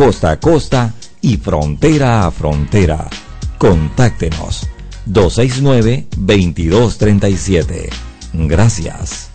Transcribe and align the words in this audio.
costa 0.00 0.30
a 0.30 0.40
costa 0.40 0.94
y 1.20 1.36
frontera 1.36 2.26
a 2.26 2.30
frontera. 2.30 3.06
Contáctenos 3.58 4.66
269-2237. 5.06 7.90
Gracias. 8.32 9.28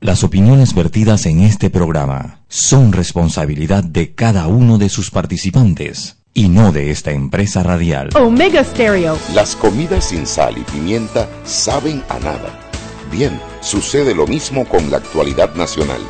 Las 0.00 0.22
opiniones 0.22 0.74
vertidas 0.74 1.24
en 1.24 1.40
este 1.40 1.70
programa 1.70 2.40
son 2.48 2.92
responsabilidad 2.92 3.82
de 3.82 4.14
cada 4.14 4.48
uno 4.48 4.76
de 4.76 4.90
sus 4.90 5.10
participantes 5.10 6.18
y 6.34 6.50
no 6.50 6.70
de 6.70 6.90
esta 6.90 7.10
empresa 7.10 7.62
radial. 7.62 8.10
Omega 8.14 8.62
Stereo. 8.62 9.16
Las 9.32 9.56
comidas 9.56 10.10
sin 10.10 10.26
sal 10.26 10.58
y 10.58 10.62
pimienta 10.70 11.26
saben 11.44 12.02
a 12.10 12.18
nada. 12.18 12.60
Bien, 13.10 13.40
sucede 13.62 14.14
lo 14.14 14.26
mismo 14.26 14.68
con 14.68 14.90
la 14.90 14.98
actualidad 14.98 15.54
nacional. 15.54 16.02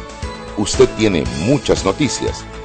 Usted 0.57 0.89
tiene 0.97 1.23
muchas 1.47 1.85
noticias. 1.85 2.45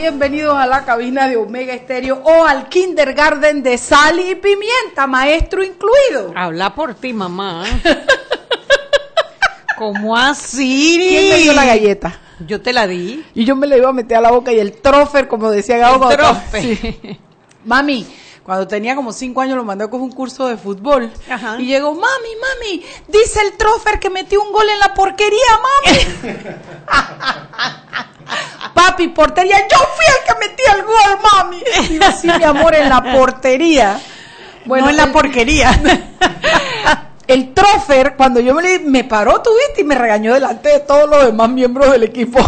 Bienvenidos 0.00 0.56
a 0.56 0.66
la 0.66 0.86
cabina 0.86 1.28
de 1.28 1.36
Omega 1.36 1.74
Estéreo 1.74 2.22
o 2.24 2.46
al 2.46 2.70
kindergarten 2.70 3.62
de 3.62 3.76
sal 3.76 4.18
y 4.18 4.34
pimienta, 4.34 5.06
maestro 5.06 5.62
incluido. 5.62 6.32
Habla 6.36 6.74
por 6.74 6.94
ti, 6.94 7.12
mamá. 7.12 7.64
¿Cómo 9.76 10.16
así? 10.16 10.96
¿Quién 10.98 11.28
me 11.28 11.36
dio 11.40 11.52
la 11.52 11.66
galleta? 11.66 12.18
Yo 12.46 12.62
te 12.62 12.72
la 12.72 12.86
di. 12.86 13.22
Y 13.34 13.44
yo 13.44 13.54
me 13.56 13.66
la 13.66 13.76
iba 13.76 13.90
a 13.90 13.92
meter 13.92 14.16
a 14.16 14.22
la 14.22 14.30
boca 14.30 14.50
y 14.54 14.58
el 14.58 14.72
trofer, 14.72 15.28
como 15.28 15.50
decía 15.50 15.76
Gabo. 15.76 16.10
El 16.10 16.16
trofer. 16.16 16.62
Sí. 16.62 16.98
Mami, 17.66 18.06
cuando 18.42 18.66
tenía 18.66 18.96
como 18.96 19.12
cinco 19.12 19.42
años 19.42 19.58
lo 19.58 19.64
mandé 19.64 19.90
con 19.90 20.00
un 20.00 20.12
curso 20.12 20.46
de 20.46 20.56
fútbol. 20.56 21.12
Ajá. 21.28 21.60
Y 21.60 21.66
llegó, 21.66 21.92
mami, 21.92 22.30
mami, 22.40 22.82
dice 23.06 23.40
el 23.42 23.58
trofer 23.58 24.00
que 24.00 24.08
metió 24.08 24.42
un 24.42 24.50
gol 24.50 24.66
en 24.70 24.78
la 24.78 24.94
porquería, 24.94 25.60
mami. 25.84 26.32
Papi, 28.74 29.08
portería, 29.08 29.56
yo 29.68 29.76
fui 29.96 30.04
el 30.06 30.24
que 30.26 30.34
metí 30.48 30.62
el 30.74 30.82
gol, 30.84 31.18
mami. 31.32 31.62
Digo, 31.88 32.06
sí, 32.20 32.28
mi 32.38 32.44
amor, 32.44 32.74
en 32.74 32.88
la 32.88 33.02
portería. 33.12 34.00
Bueno, 34.64 34.88
en 34.90 34.96
la 34.96 35.04
el- 35.04 35.12
porquería. 35.12 35.70
El 37.26 37.54
trofer, 37.54 38.16
cuando 38.16 38.40
yo 38.40 38.54
me 38.56 38.62
le 38.62 38.78
me 38.80 39.04
paró, 39.04 39.40
tú 39.40 39.50
viste, 39.68 39.82
y 39.82 39.84
me 39.84 39.94
regañó 39.94 40.34
delante 40.34 40.68
de 40.68 40.80
todos 40.80 41.08
los 41.08 41.26
demás 41.26 41.48
miembros 41.48 41.92
del 41.92 42.02
equipo. 42.02 42.40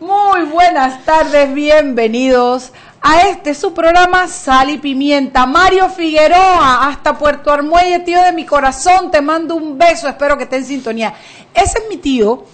Muy 0.00 0.42
buenas 0.44 1.04
tardes, 1.04 1.52
bienvenidos 1.52 2.72
a 3.08 3.20
este 3.28 3.54
su 3.54 3.72
programa 3.72 4.26
Sal 4.26 4.70
y 4.70 4.78
Pimienta. 4.78 5.46
Mario 5.46 5.88
Figueroa, 5.88 6.88
hasta 6.88 7.16
Puerto 7.16 7.52
Armuelle, 7.52 8.00
tío 8.00 8.20
de 8.20 8.32
mi 8.32 8.44
corazón, 8.44 9.12
te 9.12 9.20
mando 9.20 9.54
un 9.54 9.78
beso, 9.78 10.08
espero 10.08 10.36
que 10.36 10.42
esté 10.42 10.56
en 10.56 10.64
sintonía. 10.64 11.14
Ese 11.54 11.78
es 11.78 11.84
mi 11.88 11.98
tío 11.98 12.44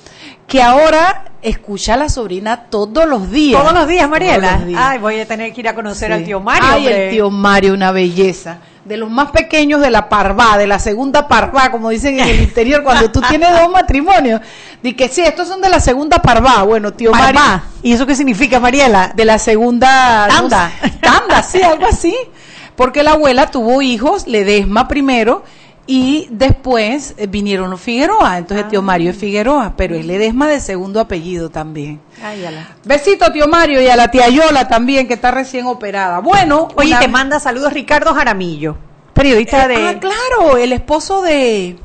que 0.46 0.60
ahora 0.60 1.24
escucha 1.40 1.94
a 1.94 1.96
la 1.96 2.10
sobrina 2.10 2.64
todos 2.68 3.06
los 3.06 3.30
días. 3.30 3.62
Todos 3.62 3.72
los 3.72 3.88
días, 3.88 4.06
Mariela. 4.10 4.48
Todos 4.48 4.58
los 4.60 4.68
días. 4.68 4.82
Ay, 4.84 4.98
voy 4.98 5.20
a 5.20 5.26
tener 5.26 5.52
que 5.54 5.60
ir 5.62 5.68
a 5.68 5.74
conocer 5.74 6.08
Sí. 6.08 6.12
al 6.14 6.24
tío 6.24 6.40
Mario. 6.40 6.68
Ay, 6.70 6.78
hombre. 6.86 7.04
el 7.06 7.10
tío 7.14 7.30
Mario, 7.30 7.72
una 7.72 7.90
belleza. 7.92 8.58
De 8.84 8.96
los 8.96 9.10
más 9.10 9.30
pequeños 9.30 9.80
de 9.80 9.90
la 9.90 10.08
parvá, 10.08 10.58
de 10.58 10.66
la 10.66 10.78
segunda 10.78 11.28
parvá, 11.28 11.70
como 11.70 11.90
dicen 11.90 12.18
en 12.18 12.28
el 12.28 12.40
interior, 12.42 12.82
cuando 12.82 13.10
tú 13.10 13.20
tienes 13.28 13.50
dos 13.50 13.70
matrimonios. 13.70 14.40
Di 14.82 14.94
que 14.94 15.08
sí, 15.08 15.20
estos 15.20 15.46
son 15.48 15.60
de 15.60 15.68
la 15.68 15.78
segunda 15.78 16.18
parvá. 16.18 16.62
Bueno, 16.62 16.92
tío 16.92 17.12
Parvá. 17.12 17.32
Mario. 17.32 17.62
¿Y 17.82 17.92
eso 17.92 18.06
qué 18.06 18.16
significa, 18.16 18.58
Mariela? 18.58 19.12
De 19.14 19.24
la 19.24 19.38
segunda. 19.38 20.26
Tanda. 20.28 20.72
tanda, 21.00 21.42
sí, 21.42 21.62
algo 21.62 21.86
así. 21.86 22.16
Porque 22.74 23.02
la 23.02 23.12
abuela 23.12 23.50
tuvo 23.50 23.82
hijos, 23.82 24.26
Ledesma 24.26 24.88
primero, 24.88 25.44
y 25.86 26.28
después 26.30 27.14
eh, 27.16 27.26
vinieron 27.26 27.70
los 27.70 27.80
Figueroa. 27.80 28.38
Entonces, 28.38 28.68
tío 28.68 28.82
Mario 28.82 29.10
es 29.10 29.16
Figueroa, 29.16 29.74
pero 29.76 29.94
es 29.96 30.04
Ledesma 30.06 30.46
de 30.48 30.60
segundo 30.60 31.00
apellido 31.00 31.50
también. 31.50 32.00
Ay, 32.22 32.44
ala. 32.44 32.68
Besito, 32.84 33.30
tío 33.32 33.48
Mario, 33.48 33.82
y 33.82 33.88
a 33.88 33.96
la 33.96 34.10
tía 34.10 34.28
Yola 34.28 34.68
también, 34.68 35.08
que 35.08 35.14
está 35.14 35.30
recién 35.32 35.66
operada. 35.66 36.20
Bueno, 36.20 36.68
Oye, 36.76 36.90
una- 36.90 37.00
te 37.00 37.08
manda 37.08 37.40
saludos 37.40 37.72
Ricardo 37.72 38.14
Jaramillo, 38.14 38.76
periodista 39.12 39.66
de... 39.68 39.76
Ah, 39.76 39.98
claro, 39.98 40.56
el 40.56 40.72
esposo 40.72 41.20
de. 41.22 41.76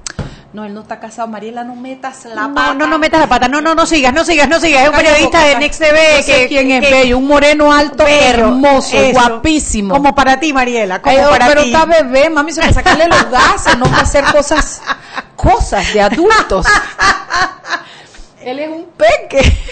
No, 0.54 0.64
él 0.64 0.74
no 0.74 0.82
está 0.82 1.00
casado. 1.00 1.28
Mariela, 1.28 1.64
no 1.64 1.76
metas 1.76 2.24
la 2.26 2.48
pata. 2.48 2.74
No, 2.74 2.74
no, 2.74 2.88
no 2.88 3.00
metas 3.00 3.20
la 3.20 3.28
pata. 3.28 3.48
No, 3.48 3.60
no, 3.62 3.76
no 3.76 3.86
sigas, 3.86 4.14
no 4.14 4.24
sigas, 4.24 4.48
no 4.48 4.60
sigas. 4.60 4.84
Es 4.84 4.90
un 4.90 4.96
periodista 4.96 5.44
de. 5.44 5.56
Next 5.58 5.80
TV 5.80 6.18
No 6.18 6.24
sé 6.24 6.34
que... 6.42 6.48
quién 6.48 6.72
es 6.72 6.86
que- 6.86 6.92
bello, 6.94 7.18
un 7.18 7.28
moreno 7.28 7.72
alto, 7.72 8.06
bello, 8.06 8.22
hermoso, 8.46 8.98
eso. 8.98 9.20
guapísimo. 9.20 9.94
Como 9.94 10.16
para 10.16 10.40
ti, 10.40 10.54
Mariela, 10.54 11.02
como 11.02 11.16
Ay, 11.18 11.24
oh, 11.26 11.30
para 11.30 11.48
pero 11.48 11.62
ti. 11.64 11.74
está 11.74 11.86
bebé, 11.86 12.30
mami, 12.30 12.54
se 12.54 12.62
me 12.66 12.72
sacarle 12.74 13.08
los 13.08 13.30
gases, 13.30 13.78
no 13.78 13.86
para 13.86 14.02
hacer 14.04 14.24
cosas, 14.26 14.82
cosas 15.36 15.94
de 15.94 16.02
adultos. 16.02 16.66
Él 18.42 18.60
es 18.60 18.70
un 18.70 18.86
peque. 18.96 19.42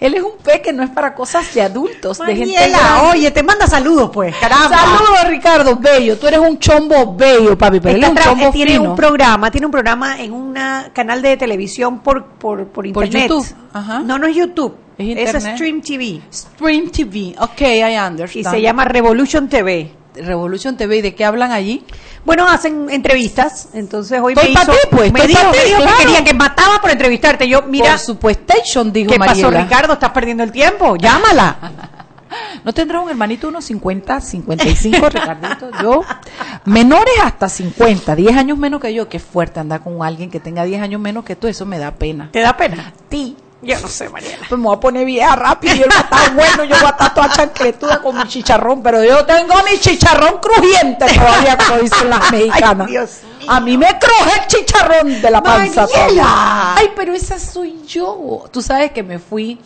Él 0.00 0.14
es 0.14 0.22
un 0.22 0.36
peque, 0.42 0.72
no 0.72 0.82
es 0.82 0.90
para 0.90 1.14
cosas 1.14 1.52
de 1.54 1.62
adultos, 1.62 2.18
de 2.18 2.36
gente 2.36 2.52
Mariela, 2.54 2.78
grande. 2.78 3.10
oye, 3.18 3.30
te 3.30 3.42
manda 3.42 3.66
saludos, 3.66 4.10
pues, 4.12 4.34
caramba. 4.36 4.76
Saludos, 4.76 5.28
Ricardo 5.28 5.76
Bello. 5.76 6.18
Tú 6.18 6.26
eres 6.26 6.40
un 6.40 6.58
chombo 6.58 7.14
bello, 7.14 7.56
papi, 7.56 7.80
pero 7.80 7.96
él 7.96 8.04
es 8.04 8.10
un 8.10 8.16
chombo 8.16 8.50
tiene 8.50 8.72
fino. 8.72 8.90
un 8.90 8.96
programa, 8.96 9.50
tiene 9.50 9.66
un 9.66 9.72
programa 9.72 10.20
en 10.20 10.32
un 10.32 10.54
canal 10.92 11.22
de 11.22 11.36
televisión 11.36 12.00
por 12.00 12.24
por, 12.26 12.66
por 12.68 12.86
internet. 12.86 13.28
YouTube, 13.28 13.46
ajá. 13.72 14.00
No, 14.00 14.18
no 14.18 14.26
es 14.26 14.36
YouTube, 14.36 14.76
Es 14.98 15.34
es. 15.34 15.42
Stream 15.44 15.80
TV 15.80 16.20
Stream 16.32 16.90
TV. 16.90 17.34
Ok, 17.40 17.60
I 17.62 17.80
y 17.92 17.98
understand. 17.98 18.50
se 18.50 18.60
llama 18.60 18.84
Revolution 18.84 19.48
TV. 19.48 19.92
Revolution 20.16 20.76
TV. 20.76 20.98
¿Y 20.98 21.02
de 21.02 21.14
qué 21.14 21.24
hablan 21.24 21.52
allí? 21.52 21.84
Bueno, 22.24 22.48
hacen 22.48 22.90
entrevistas, 22.90 23.68
entonces 23.72 24.20
hoy 24.20 24.32
Estoy 24.32 24.52
me 24.52 24.60
hizo, 24.60 24.72
ti, 24.72 24.78
pues, 24.90 25.12
me 25.12 25.26
dijo, 25.26 25.40
pa' 25.40 25.52
ti, 25.52 25.58
me 25.58 25.64
dijo 25.64 25.78
claro. 25.78 25.96
que 25.96 26.04
quería 26.04 26.24
que 26.24 26.34
mataba 26.34 26.80
por 26.80 26.90
entrevistarte. 26.90 27.48
Yo, 27.48 27.62
mira, 27.62 27.90
Por 27.90 27.98
supuestation, 28.00 28.92
dijo 28.92 29.12
¿qué 29.12 29.18
pasó, 29.18 29.42
Mariela. 29.42 29.62
Ricardo? 29.62 29.92
Estás 29.92 30.10
perdiendo 30.10 30.42
el 30.42 30.50
tiempo. 30.50 30.96
Llámala. 30.96 31.56
¿No 32.64 32.74
tendrá 32.74 33.00
un 33.00 33.08
hermanito 33.08 33.48
unos 33.48 33.64
50, 33.66 34.20
55, 34.20 35.08
Ricardito? 35.08 35.70
Yo, 35.80 36.02
menores 36.64 37.14
hasta 37.22 37.48
50, 37.48 38.16
10 38.16 38.36
años 38.36 38.58
menos 38.58 38.80
que 38.80 38.92
yo. 38.92 39.08
Qué 39.08 39.20
fuerte 39.20 39.60
andar 39.60 39.82
con 39.82 40.02
alguien 40.02 40.30
que 40.30 40.40
tenga 40.40 40.64
10 40.64 40.82
años 40.82 41.00
menos 41.00 41.24
que 41.24 41.36
tú, 41.36 41.46
eso 41.46 41.64
me 41.64 41.78
da 41.78 41.92
pena. 41.92 42.30
¿Te 42.32 42.40
da 42.40 42.56
pena? 42.56 42.92
Ti. 43.08 43.36
Yo 43.62 43.80
no 43.80 43.88
sé, 43.88 44.08
Mariela. 44.10 44.44
Pues 44.48 44.58
me 44.58 44.66
voy 44.66 44.76
a 44.76 44.80
poner 44.80 45.06
vieja 45.06 45.34
rápido 45.34 45.74
y 45.74 45.82
él 45.82 45.88
va 45.90 45.96
a 45.96 46.02
estar 46.02 46.34
bueno, 46.34 46.64
yo 46.64 46.76
voy 46.76 46.86
a 46.86 46.90
estar 46.90 47.14
toda 47.14 47.30
chancletuda 47.30 48.02
con 48.02 48.16
mi 48.16 48.24
chicharrón, 48.24 48.82
pero 48.82 49.02
yo 49.02 49.24
tengo 49.24 49.54
mi 49.70 49.78
chicharrón 49.78 50.38
crujiente 50.40 51.06
todavía, 51.06 51.56
como 51.56 51.80
dicen 51.80 52.10
las 52.10 52.30
mexicanas. 52.32 52.86
Ay, 52.86 52.92
Dios 52.92 53.10
mío. 53.40 53.50
A 53.50 53.60
mí 53.60 53.78
me 53.78 53.86
cruje 53.98 54.40
el 54.40 54.46
chicharrón 54.46 55.22
de 55.22 55.30
la 55.30 55.42
panza. 55.42 55.86
Todavía. 55.86 56.76
Ay, 56.76 56.90
pero 56.94 57.14
esa 57.14 57.38
soy 57.38 57.80
yo. 57.88 58.44
Tú 58.50 58.60
sabes 58.60 58.90
que 58.92 59.02
me 59.02 59.18
fui, 59.18 59.58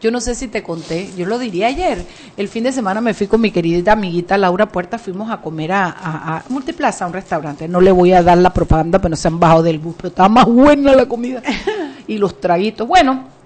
yo 0.00 0.10
no 0.10 0.20
sé 0.20 0.34
si 0.34 0.48
te 0.48 0.62
conté, 0.62 1.10
yo 1.16 1.24
lo 1.24 1.38
diría 1.38 1.68
ayer. 1.68 2.04
El 2.36 2.48
fin 2.48 2.64
de 2.64 2.72
semana 2.72 3.00
me 3.00 3.14
fui 3.14 3.28
con 3.28 3.40
mi 3.40 3.50
querida 3.50 3.92
amiguita 3.92 4.36
Laura 4.36 4.66
Puerta, 4.66 4.98
fuimos 4.98 5.30
a 5.30 5.40
comer 5.40 5.72
a, 5.72 5.86
a, 5.86 6.36
a 6.36 6.42
Multiplaza, 6.50 7.04
a 7.04 7.08
un 7.08 7.14
restaurante. 7.14 7.66
No 7.66 7.80
le 7.80 7.92
voy 7.92 8.12
a 8.12 8.22
dar 8.22 8.36
la 8.36 8.52
propaganda, 8.52 8.98
pero 8.98 9.10
no 9.10 9.16
se 9.16 9.26
han 9.26 9.40
bajado 9.40 9.62
del 9.62 9.78
bus, 9.78 9.94
pero 9.96 10.08
estaba 10.08 10.28
más 10.28 10.44
buena 10.44 10.94
la 10.94 11.06
comida. 11.06 11.42
y 12.06 12.18
los 12.18 12.40
traguitos. 12.40 12.86
Bueno, 12.86 13.37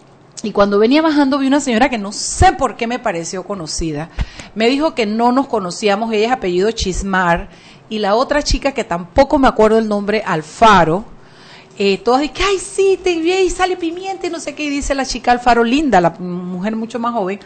y 0.42 0.52
cuando 0.52 0.78
venía 0.78 1.02
bajando 1.02 1.38
vi 1.38 1.46
una 1.46 1.60
señora 1.60 1.88
que 1.88 1.98
no 1.98 2.12
sé 2.12 2.52
por 2.52 2.76
qué 2.76 2.86
me 2.86 2.98
pareció 2.98 3.44
conocida. 3.44 4.10
Me 4.54 4.68
dijo 4.68 4.94
que 4.94 5.06
no 5.06 5.32
nos 5.32 5.46
conocíamos, 5.46 6.12
ella 6.12 6.26
es 6.26 6.32
apellido 6.32 6.70
Chismar, 6.72 7.48
y 7.88 7.98
la 7.98 8.14
otra 8.14 8.42
chica 8.42 8.72
que 8.72 8.84
tampoco 8.84 9.38
me 9.38 9.48
acuerdo 9.48 9.78
el 9.78 9.88
nombre, 9.88 10.22
Alfaro. 10.26 11.04
Eh, 11.78 11.98
todas 11.98 12.20
dicen, 12.20 12.36
ay, 12.46 12.58
sí, 12.58 13.00
te 13.02 13.18
vi 13.18 13.32
y 13.32 13.50
sale 13.50 13.76
pimienta 13.76 14.26
y 14.26 14.30
no 14.30 14.40
sé 14.40 14.54
qué, 14.54 14.64
y 14.64 14.68
dice 14.68 14.94
la 14.94 15.06
chica 15.06 15.32
Alfaro, 15.32 15.64
linda, 15.64 16.00
la 16.00 16.10
mujer 16.10 16.76
mucho 16.76 16.98
más 16.98 17.14
joven. 17.14 17.40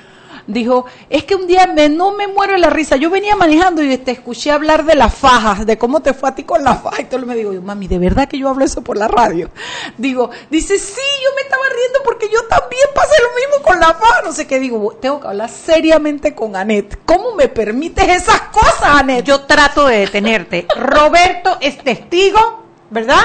dijo, 0.49 0.87
es 1.11 1.25
que 1.25 1.35
un 1.35 1.47
día 1.47 1.67
me, 1.67 1.89
no 1.89 2.13
me 2.13 2.27
muero 2.27 2.55
de 2.55 2.59
la 2.59 2.71
risa, 2.71 2.97
yo 2.97 3.11
venía 3.11 3.37
manejando 3.37 3.83
y 3.83 3.97
te 3.99 4.13
escuché 4.13 4.51
hablar 4.51 4.85
de 4.85 4.95
las 4.95 5.15
fajas, 5.15 5.67
de 5.67 5.79
cómo 5.79 6.01
te 6.01 6.15
fue 6.15 6.29
a 6.29 6.35
ti 6.35 6.45
con 6.45 6.63
las 6.65 6.83
fajas, 6.83 7.01
y 7.01 7.05
todo 7.05 7.25
me 7.25 7.35
digo, 7.35 7.53
mami, 7.63 7.89
¿de 7.89 7.99
verdad 7.99 8.29
que 8.29 8.39
yo 8.39 8.49
hablo 8.49 8.65
eso 8.65 8.83
por 8.83 8.97
la 8.97 9.09
radio? 9.09 9.51
Digo, 9.97 10.31
dice, 10.51 10.79
sí, 10.79 11.01
yo 11.23 11.31
me 11.35 11.43
estaba 11.43 11.65
riendo 11.69 12.01
porque 12.05 12.29
yo 12.33 12.43
también 12.49 12.85
pasé 12.95 13.15
lo 13.23 13.29
mismo 13.35 13.65
con 13.65 13.81
la 13.81 13.95
faja, 13.95 14.23
no 14.25 14.33
sé 14.33 14.47
qué, 14.47 14.59
digo, 14.61 14.97
tengo 15.01 15.21
que 15.21 15.29
hablar 15.29 15.51
seriamente 15.51 16.35
con 16.35 16.57
Anet, 16.57 16.99
¿cómo 17.05 17.35
me 17.35 17.49
permites 17.49 18.09
esas 18.09 18.41
cosas, 18.53 19.01
Anet? 19.01 19.25
Yo 19.25 19.43
trato 19.43 19.87
de 19.87 19.99
detenerte. 19.99 20.67
Roberto 20.77 21.59
es 21.61 21.79
testigo, 21.79 22.65
¿verdad? 22.91 23.23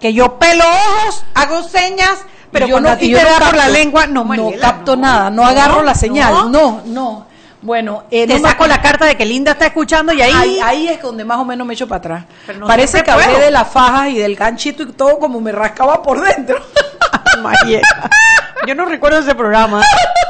Que 0.00 0.12
yo 0.12 0.38
pelo 0.38 0.64
ojos, 0.64 1.24
hago 1.34 1.62
señas, 1.62 2.24
pero 2.50 2.66
yo 2.66 2.74
cuando 2.74 2.88
no, 2.88 2.94
a 2.94 2.98
ti 2.98 3.12
te 3.12 3.22
no 3.22 3.28
da 3.28 3.38
por 3.38 3.56
la 3.56 3.68
lengua, 3.68 4.06
no, 4.06 4.14
no 4.14 4.24
Mariela, 4.24 4.60
capto 4.60 4.96
nada, 4.96 5.30
no, 5.30 5.44
agarro 5.44 5.82
la 5.82 5.94
señal, 5.94 6.50
no, 6.50 6.82
no. 6.86 7.30
Bueno, 7.62 8.04
eh, 8.10 8.26
Te 8.26 8.38
no 8.38 8.48
saco 8.48 8.66
la 8.66 8.80
carta 8.80 9.04
de 9.04 9.16
que 9.18 9.26
Linda 9.26 9.52
está 9.52 9.66
escuchando 9.66 10.14
y 10.14 10.22
ahí, 10.22 10.32
Ahí, 10.34 10.60
ahí 10.62 10.88
es 10.88 11.02
donde 11.02 11.26
más 11.26 11.36
o 11.36 11.44
menos 11.44 11.66
me 11.66 11.74
echo 11.74 11.86
para 11.86 11.98
atrás. 11.98 12.24
No 12.58 12.66
Parece 12.66 13.02
que 13.02 13.10
hablé 13.10 13.38
de 13.38 13.50
las 13.50 13.68
fajas 13.68 14.08
y 14.08 14.18
del 14.18 14.34
ganchito 14.34 14.82
y 14.84 14.92
todo 14.92 15.18
como 15.18 15.42
me 15.42 15.52
rascaba 15.52 16.02
por 16.02 16.22
dentro. 16.22 16.58
Mariela. 17.42 18.08
Yo 18.66 18.74
no 18.74 18.86
recuerdo 18.86 19.18
ese 19.18 19.34
programa. 19.34 19.82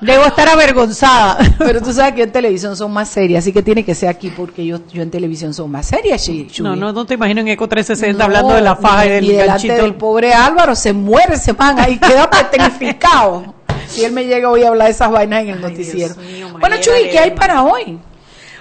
Debo 0.00 0.24
estar 0.24 0.48
avergonzada. 0.48 1.38
Pero 1.58 1.82
tú 1.82 1.92
sabes 1.92 2.14
que 2.14 2.22
en 2.22 2.32
televisión 2.32 2.76
son 2.76 2.92
más 2.92 3.08
serias, 3.08 3.44
así 3.44 3.52
que 3.52 3.62
tiene 3.62 3.84
que 3.84 3.94
ser 3.94 4.08
aquí 4.08 4.30
porque 4.30 4.64
yo, 4.64 4.78
yo 4.92 5.02
en 5.02 5.10
televisión 5.10 5.52
son 5.52 5.70
más 5.70 5.86
serias. 5.86 6.28
No, 6.60 6.76
no, 6.76 6.92
no 6.92 7.04
te 7.04 7.14
imagino 7.14 7.40
en 7.40 7.48
Eco 7.48 7.68
360 7.68 8.18
No, 8.18 8.24
hablando 8.24 8.54
de 8.54 8.62
la 8.62 8.76
faja 8.76 9.06
y 9.06 9.10
del 9.10 9.26
delante 9.26 9.46
ganchito. 9.68 9.74
del 9.74 9.94
pobre 9.94 10.32
Álvaro 10.32 10.74
se 10.74 10.92
muere 10.92 11.34
ese 11.34 11.52
man 11.52 11.78
ahí, 11.78 11.98
queda 11.98 12.30
petrificado. 12.50 13.54
Si 13.88 14.04
él 14.04 14.12
me 14.12 14.24
llega 14.26 14.50
hoy 14.50 14.62
a 14.62 14.68
hablar 14.68 14.88
de 14.88 14.92
esas 14.92 15.10
vainas 15.10 15.42
en 15.42 15.48
el 15.50 15.60
noticiero. 15.60 16.14
Mío, 16.16 16.48
bueno, 16.60 16.76
Chuy, 16.80 17.08
¿qué 17.10 17.18
hay 17.18 17.30
para 17.32 17.62
hoy? 17.62 17.98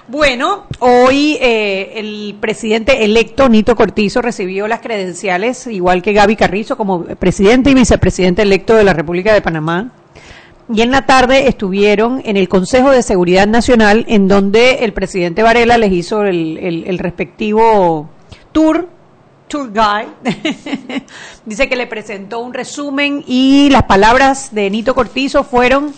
Bueno, 0.07 0.63
hoy 0.79 1.37
eh, 1.41 1.93
el 1.95 2.37
presidente 2.39 3.03
electo 3.03 3.49
Nito 3.49 3.75
Cortizo 3.75 4.21
recibió 4.21 4.65
las 4.69 4.79
credenciales, 4.79 5.67
igual 5.67 6.01
que 6.01 6.13
Gaby 6.13 6.37
Carrizo, 6.37 6.77
como 6.77 7.03
presidente 7.03 7.71
y 7.71 7.73
vicepresidente 7.73 8.41
electo 8.41 8.73
de 8.73 8.85
la 8.85 8.93
República 8.93 9.33
de 9.33 9.41
Panamá. 9.41 9.91
Y 10.73 10.81
en 10.81 10.91
la 10.91 11.05
tarde 11.05 11.47
estuvieron 11.47 12.21
en 12.25 12.35
el 12.35 12.49
Consejo 12.49 12.89
de 12.91 13.01
Seguridad 13.01 13.47
Nacional, 13.47 14.05
en 14.09 14.27
donde 14.27 14.79
el 14.85 14.91
presidente 14.93 15.41
Varela 15.43 15.77
les 15.77 15.91
hizo 15.93 16.23
el, 16.23 16.57
el- 16.57 16.83
el 16.87 16.99
respectivo 16.99 18.09
tour, 18.51 18.89
tour 19.47 19.71
guide. 19.71 20.07
Dice 21.45 21.69
que 21.69 21.75
le 21.75 21.87
presentó 21.87 22.39
un 22.39 22.53
resumen 22.53 23.23
y 23.27 23.69
las 23.71 23.83
palabras 23.83 24.53
de 24.53 24.69
Nito 24.69 24.93
Cortizo 24.93 25.43
fueron 25.43 25.93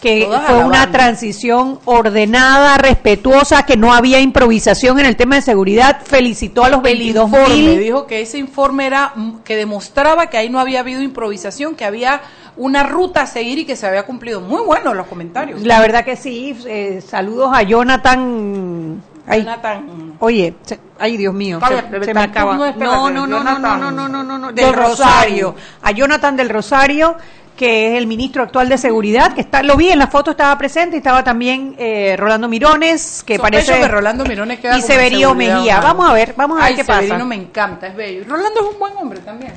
que 0.00 0.24
Todas 0.24 0.46
fue 0.50 0.64
una 0.64 0.90
transición 0.90 1.78
ordenada, 1.84 2.76
respetuosa, 2.76 3.64
que 3.64 3.76
no 3.76 3.92
había 3.92 4.18
improvisación 4.18 4.98
en 4.98 5.06
el 5.06 5.14
tema 5.14 5.36
de 5.36 5.42
seguridad. 5.42 6.00
Felicitó 6.04 6.64
a 6.64 6.70
los 6.70 6.78
El 6.78 6.82
22 6.82 7.26
informe 7.26 7.54
mil. 7.54 7.78
dijo 7.78 8.06
que 8.08 8.20
ese 8.20 8.38
informe 8.38 8.86
era 8.86 9.14
que 9.44 9.54
demostraba 9.54 10.26
que 10.28 10.38
ahí 10.38 10.50
no 10.50 10.58
había 10.58 10.80
habido 10.80 11.02
improvisación, 11.02 11.76
que 11.76 11.84
había 11.84 12.20
una 12.56 12.82
ruta 12.82 13.22
a 13.22 13.26
seguir 13.26 13.58
y 13.60 13.64
que 13.64 13.76
se 13.76 13.86
había 13.86 14.04
cumplido. 14.04 14.40
Muy 14.40 14.62
bueno 14.62 14.92
los 14.94 15.06
comentarios. 15.06 15.62
La 15.62 15.80
verdad 15.80 16.04
que 16.04 16.16
sí. 16.16 16.56
eh, 16.66 17.00
saludos 17.06 17.50
a 17.54 17.62
Jonathan. 17.62 19.02
Ay, 19.26 19.40
Jonathan. 19.42 20.14
Oye, 20.18 20.54
se- 20.62 20.80
ay 20.98 21.16
Dios 21.16 21.32
mío, 21.34 21.60
se, 22.04 22.12
me 22.14 22.20
acaba. 22.20 22.56
no, 22.56 22.64
espérate, 22.64 22.96
No, 22.96 23.10
no, 23.10 23.26
no, 23.26 23.42
no, 23.42 23.58
no, 23.58 23.90
no, 23.90 24.08
no, 24.08 24.38
no, 24.38 24.46
Del 24.48 24.54
del 24.56 24.74
Rosario. 24.74 25.52
Rosario. 25.52 25.54
A 25.82 25.90
Jonathan 25.92 26.36
del 26.36 26.48
Rosario, 26.48 27.16
que 27.56 27.92
es 27.92 27.98
el 27.98 28.06
ministro 28.08 28.42
actual 28.42 28.68
de 28.68 28.78
seguridad, 28.78 29.32
que 29.34 29.40
está, 29.42 29.62
lo 29.62 29.76
vi 29.76 29.90
en 29.90 29.98
la 30.00 30.08
foto, 30.08 30.32
estaba 30.32 30.56
presente, 30.58 30.96
y 30.96 30.98
estaba 30.98 31.22
también 31.22 31.74
eh, 31.78 32.16
Rolando 32.18 32.48
Mirones, 32.48 33.22
que 33.24 33.36
Sospecho 33.36 33.42
parece 33.66 33.80
que 33.80 33.88
Rolando 33.88 34.24
Mirones 34.24 34.58
queda 34.58 34.76
y 34.76 34.82
Severio 34.82 35.34
Mejía. 35.34 35.80
Vamos 35.80 36.08
a 36.08 36.12
ver, 36.12 36.34
vamos 36.36 36.60
a 36.60 36.64
ver 36.66 36.76
qué 36.76 36.84
Severino 36.84 37.14
pasa. 37.14 37.24
me 37.24 37.36
encanta, 37.36 37.86
es 37.88 37.94
bello. 37.96 38.24
Rolando 38.28 38.60
es 38.60 38.72
un 38.74 38.78
buen 38.78 38.96
hombre 38.96 39.20
también, 39.20 39.52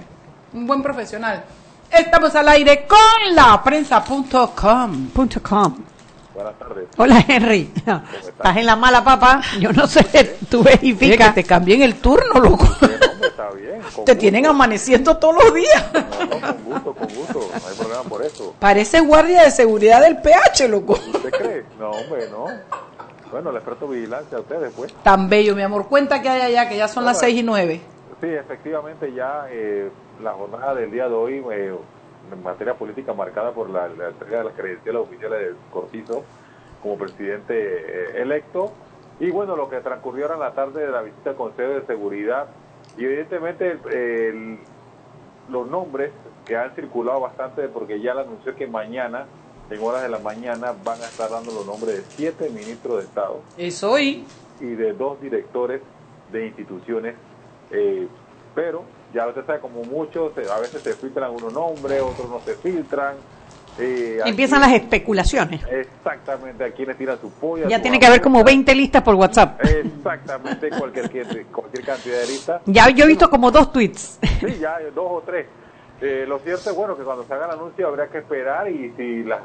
un 0.54 0.68
buen 0.68 0.84
profesional. 0.84 1.44
Estamos 1.98 2.36
al 2.36 2.50
aire 2.50 2.86
con 2.88 3.36
la 3.36 3.62
prensa.com. 3.64 5.08
Punto 5.10 5.42
com. 5.42 5.76
Buenas 6.34 6.54
tardes. 6.60 6.88
Hola 6.98 7.24
Henry, 7.26 7.72
estás 8.28 8.58
en 8.58 8.66
la 8.66 8.76
mala 8.76 9.02
papa, 9.04 9.42
yo 9.60 9.72
no 9.72 9.88
sé, 9.88 10.38
tú 10.50 10.60
Oye, 10.60 10.72
verifica. 10.82 11.28
que 11.34 11.42
te 11.42 11.48
cambien 11.48 11.82
el 11.82 11.96
turno, 11.96 12.34
loco. 12.42 12.66
Hombre, 12.82 13.00
está 13.30 13.50
bien. 13.52 13.80
con 13.82 14.04
Te 14.06 14.12
gusto. 14.12 14.18
tienen 14.18 14.46
amaneciendo 14.46 15.16
todos 15.16 15.42
los 15.46 15.54
días. 15.54 15.86
No, 15.94 16.02
no, 16.26 16.30
con 16.42 16.64
gusto, 16.66 16.94
con 16.94 17.08
gusto. 17.16 17.50
No 17.54 17.68
hay 17.70 17.76
problema 17.78 18.04
por 18.04 18.22
eso. 18.24 18.54
Parece 18.60 19.00
guardia 19.00 19.44
de 19.44 19.52
seguridad 19.52 20.02
del 20.02 20.18
PH, 20.18 20.68
loco. 20.68 20.94
¿Usted 21.14 21.32
cree? 21.32 21.66
No, 21.80 21.92
hombre, 21.92 22.28
no. 22.30 22.48
Bueno, 23.32 23.52
les 23.54 23.64
presto 23.64 23.88
vigilancia 23.88 24.38
a 24.38 24.42
ustedes, 24.42 24.74
pues. 24.76 24.94
Tan 25.04 25.30
bello, 25.30 25.56
mi 25.56 25.62
amor. 25.62 25.88
Cuenta 25.88 26.22
que 26.22 26.28
hay 26.30 26.42
allá, 26.42 26.68
que 26.68 26.76
ya 26.76 26.90
son 26.90 27.06
las 27.06 27.18
seis 27.20 27.40
y 27.40 27.44
nueve. 27.44 27.80
Sí, 28.26 28.34
efectivamente, 28.34 29.14
ya 29.14 29.46
eh, 29.52 29.88
la 30.24 30.34
jornada 30.34 30.74
del 30.74 30.90
día 30.90 31.08
de 31.08 31.14
hoy, 31.14 31.46
eh, 31.52 31.76
en 32.34 32.42
materia 32.44 32.74
política 32.74 33.14
marcada 33.14 33.52
por 33.52 33.70
la, 33.70 33.88
la 33.88 34.08
entrega 34.10 34.40
de 34.40 34.44
las 34.46 34.54
credenciales 34.56 35.00
oficiales 35.00 35.40
de 35.42 35.56
Cortizo 35.72 36.24
como 36.82 36.98
presidente 36.98 37.54
eh, 37.56 38.22
electo. 38.24 38.72
Y 39.20 39.30
bueno, 39.30 39.56
lo 39.56 39.70
que 39.70 39.80
transcurrió 39.82 40.24
ahora 40.26 40.34
en 40.36 40.40
la 40.42 40.54
tarde 40.56 40.88
de 40.88 40.92
la 40.92 41.04
visita 41.04 41.30
al 41.30 41.36
Consejo 41.36 41.70
de 41.74 41.86
Seguridad. 41.86 42.48
Y 42.98 43.06
evidentemente 43.06 43.78
el- 43.92 44.58
los 45.52 45.68
nombres 45.70 46.12
que 46.48 46.58
han 46.58 46.74
circulado 46.74 47.20
bastante, 47.20 47.68
porque 47.68 48.00
ya 48.02 48.16
le 48.16 48.22
anunció 48.22 48.56
que 48.56 48.66
mañana, 48.66 49.28
en 49.70 49.84
horas 49.84 50.02
de 50.02 50.10
la 50.10 50.18
mañana, 50.18 50.74
van 50.84 51.00
a 51.00 51.06
estar 51.06 51.30
dando 51.30 51.52
los 51.52 51.68
nombres 51.68 51.98
de 51.98 52.04
siete 52.16 52.50
ministros 52.50 52.98
de 52.98 53.04
Estado 53.04 53.42
Eso 53.56 53.92
hoy. 53.92 54.26
y 54.60 54.66
de 54.74 54.94
dos 54.94 55.22
directores 55.22 55.82
de 56.32 56.48
instituciones, 56.48 57.14
eh, 57.76 58.08
pero 58.54 58.84
ya 59.14 59.28
usted 59.28 59.46
sabe, 59.46 59.60
como 59.60 59.84
muchos, 59.84 60.32
a 60.38 60.60
veces 60.60 60.82
se 60.82 60.94
filtran 60.94 61.32
unos 61.32 61.54
nombres, 61.54 62.02
otros 62.02 62.30
no 62.30 62.40
se 62.42 62.56
filtran. 62.56 63.16
eh, 63.78 64.20
Empiezan 64.26 64.62
las 64.62 64.74
especulaciones. 64.74 65.62
Exactamente, 65.70 66.64
a 66.64 66.72
quienes 66.72 66.98
tiran 66.98 67.20
su 67.20 67.30
polla. 67.32 67.68
Ya 67.68 67.78
su 67.78 67.82
tiene 67.84 68.00
que 68.00 68.06
haber 68.06 68.22
como 68.22 68.40
abuela. 68.40 68.56
20 68.58 68.76
listas 68.76 69.04
por 69.04 69.16
WhatsApp. 69.16 69.60
Exactamente, 69.64 70.70
cualquier, 70.70 71.08
cualquier 71.48 71.86
cantidad 71.86 72.20
de 72.20 72.28
listas. 72.28 72.62
Ya 72.66 72.90
yo 72.90 73.06
he 73.06 73.08
visto 73.08 73.30
como 73.30 73.52
dos 73.52 73.72
tweets. 73.72 74.20
Sí, 74.40 74.58
ya 74.60 74.78
dos 74.94 75.08
o 75.10 75.24
tres. 75.26 75.48
Eh, 76.02 76.26
lo 76.28 76.40
cierto 76.40 76.70
es 76.70 76.76
bueno 76.76 76.98
que 76.98 77.04
cuando 77.04 77.24
se 77.24 77.34
haga 77.34 77.46
el 77.46 77.52
anuncio 77.52 77.88
habría 77.88 78.08
que 78.08 78.18
esperar 78.18 78.70
y 78.70 78.92
si 78.98 79.24
las, 79.24 79.42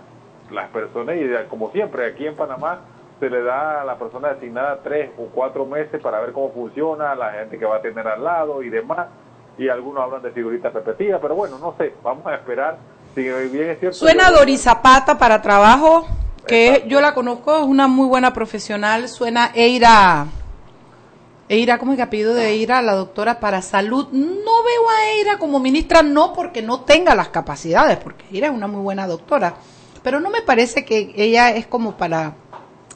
las 0.50 0.68
personas, 0.70 1.16
y 1.16 1.28
como 1.48 1.70
siempre 1.70 2.06
aquí 2.06 2.26
en 2.26 2.34
Panamá, 2.34 2.80
se 3.20 3.28
le 3.28 3.42
da 3.42 3.82
a 3.82 3.84
la 3.84 3.98
persona 3.98 4.32
designada 4.32 4.80
tres 4.82 5.10
o 5.18 5.26
cuatro 5.26 5.66
meses 5.66 6.00
para 6.02 6.20
ver 6.20 6.32
cómo 6.32 6.50
funciona, 6.52 7.14
la 7.14 7.32
gente 7.32 7.58
que 7.58 7.66
va 7.66 7.76
a 7.76 7.82
tener 7.82 8.08
al 8.08 8.24
lado 8.24 8.62
y 8.62 8.70
demás. 8.70 9.08
Y 9.58 9.68
algunos 9.68 10.02
hablan 10.02 10.22
de 10.22 10.30
figuritas 10.32 10.72
repetidas, 10.72 11.20
pero 11.20 11.34
bueno, 11.34 11.58
no 11.58 11.74
sé, 11.76 11.92
vamos 12.02 12.26
a 12.26 12.34
esperar. 12.34 12.78
Si 13.14 13.22
bien 13.22 13.70
es 13.70 13.78
cierto. 13.78 13.98
Suena 13.98 14.30
Doris 14.30 14.62
Zapata 14.62 15.18
para 15.18 15.42
trabajo, 15.42 16.06
que 16.46 16.68
Exacto. 16.68 16.88
yo 16.88 17.00
la 17.02 17.12
conozco, 17.12 17.58
es 17.58 17.64
una 17.64 17.86
muy 17.86 18.08
buena 18.08 18.32
profesional. 18.32 19.06
Suena 19.08 19.50
Eira. 19.54 20.26
Eira, 21.48 21.78
¿cómo 21.78 21.92
es 21.92 21.96
que 21.96 22.02
apellido 22.02 22.32
de 22.32 22.46
Eira? 22.46 22.80
La 22.80 22.94
doctora 22.94 23.38
para 23.38 23.60
salud. 23.60 24.08
No 24.12 24.62
veo 24.62 24.88
a 24.88 25.10
Eira 25.12 25.38
como 25.38 25.58
ministra, 25.60 26.02
no 26.02 26.32
porque 26.32 26.62
no 26.62 26.82
tenga 26.82 27.14
las 27.14 27.28
capacidades, 27.28 27.98
porque 27.98 28.24
Eira 28.32 28.46
es 28.46 28.54
una 28.54 28.68
muy 28.68 28.80
buena 28.80 29.06
doctora. 29.06 29.54
Pero 30.02 30.20
no 30.20 30.30
me 30.30 30.40
parece 30.40 30.86
que 30.86 31.12
ella 31.16 31.50
es 31.50 31.66
como 31.66 31.98
para 31.98 32.34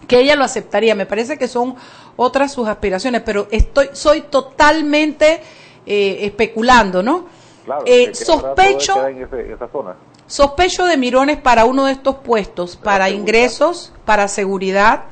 que 0.06 0.18
ella 0.20 0.37
lo 0.37 0.44
aceptaría. 0.44 0.94
Me 0.94 1.06
parece 1.06 1.37
que 1.38 1.49
son 1.49 1.75
otras 2.16 2.52
sus 2.52 2.68
aspiraciones, 2.68 3.23
pero 3.25 3.49
estoy, 3.50 3.88
soy 3.92 4.23
totalmente 4.23 5.40
eh, 5.87 6.18
especulando, 6.26 7.02
¿no? 7.02 7.26
Claro, 7.64 7.82
Eh, 7.87 8.06
que- 8.08 8.14
sospecho. 8.14 8.94
queda 8.94 9.11
en 9.11 9.23
ese- 9.23 9.52
esa 9.52 9.68
zona. 9.68 9.94
Sospecho 10.26 10.87
de 10.87 10.96
Mirones 10.96 11.37
para 11.37 11.66
uno 11.66 11.84
de 11.84 11.92
estos 11.92 12.16
puestos, 12.16 12.76
para 12.76 13.11
ingresos, 13.11 13.92
para 14.06 14.26
seguridad, 14.28 15.04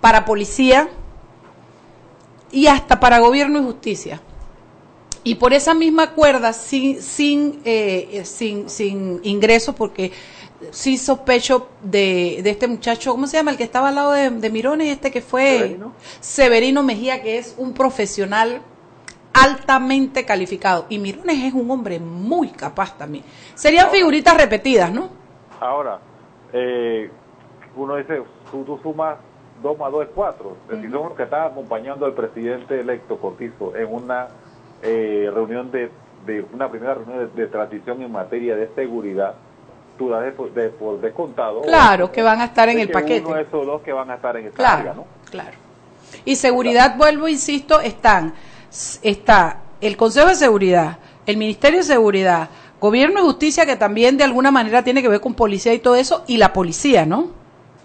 para 0.00 0.24
policía 0.24 0.88
y 2.50 2.66
hasta 2.66 3.00
para 3.00 3.18
gobierno 3.18 3.58
y 3.60 3.64
justicia. 3.64 4.20
Y 5.24 5.36
por 5.36 5.52
esa 5.52 5.74
misma 5.74 6.10
cuerda, 6.12 6.52
sin, 6.52 7.00
sin, 7.00 7.60
eh, 7.64 8.08
eh, 8.12 8.24
sin, 8.24 8.68
sin 8.68 9.20
ingresos, 9.22 9.74
porque 9.74 10.12
sí 10.70 10.96
sospecho 10.96 11.68
de, 11.82 12.40
de 12.42 12.50
este 12.50 12.68
muchacho, 12.68 13.12
¿cómo 13.12 13.26
se 13.26 13.36
llama? 13.36 13.50
El 13.50 13.56
que 13.56 13.64
estaba 13.64 13.88
al 13.88 13.94
lado 13.94 14.12
de, 14.12 14.30
de 14.30 14.50
Mirones, 14.50 14.88
este 14.88 15.10
que 15.10 15.20
fue 15.20 15.58
Severino. 15.58 15.92
Severino 16.20 16.82
Mejía, 16.82 17.22
que 17.22 17.38
es 17.38 17.54
un 17.58 17.74
profesional 17.74 18.62
altamente 19.32 20.24
calificado. 20.24 20.86
Y 20.88 20.98
Mirones 20.98 21.44
es 21.44 21.54
un 21.54 21.70
hombre 21.70 21.98
muy 21.98 22.48
capaz 22.48 22.96
también. 22.96 23.24
Serían 23.54 23.90
figuritas 23.90 24.36
repetidas, 24.36 24.92
¿no? 24.92 25.08
Ahora, 25.60 26.00
eh, 26.52 27.10
uno 27.76 27.96
dice, 27.96 28.22
tú, 28.50 28.64
tú 28.64 28.78
sumas 28.82 29.18
2 29.62 29.78
más 29.78 29.92
2 29.92 30.04
es 30.04 30.10
4. 30.14 30.56
Si 30.68 30.82
son 30.82 30.90
los 30.90 31.12
que 31.12 31.22
están 31.22 31.46
acompañando 31.52 32.04
al 32.04 32.14
presidente 32.14 32.80
electo 32.80 33.18
Cortizo 33.18 33.74
en 33.76 33.92
una 33.92 34.28
eh, 34.82 35.30
reunión 35.32 35.70
de, 35.70 35.90
de 36.26 36.44
una 36.52 36.68
primera 36.70 36.94
reunión 36.94 37.30
de, 37.34 37.42
de 37.42 37.48
transición 37.48 38.02
en 38.02 38.10
materia 38.10 38.56
de 38.56 38.68
seguridad, 38.74 39.34
facturas 40.10 40.24
de, 40.24 40.32
por- 40.32 40.52
de 40.54 40.68
por 40.70 41.00
descontado. 41.00 41.62
Claro, 41.62 42.10
que 42.12 42.22
van 42.22 42.40
a 42.40 42.44
estar 42.46 42.68
en 42.68 42.76
de 42.76 42.82
el 42.82 42.88
que 42.88 42.92
paquete. 42.94 43.26
Uno 43.26 43.36
de 43.36 43.42
esos 43.42 43.66
dos 43.66 43.82
que 43.82 43.92
van 43.92 44.10
a 44.10 44.14
estar 44.14 44.36
en 44.36 44.46
esta 44.46 44.56
Claro, 44.56 45.04
claro. 45.30 45.56
Y 46.24 46.36
seguridad, 46.36 46.96
vuelvo, 46.96 47.28
insisto, 47.28 47.80
están, 47.80 48.34
está 49.02 49.58
el 49.80 49.96
Consejo 49.96 50.28
de 50.28 50.34
Seguridad, 50.34 50.98
el 51.26 51.36
Ministerio 51.36 51.78
de 51.80 51.84
Seguridad, 51.84 52.48
Gobierno 52.80 53.20
de 53.20 53.26
Justicia, 53.26 53.64
que 53.66 53.76
también 53.76 54.16
de 54.16 54.24
alguna 54.24 54.50
manera 54.50 54.82
tiene 54.82 55.02
que 55.02 55.08
ver 55.08 55.20
con 55.20 55.34
policía 55.34 55.72
y 55.72 55.78
todo 55.78 55.94
eso, 55.96 56.24
y 56.26 56.36
la 56.36 56.52
policía, 56.52 57.06
¿no? 57.06 57.28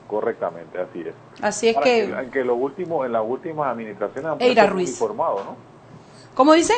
Correctamente, 0.08 0.80
así 0.80 1.02
es. 1.02 1.14
Así 1.42 1.68
es 1.70 1.76
Ahora, 1.76 1.86
que, 1.86 2.04
en 2.04 2.32
que 2.32 2.44
los 2.44 2.58
últimos, 2.60 3.06
en 3.06 3.12
las 3.14 3.24
últimas 3.26 3.72
administraciones 3.72 4.32
han 4.32 4.74
uniformado, 4.74 5.44
¿no? 5.44 5.56
¿cómo 6.34 6.54
dice? 6.54 6.74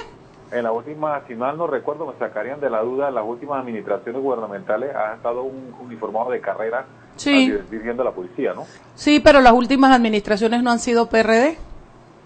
En 0.51 0.63
las 0.63 0.73
últimas, 0.73 1.21
si 1.27 1.35
mal 1.35 1.57
no 1.57 1.67
recuerdo, 1.67 2.05
me 2.07 2.13
sacarían 2.17 2.59
de 2.59 2.69
la 2.69 2.81
duda, 2.81 3.11
las 3.11 3.23
últimas 3.23 3.61
administraciones 3.61 4.21
gubernamentales 4.21 4.95
ha 4.95 5.13
estado 5.15 5.43
un 5.43 5.75
uniformado 5.79 6.31
de 6.31 6.41
carrera 6.41 6.85
Sí. 7.17 7.51
dirigiendo 7.69 8.01
a 8.01 8.05
la 8.05 8.11
policía, 8.11 8.53
¿no? 8.53 8.65
Sí, 8.95 9.19
pero 9.19 9.41
las 9.41 9.53
últimas 9.53 9.95
administraciones 9.95 10.63
no 10.63 10.71
han 10.71 10.79
sido 10.79 11.07
PRD. 11.07 11.57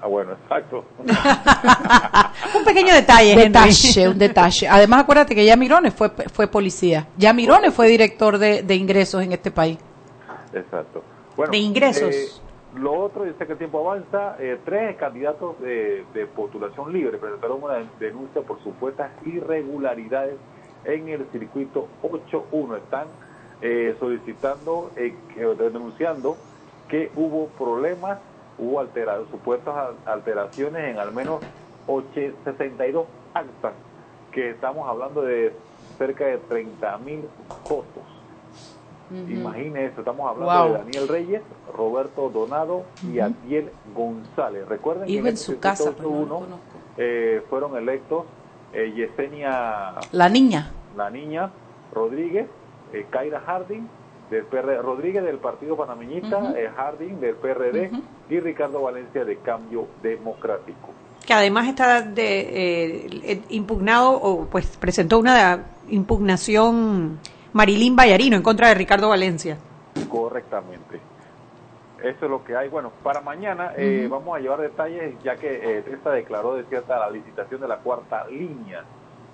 Ah, 0.02 0.08
bueno, 0.08 0.34
exacto. 0.34 0.84
Un 2.58 2.64
pequeño 2.66 2.94
detalle. 2.94 3.36
Detalle, 3.36 4.10
un 4.10 4.18
detalle. 4.18 4.68
Además, 4.68 5.02
acuérdate 5.02 5.34
que 5.34 5.46
ya 5.46 5.56
Mirones 5.56 5.94
fue, 5.94 6.10
fue 6.10 6.48
policía. 6.48 7.08
Ya 7.18 7.32
Mirones 7.34 7.74
fue 7.74 7.88
director 7.88 8.38
de, 8.38 8.64
de 8.64 8.76
ingresos 8.76 9.24
en 9.24 9.32
este 9.32 9.50
país. 9.52 9.78
Exacto. 10.54 11.04
Bueno, 11.38 11.52
De 11.52 11.58
ingresos. 11.58 12.14
eh, 12.14 12.28
lo 12.74 12.94
otro, 13.00 13.26
yo 13.26 13.34
sé 13.36 13.46
que 13.46 13.54
el 13.54 13.58
tiempo 13.58 13.80
avanza, 13.80 14.36
eh, 14.40 14.62
tres 14.66 14.98
candidatos 14.98 15.60
de, 15.60 16.06
de 16.14 16.28
postulación 16.28 16.92
libre 16.94 17.18
presentaron 17.20 17.64
una 17.64 17.92
denuncia 18.00 18.42
por 18.44 18.62
supuestas 18.64 19.14
irregularidades 19.24 20.40
en 20.84 21.10
el 21.10 21.32
circuito 21.32 21.98
8.1. 22.02 22.78
Están 22.78 23.10
eh, 23.62 23.96
solicitando, 24.00 24.94
eh, 24.98 25.24
denunciando 25.58 26.46
que 26.88 27.12
hubo 27.16 27.56
problemas, 27.56 28.22
hubo 28.58 28.80
alterados, 28.80 29.30
supuestas 29.30 29.76
al- 29.76 30.00
alteraciones 30.06 30.84
en 30.92 31.00
al 31.00 31.14
menos 31.14 31.44
oche- 31.88 32.36
62 32.44 33.08
actas, 33.34 33.76
que 34.32 34.52
estamos 34.52 34.88
hablando 34.90 35.22
de 35.22 35.62
cerca 35.98 36.26
de 36.26 36.40
30 36.40 36.98
mil 37.00 37.30
votos. 37.68 38.13
Imagine 39.30 39.86
eso, 39.86 40.00
estamos 40.00 40.30
hablando 40.30 40.64
Wow. 40.64 40.72
de 40.74 40.78
Daniel 40.86 41.08
Reyes, 41.08 41.42
Roberto 41.76 42.30
Donado 42.30 42.84
y 43.12 43.20
Adiel 43.20 43.70
González. 43.96 44.68
Recuerden 44.68 45.08
que 45.08 45.18
en 45.20 45.28
este 45.28 45.38
su 45.54 45.60
casa, 45.60 45.84
circuito 45.86 46.10
pero 46.10 46.10
no 46.12 46.26
lo 46.26 46.26
8-1, 46.26 46.40
conozco. 46.46 46.66
eh, 46.98 47.42
fueron 47.50 47.78
electos 47.78 48.26
eh, 48.74 48.92
Yesenia, 48.96 49.94
La 50.12 50.30
niña. 50.30 50.72
la 50.98 51.10
niña, 51.10 51.52
Rodríguez, 51.94 52.48
eh, 52.92 53.06
Kaira 53.10 53.40
Harding, 53.42 53.88
del 54.32 54.46
PR, 54.46 54.82
Rodríguez 54.82 55.24
del 55.24 55.38
Partido 55.38 55.76
Panameñista, 55.78 56.54
eh, 56.58 56.70
Harding 56.76 57.20
del 57.20 57.36
PRD 57.36 57.92
y 58.30 58.40
Ricardo 58.40 58.82
Valencia 58.82 59.24
de 59.26 59.38
Cambio 59.38 59.88
Democrático. 60.02 60.90
que 61.26 61.34
además 61.34 61.68
está 61.70 62.02
de, 62.02 62.40
eh, 62.42 63.08
eh, 63.24 63.42
impugnado 63.50 64.12
o 64.12 64.46
pues 64.46 64.76
presentó 64.78 65.20
una 65.20 65.64
impugnación 65.88 67.20
Marilín 67.54 67.96
Vallarino 67.96 68.36
en 68.36 68.42
contra 68.44 68.68
de 68.70 68.74
Ricardo 68.76 69.10
Valencia. 69.10 69.58
Correctamente. 70.10 71.00
Eso 72.04 72.26
es 72.26 72.32
lo 72.32 72.44
que 72.44 72.56
hay. 72.56 72.68
Bueno, 72.68 72.92
para 73.04 73.22
mañana 73.22 73.74
eh, 73.78 74.08
vamos 74.10 74.36
a 74.36 74.40
llevar 74.40 74.60
detalles, 74.60 75.16
ya 75.24 75.36
que 75.38 75.78
eh, 75.78 75.84
esta 75.92 76.12
declaró 76.12 76.56
de 76.56 76.64
cierta 76.66 77.00
la 77.00 77.10
licitación 77.10 77.62
de 77.62 77.68
la 77.68 77.78
cuarta 77.78 78.26
línea 78.28 78.84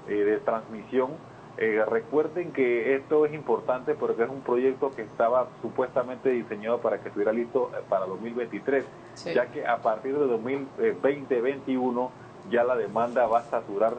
eh, 0.08 0.14
de 0.14 0.38
transmisión. 0.38 1.12
Eh, 1.58 1.84
recuerden 1.90 2.52
que 2.54 2.96
esto 2.96 3.26
es 3.26 3.34
importante 3.34 3.94
porque 3.96 4.24
es 4.24 4.30
un 4.30 4.42
proyecto 4.42 4.92
que 4.92 5.02
estaba 5.02 5.48
supuestamente 5.62 6.30
diseñado 6.30 6.78
para 6.80 7.00
que 7.00 7.08
estuviera 7.10 7.34
listo 7.34 7.72
eh, 7.74 7.82
para 7.90 8.06
2023, 8.06 8.86
Sí. 9.16 9.34
ya 9.34 9.48
que 9.48 9.66
a 9.68 9.78
partir 9.78 10.16
de 10.18 10.26
2020-2021 10.26 12.10
ya 12.50 12.64
la 12.64 12.76
demanda 12.78 13.26
va 13.28 13.40
a 13.40 13.44
saturar 13.44 13.94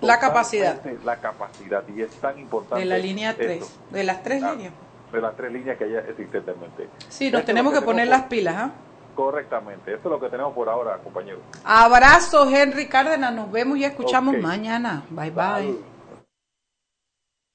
La 0.00 0.18
capacidad. 0.18 0.80
La 1.04 1.16
capacidad 1.16 1.82
y 1.94 2.02
es 2.02 2.10
tan 2.16 2.38
importante. 2.38 2.80
De 2.80 2.84
la 2.84 2.98
línea 2.98 3.34
3. 3.34 3.62
esto 3.62 3.72
De 3.90 4.04
las 4.04 4.22
tres 4.22 4.42
líneas. 4.42 4.72
de 5.12 5.20
las 5.20 5.36
tres 5.36 5.52
líneas 5.52 5.78
que 5.78 5.84
hay 5.84 5.94
existentemente. 5.96 6.88
Sí, 7.08 7.30
nos 7.30 7.44
tenemos 7.44 7.72
que 7.72 7.80
poner 7.80 8.04
tenemos 8.04 8.20
las 8.20 8.28
pilas, 8.28 8.54
¿ah? 8.56 8.70
Correctamente, 9.14 9.92
eso 9.94 10.00
es 10.04 10.10
lo 10.10 10.20
que 10.20 10.28
tenemos 10.28 10.52
por 10.52 10.68
ahora, 10.68 10.98
compañeros. 10.98 11.40
Abrazos, 11.64 12.52
Henry 12.52 12.86
Cárdenas. 12.86 13.32
Nos 13.32 13.50
vemos 13.50 13.78
y 13.78 13.84
escuchamos 13.84 14.36
mañana. 14.36 15.04
Bye, 15.08 15.30
bye. 15.30 15.44
Salud. 15.44 15.80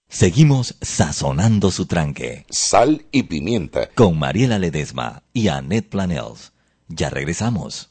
Seguimos 0.09 0.75
sazonando 0.81 1.71
su 1.71 1.85
tranque 1.85 2.45
Sal 2.49 3.05
y 3.11 3.23
pimienta. 3.23 3.87
con 3.95 4.17
Mariela 4.17 4.57
Ledesma 4.59 5.21
y 5.33 5.47
Annette 5.49 5.87
Planels. 5.89 6.51
Ya 6.87 7.09
regresamos. 7.09 7.90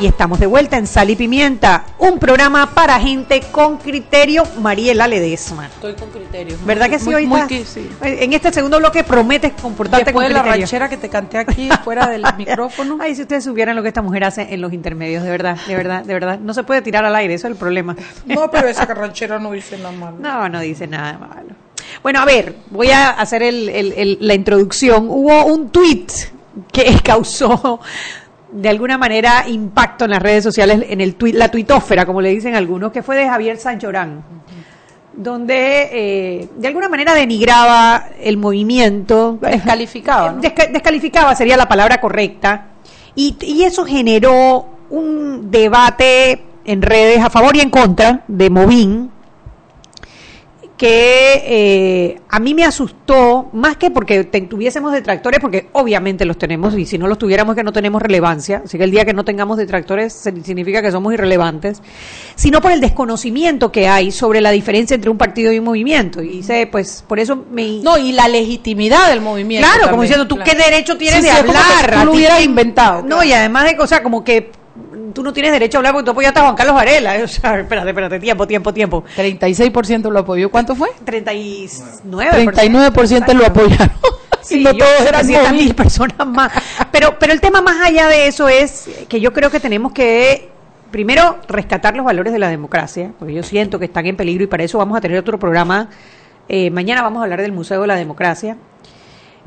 Y 0.00 0.06
estamos 0.06 0.40
de 0.40 0.46
vuelta 0.46 0.76
en 0.76 0.88
Sal 0.88 1.08
y 1.10 1.16
Pimienta, 1.16 1.84
un 1.98 2.18
programa 2.18 2.74
para 2.74 2.98
gente 2.98 3.40
con 3.52 3.78
criterio. 3.78 4.42
Mariela 4.60 5.06
Ledesma. 5.06 5.66
Estoy 5.66 5.94
con 5.94 6.10
criterio. 6.10 6.58
¿Verdad 6.66 6.90
que 6.90 6.98
sí 6.98 7.10
Muy- 7.10 7.26
muy 7.28 7.46
que 7.46 7.64
sí. 7.64 7.88
En 8.02 8.32
este 8.32 8.52
segundo 8.52 8.78
bloque 8.78 9.04
prometes 9.04 9.52
comportarte 9.62 10.06
Después 10.06 10.24
con 10.24 10.28
de 10.28 10.34
la 10.34 10.40
criterio. 10.42 10.62
ranchera 10.64 10.88
que 10.88 10.96
te 10.96 11.08
canté 11.08 11.38
aquí 11.38 11.68
fuera 11.84 12.08
del 12.08 12.24
micrófono. 12.36 12.98
Ay, 13.00 13.14
si 13.14 13.22
ustedes 13.22 13.44
supieran 13.44 13.76
lo 13.76 13.82
que 13.82 13.88
esta 13.88 14.02
mujer 14.02 14.24
hace 14.24 14.52
en 14.52 14.60
los 14.60 14.72
intermedios, 14.72 15.22
de 15.22 15.30
verdad, 15.30 15.56
de 15.66 15.76
verdad, 15.76 16.04
de 16.04 16.12
verdad. 16.12 16.38
No 16.40 16.52
se 16.54 16.64
puede 16.64 16.82
tirar 16.82 17.04
al 17.04 17.14
aire, 17.14 17.32
eso 17.34 17.46
es 17.46 17.52
el 17.52 17.56
problema. 17.58 17.94
No, 18.26 18.50
pero 18.50 18.66
esa 18.68 18.84
ranchera 18.86 19.38
no 19.38 19.52
dice 19.52 19.78
nada 19.78 19.92
malo. 19.92 20.16
No, 20.18 20.48
no 20.48 20.60
dice 20.60 20.88
nada 20.88 21.16
malo. 21.18 21.54
Bueno, 22.02 22.18
a 22.20 22.24
ver, 22.24 22.56
voy 22.70 22.90
a 22.90 23.10
hacer 23.10 23.44
el- 23.44 23.68
el- 23.68 23.92
el- 23.92 24.18
la 24.20 24.34
introducción. 24.34 25.06
Hubo 25.08 25.46
un 25.46 25.70
tweet 25.70 26.06
que 26.72 27.00
causó 27.04 27.80
de 28.54 28.68
alguna 28.68 28.96
manera 28.96 29.44
impacto 29.48 30.04
en 30.04 30.12
las 30.12 30.22
redes 30.22 30.44
sociales, 30.44 30.84
en 30.88 31.00
el 31.00 31.16
tuit, 31.16 31.34
la 31.34 31.50
tuitósfera, 31.50 32.06
como 32.06 32.20
le 32.20 32.30
dicen 32.30 32.54
algunos, 32.54 32.92
que 32.92 33.02
fue 33.02 33.16
de 33.16 33.28
Javier 33.28 33.58
Sanchorán, 33.58 34.22
donde 35.12 35.88
eh, 35.92 36.48
de 36.56 36.68
alguna 36.68 36.88
manera 36.88 37.14
denigraba 37.14 38.06
el 38.20 38.36
movimiento. 38.36 39.38
Descalificaba, 39.40 40.32
¿no? 40.32 40.40
Desca- 40.42 40.70
descalificaba 40.70 41.34
sería 41.34 41.56
la 41.56 41.66
palabra 41.68 42.00
correcta. 42.00 42.66
Y, 43.14 43.36
y 43.40 43.62
eso 43.62 43.84
generó 43.84 44.66
un 44.90 45.50
debate 45.50 46.42
en 46.64 46.82
redes 46.82 47.20
a 47.20 47.30
favor 47.30 47.56
y 47.56 47.60
en 47.60 47.70
contra 47.70 48.22
de 48.26 48.50
Movín, 48.50 49.10
que 50.76 51.42
eh, 51.46 52.20
a 52.28 52.40
mí 52.40 52.52
me 52.52 52.64
asustó, 52.64 53.48
más 53.52 53.76
que 53.76 53.92
porque 53.92 54.24
te- 54.24 54.40
tuviésemos 54.40 54.92
detractores, 54.92 55.38
porque 55.38 55.68
obviamente 55.72 56.24
los 56.24 56.36
tenemos, 56.36 56.76
y 56.76 56.84
si 56.84 56.98
no 56.98 57.06
los 57.06 57.16
tuviéramos 57.16 57.54
que 57.54 57.62
no 57.62 57.72
tenemos 57.72 58.02
relevancia, 58.02 58.62
así 58.64 58.76
que 58.76 58.82
el 58.82 58.90
día 58.90 59.04
que 59.04 59.12
no 59.14 59.24
tengamos 59.24 59.56
detractores 59.56 60.12
significa 60.12 60.82
que 60.82 60.90
somos 60.90 61.14
irrelevantes, 61.14 61.80
sino 62.34 62.60
por 62.60 62.72
el 62.72 62.80
desconocimiento 62.80 63.70
que 63.70 63.86
hay 63.86 64.10
sobre 64.10 64.40
la 64.40 64.50
diferencia 64.50 64.96
entre 64.96 65.10
un 65.10 65.16
partido 65.18 65.52
y 65.52 65.60
un 65.60 65.64
movimiento. 65.64 66.20
Y 66.22 66.42
sé, 66.42 66.66
pues, 66.70 67.04
por 67.06 67.20
eso 67.20 67.44
me... 67.52 67.78
No, 67.82 67.96
y 67.96 68.10
la 68.10 68.26
legitimidad 68.26 69.10
del 69.10 69.20
movimiento. 69.20 69.68
Claro, 69.68 69.90
como 69.90 70.02
diciendo, 70.02 70.26
¿tú 70.26 70.34
claro. 70.36 70.50
qué 70.50 70.56
derecho 70.58 70.96
tienes 70.98 71.20
Sí, 71.20 71.26
de 71.26 71.30
sí, 71.30 71.36
hablar? 71.38 72.00
tú 72.00 72.04
lo 72.06 72.12
hubieras 72.14 72.42
inventado, 72.42 73.02
No, 73.02 73.06
claro. 73.18 73.24
y 73.24 73.32
además 73.32 73.64
de 73.66 73.76
cosas 73.76 74.00
como 74.00 74.24
que 74.24 74.50
tú 75.14 75.22
no 75.22 75.32
tienes 75.32 75.52
derecho 75.52 75.78
a 75.78 75.80
hablar 75.80 75.92
porque 75.92 76.04
tú 76.04 76.10
apoyaste 76.10 76.40
a 76.40 76.42
Juan 76.42 76.54
Carlos 76.56 76.74
Varela. 76.74 77.14
O 77.24 77.28
sea, 77.28 77.60
espérate, 77.60 77.88
espérate, 77.88 78.20
tiempo, 78.20 78.46
tiempo, 78.46 78.74
tiempo. 78.74 79.04
36% 79.16 80.10
lo 80.10 80.18
apoyó. 80.18 80.50
¿Cuánto 80.50 80.74
fue? 80.74 80.90
39%. 81.06 82.02
39% 82.04 83.32
lo 83.32 83.46
apoyaron. 83.46 83.92
Sí, 84.42 84.60
y 84.60 84.64
no 84.64 84.74
todos 84.74 85.00
eran 85.08 85.56
mil 85.56 85.74
personas 85.74 86.26
más. 86.26 86.52
Pero, 86.92 87.18
pero 87.18 87.32
el 87.32 87.40
tema 87.40 87.62
más 87.62 87.80
allá 87.80 88.08
de 88.08 88.26
eso 88.26 88.46
es 88.46 88.90
que 89.08 89.18
yo 89.18 89.32
creo 89.32 89.50
que 89.50 89.58
tenemos 89.58 89.92
que, 89.92 90.50
primero, 90.90 91.38
rescatar 91.48 91.96
los 91.96 92.04
valores 92.04 92.30
de 92.30 92.38
la 92.38 92.50
democracia, 92.50 93.12
porque 93.18 93.32
yo 93.32 93.42
siento 93.42 93.78
que 93.78 93.86
están 93.86 94.04
en 94.04 94.16
peligro 94.18 94.44
y 94.44 94.46
para 94.46 94.62
eso 94.62 94.76
vamos 94.76 94.98
a 94.98 95.00
tener 95.00 95.16
otro 95.16 95.38
programa. 95.38 95.88
Eh, 96.50 96.68
mañana 96.70 97.00
vamos 97.00 97.20
a 97.20 97.22
hablar 97.24 97.40
del 97.40 97.52
Museo 97.52 97.80
de 97.80 97.86
la 97.86 97.96
Democracia. 97.96 98.58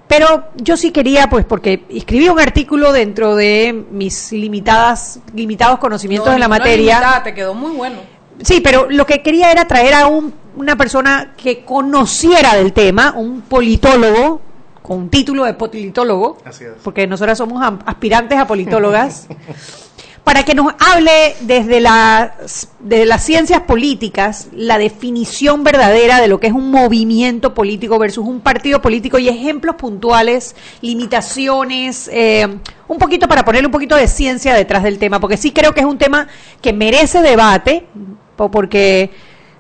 Pero 0.08 0.46
yo 0.56 0.78
sí 0.78 0.92
quería, 0.92 1.30
pues, 1.30 1.44
porque 1.46 1.84
escribí 1.90 2.30
un 2.30 2.40
artículo 2.40 2.94
dentro 2.94 3.36
de 3.36 3.86
mis 3.92 4.32
limitadas, 4.32 5.20
limitados 5.34 5.80
conocimientos 5.80 6.30
No, 6.30 6.34
en 6.36 6.40
la 6.40 6.48
materia. 6.48 6.78
limitada, 7.00 7.24
te 7.24 7.34
quedó 7.34 7.54
muy 7.54 7.72
bueno. 7.72 7.98
Sí, 8.42 8.62
pero 8.62 8.88
lo 8.90 9.06
que 9.06 9.22
quería 9.22 9.52
era 9.52 9.66
traer 9.66 9.94
a 9.96 10.08
un- 10.08 10.34
una 10.56 10.76
persona 10.78 11.34
que 11.36 11.66
conociera 11.66 12.56
del 12.56 12.72
tema, 12.72 13.14
un 13.18 13.42
politólogo, 13.42 14.42
con 14.82 14.98
un 15.00 15.10
título 15.10 15.44
de 15.44 15.54
politólogo, 15.56 16.38
porque 16.84 17.06
nosotras 17.08 17.38
somos 17.38 17.62
am- 17.62 17.80
aspirantes 17.86 18.38
a 18.40 18.48
politólogas, 18.48 19.28
para 20.28 20.44
que 20.44 20.54
nos 20.56 20.74
hable 20.78 21.38
desde 21.40 21.80
las, 21.80 22.68
ciencias 23.20 23.62
políticas 23.62 24.50
la 24.52 24.78
definición 24.78 25.64
verdadera 25.64 26.20
de 26.20 26.28
lo 26.28 26.38
que 26.42 26.48
es 26.48 26.54
un 26.54 26.70
movimiento 26.70 27.54
político 27.54 27.98
versus 27.98 28.26
un 28.28 28.42
partido 28.42 28.82
político 28.82 29.20
y 29.20 29.30
ejemplos 29.30 29.78
puntuales, 29.78 30.54
limitaciones, 30.82 32.10
eh, 32.12 32.46
un 32.90 32.98
poquito 32.98 33.30
para 33.30 33.46
ponerle 33.46 33.68
un 33.68 33.72
poquito 33.72 33.96
de 33.96 34.06
ciencia 34.10 34.54
detrás 34.54 34.84
del 34.84 35.00
tema, 35.00 35.22
porque 35.22 35.38
sí 35.38 35.54
creo 35.54 35.74
que 35.74 35.80
es 35.80 35.86
un 35.86 35.98
tema 35.98 36.28
que 36.62 36.74
merece 36.74 37.22
debate, 37.22 37.86
po- 38.36 38.52
porque, 38.52 39.12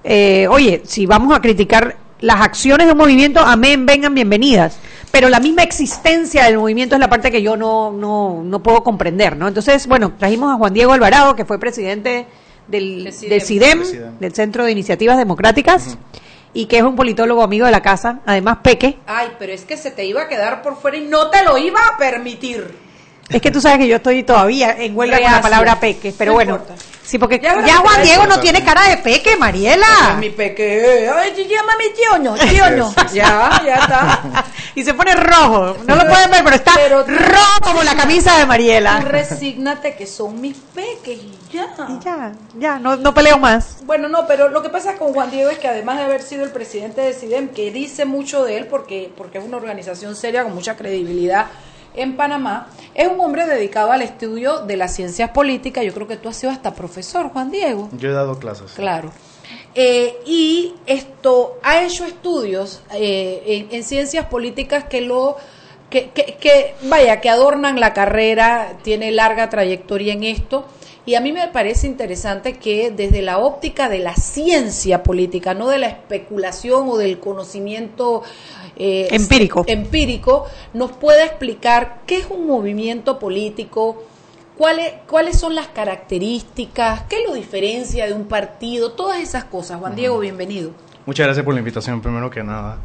eh, 0.04 0.48
oye, 0.50 0.82
si 0.86 1.06
vamos 1.06 1.34
a 1.34 1.40
criticar 1.40 1.96
las 2.20 2.42
acciones 2.42 2.88
de 2.88 2.92
un 2.92 2.98
movimiento, 2.98 3.40
amén, 3.40 3.86
vengan, 3.86 4.14
bienvenidas. 4.14 4.80
Pero 5.12 5.30
la 5.30 5.40
misma 5.40 5.64
existencia 5.64 6.44
del 6.46 6.58
movimiento 6.58 6.96
es 6.96 7.00
la 7.02 7.10
parte 7.10 7.32
que 7.32 7.42
yo 7.42 7.56
no, 7.58 7.92
no, 7.92 8.42
no 8.44 8.62
puedo 8.62 8.84
comprender, 8.84 9.36
¿no? 9.38 9.48
Entonces, 9.48 9.88
bueno, 9.88 10.14
trajimos 10.18 10.54
a 10.54 10.58
Juan 10.58 10.74
Diego 10.74 10.94
Alvarado, 10.94 11.36
que 11.36 11.46
fue 11.46 11.60
presidente 11.60 12.28
del, 12.68 13.06
del 13.28 13.42
CIDEM, 13.42 13.84
del 14.20 14.34
Centro 14.34 14.66
de 14.66 14.72
Iniciativas 14.72 15.18
Democráticas, 15.18 15.98
y 16.54 16.66
que 16.66 16.78
es 16.78 16.84
un 16.84 16.96
politólogo 16.96 17.42
amigo 17.44 17.66
de 17.66 17.72
la 17.72 17.82
casa, 17.82 18.20
además 18.26 18.60
Peque. 18.62 19.00
Ay, 19.08 19.30
pero 19.40 19.54
es 19.54 19.64
que 19.64 19.78
se 19.78 19.92
te 19.92 20.06
iba 20.06 20.24
a 20.24 20.28
quedar 20.28 20.62
por 20.62 20.76
fuera 20.76 20.98
y 20.98 21.02
no 21.06 21.30
te 21.30 21.44
lo 21.44 21.58
iba 21.58 21.80
a 21.94 21.98
permitir. 21.98 22.76
Es 23.30 23.42
que 23.42 23.52
tú 23.52 23.60
sabes 23.60 23.80
que 23.80 23.88
yo 23.88 23.98
estoy 23.98 24.24
todavía 24.24 24.72
en 24.78 24.96
huelga 24.96 25.20
con 25.22 25.32
la 25.32 25.42
palabra 25.42 25.80
Peque, 25.80 26.14
pero 26.18 26.32
No 26.32 26.36
bueno. 26.36 26.52
importa. 26.56 26.76
Sí, 27.08 27.18
porque 27.18 27.40
Ya 27.40 27.78
Juan 27.78 28.04
Diego 28.04 28.26
no 28.28 28.42
tiene 28.42 28.66
cara 28.66 28.90
de 28.90 28.98
Peque, 28.98 29.38
Mariela. 29.38 30.18
Mi 30.20 30.30
peque, 30.30 31.10
ay, 31.10 31.48
llámame 31.50 31.86
tío 31.96 32.20
no, 32.20 32.34
tío 32.34 32.70
no. 32.72 32.94
Ya, 33.14 33.62
ya 33.66 33.76
está. 33.76 34.46
y 34.76 34.84
se 34.84 34.94
pone 34.94 35.16
rojo. 35.16 35.78
No 35.88 35.96
lo 35.96 36.06
pueden 36.06 36.30
ver, 36.30 36.44
pero 36.44 36.56
está 36.58 36.74
Pero 36.76 37.06
rojo 37.06 37.62
como 37.64 37.84
la 37.84 37.96
camisa 37.96 38.38
de 38.38 38.46
Mariela. 38.46 39.00
Resígnate 39.00 39.96
que 39.96 40.06
son 40.06 40.42
mis 40.42 40.58
peques 40.58 41.18
y 41.18 41.32
ya. 41.50 41.70
Y 41.88 42.04
ya, 42.04 42.34
ya, 42.60 42.78
no, 42.78 42.98
no 42.98 43.14
peleo 43.14 43.38
más. 43.38 43.78
Bueno, 43.86 44.10
no, 44.10 44.28
pero 44.28 44.50
lo 44.50 44.62
que 44.62 44.68
pasa 44.68 44.98
con 44.98 45.14
Juan 45.14 45.32
Diego 45.32 45.50
es 45.50 45.60
que 45.60 45.70
además 45.70 46.00
de 46.00 46.04
haber 46.04 46.22
sido 46.22 46.44
el 46.44 46.52
presidente 46.52 47.00
de 47.00 47.14
CIDEM, 47.14 47.48
que 47.50 47.72
dice 47.72 48.04
mucho 48.04 48.44
de 48.44 48.58
él 48.58 48.68
porque, 48.68 49.14
porque 49.16 49.38
es 49.38 49.46
una 49.46 49.56
organización 49.56 50.14
seria 50.18 50.44
con 50.44 50.54
mucha 50.54 50.76
credibilidad 50.76 51.46
en 51.98 52.16
Panamá, 52.16 52.70
es 52.94 53.08
un 53.08 53.20
hombre 53.20 53.46
dedicado 53.46 53.92
al 53.92 54.02
estudio 54.02 54.60
de 54.60 54.78
las 54.78 54.96
ciencias 54.96 55.32
políticas. 55.32 55.84
Yo 55.84 55.94
creo 55.94 56.08
que 56.08 56.18
tú 56.18 56.30
has 56.30 56.38
sido 56.38 56.52
hasta 56.52 56.74
profesor, 56.74 57.30
Juan 57.30 57.52
Diego. 57.52 57.90
Yo 57.94 58.10
he 58.10 58.14
dado 58.14 58.40
clases. 58.40 58.72
Claro. 58.72 59.12
Eh, 59.76 60.18
y 60.26 60.74
esto 60.86 61.60
ha 61.62 61.84
hecho 61.84 62.06
estudios 62.06 62.82
eh, 62.94 63.44
en, 63.46 63.76
en 63.76 63.84
ciencias 63.84 64.26
políticas 64.26 64.86
que 64.86 65.02
lo 65.02 65.38
que, 65.90 66.10
que, 66.10 66.36
que, 66.40 66.76
vaya, 66.84 67.22
que 67.22 67.30
adornan 67.30 67.80
la 67.80 67.94
carrera, 67.94 68.78
tiene 68.84 69.12
larga 69.12 69.50
trayectoria 69.50 70.14
en 70.14 70.24
esto. 70.24 70.66
Y 71.06 71.16
a 71.16 71.22
mí 71.22 71.32
me 71.32 71.48
parece 71.48 71.88
interesante 71.88 72.58
que 72.58 72.92
desde 72.92 73.22
la 73.22 73.38
óptica 73.38 73.88
de 73.88 74.00
la 74.00 74.16
ciencia 74.16 75.04
política, 75.04 75.54
no 75.54 75.70
de 75.70 75.78
la 75.78 75.88
especulación 75.88 76.90
o 76.90 76.98
del 76.98 77.20
conocimiento 77.20 78.24
eh, 78.78 79.08
empírico. 79.12 79.64
empírico, 79.68 80.46
nos 80.74 80.92
pueda 80.92 81.26
explicar 81.26 82.02
qué 82.06 82.18
es 82.18 82.28
un 82.30 82.46
movimiento 82.48 83.20
político, 83.20 84.04
cuáles, 84.58 84.94
cuáles 85.08 85.40
son 85.40 85.56
las 85.56 85.68
características, 85.68 87.04
qué 87.04 87.18
lo 87.28 87.34
diferencia 87.34 88.06
de 88.06 88.14
un 88.14 88.26
partido, 88.26 88.92
todas 88.92 89.20
esas 89.20 89.46
cosas. 89.46 89.80
Juan 89.80 89.96
Diego, 89.96 90.20
bienvenido. 90.20 90.72
Muchas 91.06 91.26
gracias 91.26 91.44
por 91.44 91.54
la 91.54 91.60
invitación, 91.60 92.02
primero 92.02 92.30
que 92.30 92.44
nada. 92.44 92.80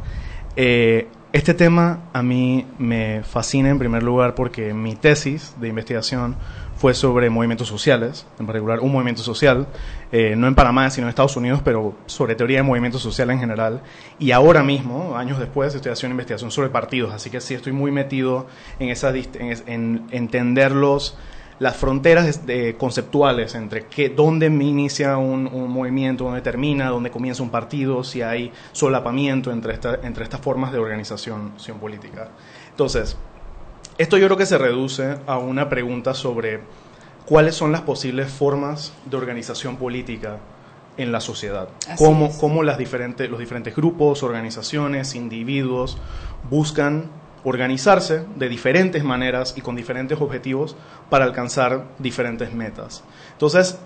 Eh, 0.55 1.07
este 1.33 1.53
tema 1.55 2.09
a 2.13 2.21
mí 2.21 2.67
me 2.77 3.23
fascina 3.23 3.69
en 3.69 3.79
primer 3.79 4.03
lugar 4.03 4.35
porque 4.35 4.73
mi 4.73 4.95
tesis 4.95 5.55
de 5.59 5.67
investigación 5.67 6.35
fue 6.83 6.93
sobre 6.93 7.29
movimientos 7.29 7.69
sociales, 7.69 8.25
en 8.37 8.45
particular 8.45 8.81
un 8.81 8.91
movimiento 8.91 9.21
social, 9.21 9.67
eh, 10.11 10.35
no 10.35 10.47
en 10.47 10.53
Panamá, 10.53 10.89
sino 10.89 11.07
en 11.07 11.09
Estados 11.11 11.37
Unidos, 11.37 11.61
pero 11.63 11.95
sobre 12.07 12.35
teoría 12.35 12.57
de 12.57 12.63
movimientos 12.63 13.01
sociales 13.01 13.35
en 13.35 13.39
general. 13.39 13.81
Y 14.19 14.31
ahora 14.31 14.63
mismo, 14.63 15.15
años 15.15 15.39
después, 15.39 15.73
estoy 15.73 15.93
haciendo 15.93 16.11
investigación 16.11 16.51
sobre 16.51 16.67
partidos, 16.67 17.13
así 17.13 17.29
que 17.29 17.39
sí 17.39 17.53
estoy 17.53 17.71
muy 17.71 17.89
metido 17.89 18.47
en, 18.79 18.89
esa, 18.89 19.11
en, 19.11 19.63
en 19.65 20.07
entenderlos 20.11 21.17
las 21.59 21.77
fronteras 21.77 22.41
conceptuales 22.77 23.55
entre 23.55 23.85
qué, 23.85 24.09
dónde 24.09 24.47
inicia 24.47 25.15
un, 25.15 25.45
movimiento, 25.71 26.25
dónde 26.25 26.41
termina, 26.41 26.89
dónde 26.89 27.11
comienza 27.11 27.43
un 27.43 27.49
partido, 27.49 28.03
si 28.03 28.21
hay 28.21 28.51
solapamiento 28.73 29.53
entre, 29.53 29.79
entre 30.03 30.25
estas 30.25 30.41
formas 30.41 30.73
de 30.73 30.79
organización 30.79 31.53
política. 31.79 32.31
Entonces, 32.71 33.15
esto 33.97 34.17
yo 34.17 34.27
creo 34.27 34.37
que 34.37 34.45
se 34.45 34.57
reduce 34.57 35.17
a 35.27 35.37
una 35.37 35.69
pregunta 35.69 36.13
sobre 36.13 36.61
cuáles 37.25 37.55
son 37.55 37.71
las 37.71 37.81
posibles 37.81 38.31
formas 38.31 38.93
de 39.05 39.17
organización 39.17 39.77
política 39.77 40.37
en 40.97 41.11
la 41.11 41.19
sociedad. 41.19 41.69
Cómo, 41.97 42.35
cómo, 42.37 42.63
las 42.63 42.77
diferentes, 42.77 43.29
los 43.29 43.39
diferentes 43.39 43.75
grupos, 43.75 44.23
organizaciones, 44.23 45.15
individuos 45.15 45.97
buscan 46.49 47.09
organizarse 47.43 48.25
de 48.35 48.49
diferentes 48.49 49.03
maneras 49.03 49.53
y 49.57 49.61
con 49.61 49.75
diferentes 49.75 50.19
objetivos 50.19 50.75
para 51.09 51.25
alcanzar 51.25 51.85
diferentes 51.99 52.53
metas. 52.53 53.03
Entonces, 53.33 53.77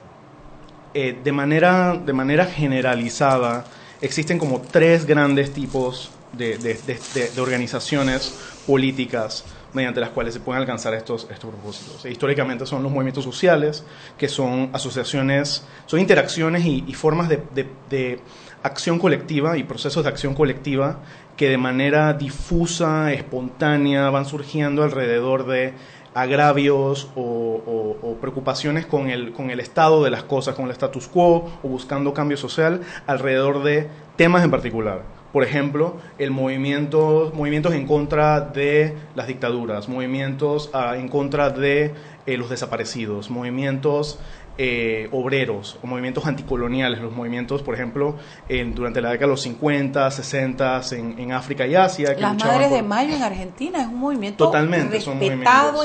eh, 0.93 1.17
de, 1.24 1.32
manera, 1.32 1.96
de 1.96 2.13
manera 2.13 2.46
generalizada, 2.46 3.65
existen 4.02 4.38
como 4.38 4.62
tres 4.62 5.06
grandes 5.06 5.54
tipos 5.54 6.12
de, 6.33 6.57
de, 6.57 7.41
organizaciones 7.41 8.37
políticas 8.65 9.45
mediante 9.73 9.99
las 9.99 10.09
cuales 10.09 10.33
se 10.33 10.39
pueden 10.39 10.61
alcanzar 10.61 10.93
estos, 10.93 11.27
estos 11.29 11.49
propósitos. 11.51 12.05
E 12.05 12.11
históricamente 12.11 12.65
son 12.65 12.83
los 12.83 12.91
movimientos 12.91 13.23
sociales, 13.23 13.83
que 14.17 14.27
son 14.27 14.69
asociaciones, 14.73 15.65
son 15.85 15.99
interacciones 15.99 16.65
y, 16.65 16.83
y 16.87 16.93
formas 16.93 17.29
de, 17.29 18.19
acción 18.63 18.99
colectiva 18.99 19.57
y 19.57 19.63
procesos 19.63 20.03
de 20.03 20.09
acción 20.09 20.33
colectiva 20.33 20.99
que 21.37 21.49
de 21.49 21.57
manera 21.57 22.13
difusa, 22.13 23.13
espontánea, 23.13 24.09
van 24.09 24.25
surgiendo 24.25 24.83
alrededor 24.83 25.45
de 25.45 25.73
agravios 26.17 27.09
o, 27.15 28.17
preocupaciones 28.19 28.87
con 28.87 29.09
el, 29.11 29.31
con 29.33 29.51
el 29.51 29.59
estado 29.59 30.03
de 30.03 30.09
las 30.09 30.23
cosas, 30.23 30.55
con 30.55 30.65
el 30.65 30.71
status 30.71 31.07
quo 31.07 31.51
o 31.61 31.67
buscando 31.67 32.13
cambio 32.13 32.37
social 32.37 32.81
alrededor 33.05 33.61
de 33.61 33.87
temas 34.15 34.43
en 34.43 34.49
particular. 34.49 35.16
Por 35.33 35.43
ejemplo, 35.43 35.97
el 36.17 36.31
movimiento, 36.31 37.31
movimientos 37.35 37.73
en 37.73 37.85
contra 37.85 38.39
de 38.39 38.95
las 39.13 39.27
dictaduras, 39.27 39.89
movimientos 39.89 40.69
ah, 40.73 40.95
en 40.97 41.09
contra 41.09 41.49
de 41.49 41.93
eh, 42.25 42.37
los 42.37 42.49
desaparecidos, 42.49 43.29
movimientos 43.29 44.19
eh, 44.60 45.08
obreros 45.12 45.78
o 45.84 45.88
movimientos 45.88 46.26
anticoloniales, 46.26 47.00
los 47.00 47.13
movimientos, 47.13 47.62
por 47.62 47.76
ejemplo, 47.76 48.15
en, 48.50 48.74
durante 48.74 49.02
la 49.02 49.12
década 49.12 49.28
de 49.28 49.32
los 49.34 49.41
50, 49.41 50.10
60 50.10 50.82
en, 50.91 51.20
en 51.20 51.32
África 51.32 51.67
y 51.67 51.76
Asia. 51.76 52.15
Las 52.17 52.38
Madres 52.38 52.72
de 52.72 52.82
Mayo 52.82 53.15
en 53.15 53.24
Argentina 53.24 53.82
es 53.82 53.88
un 53.88 54.00
movimiento 54.00 54.46
totalmente 54.46 55.00
respetado, 55.00 55.84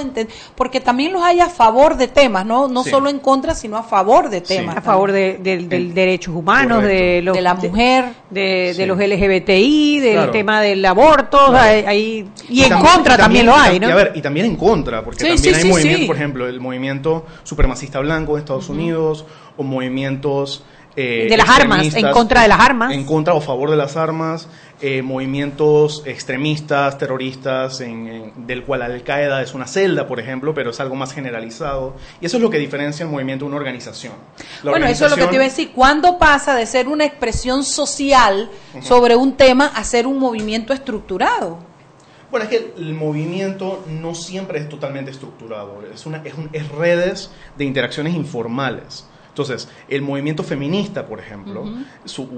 porque 0.55 0.81
también 0.81 1.13
los 1.13 1.23
hay 1.23 1.41
a 1.41 1.49
favor 1.49 1.97
de 1.97 2.09
temas, 2.09 2.47
no, 2.47 2.69
no 2.69 2.83
solo 2.85 3.11
en 3.11 3.19
contra, 3.19 3.55
sino 3.55 3.77
a 3.77 3.83
favor 3.83 4.31
de 4.31 4.41
temas. 4.41 4.77
A 4.77 4.81
favor 4.81 5.13
de, 5.13 5.39
del 5.39 5.93
derechos 5.95 6.35
humanos, 6.35 6.83
de, 6.83 7.21
los, 7.23 7.37
de 7.37 7.43
la 7.43 7.55
mujer, 7.55 8.07
de, 8.31 8.75
de 8.77 8.87
los 8.87 8.99
LGBTI, 8.99 10.01
del 10.01 10.31
tema 10.31 10.61
del 10.61 10.85
aborto, 10.85 11.53
y, 11.93 12.27
en 12.63 12.79
contra 12.79 13.17
también, 13.17 13.47
lo 13.47 13.55
hay, 13.55 13.79
¿no? 13.79 13.89
Y, 13.89 13.91
a 13.91 13.95
ver, 13.95 14.13
y 14.15 14.23
también 14.23 14.47
en 14.47 14.57
contra, 14.57 15.05
porque 15.05 15.25
también 15.25 15.55
hay 15.55 15.65
movimientos, 15.65 16.07
por 16.07 16.17
ejemplo, 16.17 16.49
el 16.49 16.61
movimiento 16.61 17.27
supremacista 17.43 18.01
blanco 18.01 18.35
de 18.35 18.41
Estados 18.41 18.62
Unidos 18.69 19.25
o 19.57 19.63
movimientos 19.63 20.65
eh, 20.95 21.27
de 21.29 21.37
las 21.39 21.49
armas, 21.49 21.95
en 21.95 22.11
contra 22.11 22.43
de 22.43 22.49
las 22.49 22.61
armas. 22.61 22.93
En 22.93 23.05
contra 23.05 23.33
o 23.33 23.41
favor 23.41 23.71
de 23.71 23.77
las 23.77 23.97
armas, 23.97 24.47
eh, 24.83 25.01
movimientos 25.01 26.03
extremistas, 26.05 26.99
terroristas, 26.99 27.81
en, 27.81 28.47
del 28.47 28.63
cual 28.65 28.83
Al-Qaeda 28.83 29.41
es 29.41 29.55
una 29.55 29.67
celda, 29.67 30.07
por 30.07 30.21
ejemplo, 30.21 30.53
pero 30.53 30.71
es 30.71 30.81
algo 30.81 30.95
más 30.95 31.15
generalizado. 31.15 31.97
Y 32.21 32.27
eso 32.27 32.37
es 32.37 32.43
lo 32.43 32.51
que 32.51 32.59
diferencia 32.59 33.05
el 33.05 33.11
movimiento 33.11 33.47
de 33.47 33.51
una 33.51 33.57
organización. 33.57 34.13
bueno, 34.63 34.87
eso 34.87 35.07
es 35.07 35.11
lo 35.11 35.17
que 35.17 35.27
te 35.27 35.35
iba 35.35 35.45
a 35.45 35.49
decir. 35.49 35.73
¿Cuándo 35.75 36.19
pasa 36.19 36.55
de 36.55 36.67
ser 36.67 36.89
una 36.89 37.07
expresión 37.07 37.65
social 37.65 38.51
sobre 38.83 39.17
un 39.17 39.33
tema 39.33 39.67
a 39.75 39.85
ser 39.85 40.07
un 40.07 40.19
movimiento 40.19 40.75
estructurado? 40.75 41.72
Bueno, 42.33 42.45
es 42.45 42.51
que 42.51 42.73
el 42.79 42.95
movimiento 42.95 43.85
no 43.87 44.15
siempre 44.15 44.59
es 44.59 44.67
totalmente 44.67 45.11
estructurado, 45.11 45.83
es, 45.93 46.07
una, 46.07 46.23
es, 46.25 46.33
es 46.55 46.67
redes 46.71 47.31
de 47.59 47.67
interacciones 47.67 48.15
informales. 48.15 49.07
Entonces, 49.29 49.69
el 49.87 50.01
movimiento 50.01 50.43
feminista, 50.43 51.07
por 51.07 51.21
ejemplo, 51.21 51.63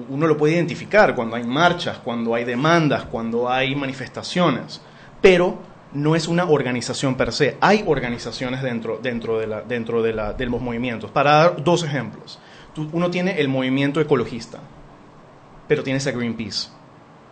uno 0.09 0.27
lo 0.27 0.37
puede 0.37 0.55
identificar 0.55 1.15
cuando 1.15 1.37
hay 1.37 1.45
marchas, 1.45 1.99
cuando 1.99 2.35
hay 2.35 2.43
demandas, 2.43 3.05
cuando 3.05 3.49
hay 3.49 3.77
manifestaciones, 3.77 4.81
pero 5.21 5.59
no 5.93 6.17
es 6.17 6.27
una 6.27 6.43
organización 6.51 7.15
per 7.15 7.33
se. 7.33 7.57
Hay 7.61 7.85
organizaciones 7.87 8.63
dentro, 8.63 8.99
dentro, 9.01 9.39
de, 9.39 9.47
la, 9.47 9.63
dentro 9.63 10.03
de, 10.03 10.13
la, 10.13 10.33
de 10.33 10.47
los 10.47 10.61
movimientos. 10.61 11.13
Para 11.13 11.35
dar 11.35 11.63
dos 11.63 11.85
ejemplos, 11.85 12.41
uno 12.93 13.13
tiene 13.13 13.41
el 13.41 13.47
movimiento 13.47 14.01
ecologista, 14.01 14.59
pero 15.69 15.85
tienes 15.85 16.05
a 16.09 16.11
Greenpeace 16.11 16.71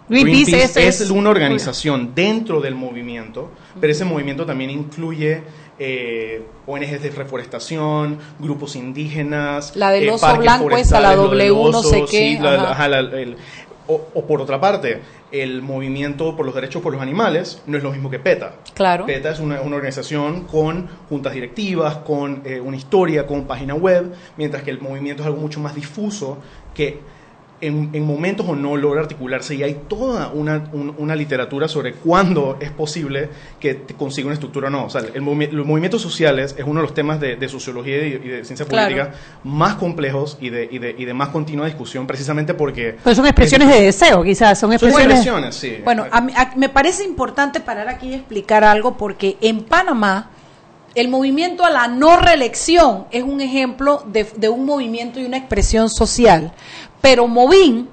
Greenpeace, 0.09 0.87
es, 0.87 1.11
una 1.11 1.31
organización 1.31 2.13
dentro 2.15 2.61
del 2.61 2.75
movimiento, 2.75 3.51
pero 3.81 3.93
ese 3.93 4.05
movimiento 4.05 4.45
también 4.45 4.71
incluye 4.71 5.43
eh, 5.79 6.43
ONGs 6.67 7.03
de 7.03 7.11
reforestación, 7.11 8.19
grupos 8.39 8.77
indígenas. 8.77 9.75
La 9.77 9.91
del 9.91 10.05
eh, 10.05 10.13
oso 10.13 10.37
blanco 10.37 10.71
esa, 10.77 11.01
la 11.01 11.15
W 11.17 11.71
no 11.71 11.83
sé 11.83 12.05
qué. 12.11 12.39
o, 13.87 14.27
por 14.27 14.41
otra 14.41 14.61
parte, 14.61 15.01
el 15.33 15.63
movimiento 15.63 16.37
por 16.37 16.45
los 16.45 16.55
derechos 16.55 16.83
por 16.83 16.93
los 16.93 17.01
animales 17.01 17.63
no 17.67 17.79
es 17.79 17.83
lo 17.83 17.91
mismo 17.91 18.11
que 18.11 18.19
PETA. 18.19 18.57
Claro. 18.75 19.07
PETA 19.07 19.31
es 19.31 19.41
una, 19.41 19.61
organización 19.61 20.43
con 20.43 20.89
juntas 21.09 21.33
directivas, 21.33 21.97
con 21.99 22.43
eh, 22.45 22.61
una 22.61 22.77
historia, 22.77 23.27
con 23.27 23.47
página 23.47 23.75
web, 23.75 24.13
mientras 24.37 24.63
que 24.63 24.71
el 24.71 24.81
movimiento 24.81 25.23
es 25.23 25.27
algo 25.27 25.41
mucho 25.41 25.59
más 25.59 25.75
difuso 25.75 26.39
que 26.75 27.01
en, 27.63 28.05
momentos 28.05 28.47
o 28.49 28.57
no 28.57 28.77
logra 28.77 29.01
articularse 29.01 29.55
y 29.55 29.63
hay 29.63 29.83
toda 29.89 30.29
una, 30.29 30.65
una 30.73 31.15
literatura 31.15 31.69
sobre 31.69 31.95
cuándo 31.95 32.59
es 32.61 32.71
posible 32.71 33.29
que 33.61 33.75
te 33.75 33.95
consiga 33.95 34.27
una 34.27 34.35
estructura 34.35 34.67
o 34.67 34.71
no. 34.71 34.87
O 34.87 34.91
sea, 34.91 35.01
el 35.01 35.23
los 35.53 35.67
movimientos 35.67 36.03
sociales 36.03 36.55
es 36.59 36.65
uno 36.65 36.81
de 36.81 36.87
los 36.87 36.95
temas 36.95 37.21
de, 37.21 37.49
sociología 37.49 38.05
y 38.07 38.19
de, 38.19 38.45
ciencia 38.45 38.67
política 38.67 39.13
más 39.45 39.75
complejos 39.77 40.37
y 40.41 40.51
de, 40.51 40.69
y, 40.71 40.79
de, 40.79 40.95
y 40.99 41.05
de 41.05 41.15
más 41.15 41.29
continua 41.29 41.67
discusión 41.67 42.07
precisamente 42.07 42.55
porque... 42.55 42.97
Son 43.15 43.25
expresiones 43.27 43.69
de 43.69 43.83
deseo, 43.83 44.23
quizás, 44.25 44.59
son 44.59 44.73
expresiones... 44.73 45.55
sí. 45.55 45.79
Bueno, 45.85 46.07
me 46.57 46.69
parece 46.69 47.05
importante 47.05 47.61
parar 47.61 47.89
aquí 47.89 48.09
y 48.09 48.15
explicar 48.15 48.65
algo 48.65 48.97
porque 48.97 49.37
en 49.41 49.63
Panamá 49.63 50.32
el 50.95 51.09
movimiento 51.09 51.65
a 51.65 51.71
la 51.71 51.89
no 51.89 52.17
reelección 52.17 53.07
es 53.11 53.23
un 53.23 53.41
ejemplo 53.41 54.05
de, 54.07 54.25
de, 54.37 54.49
un 54.49 54.65
movimiento 54.65 55.21
y 55.21 55.25
una 55.25 55.39
expresión 55.39 55.89
social. 55.89 56.53
Pero 57.01 57.27
Movín 57.29 57.89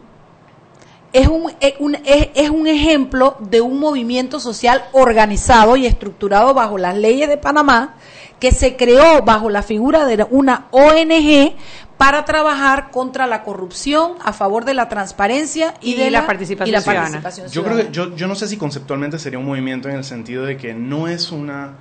es 1.14 1.28
un, 1.28 1.52
es, 1.62 2.50
un 2.50 2.68
ejemplo 2.68 3.38
de 3.40 3.62
un 3.62 3.80
movimiento 3.80 4.40
social 4.40 4.86
organizado 4.92 5.76
y 5.76 5.86
estructurado 5.86 6.54
bajo 6.54 6.78
las 6.78 6.96
leyes 6.96 7.28
de 7.28 7.38
Panamá 7.38 7.96
que 8.40 8.52
se 8.52 8.76
creó 8.76 9.24
bajo 9.24 9.50
la 9.50 9.64
figura 9.64 10.06
de 10.06 10.26
una 10.30 10.68
ONG 10.72 11.56
para 11.98 12.24
trabajar 12.24 12.92
contra 12.92 13.28
la 13.28 13.44
corrupción, 13.44 14.14
a 14.24 14.32
favor 14.32 14.64
de 14.64 14.74
la 14.74 14.88
transparencia 14.88 15.74
y, 15.82 15.96
de 15.96 16.10
la, 16.10 16.26
participación, 16.26 16.82
ciudadana. 16.82 17.22
Yo 17.52 17.64
creo 17.64 17.76
que 17.76 17.92
yo, 17.92 18.16
yo 18.16 18.28
no 18.28 18.36
sé 18.36 18.48
si 18.48 18.56
conceptualmente 18.56 19.20
sería 19.20 19.38
un 19.38 19.46
movimiento 19.46 19.90
en 19.90 19.96
el 19.96 20.06
sentido 20.06 20.46
de 20.46 20.56
que 20.56 20.74
no 20.74 21.10
es 21.10 21.34
una 21.34 21.74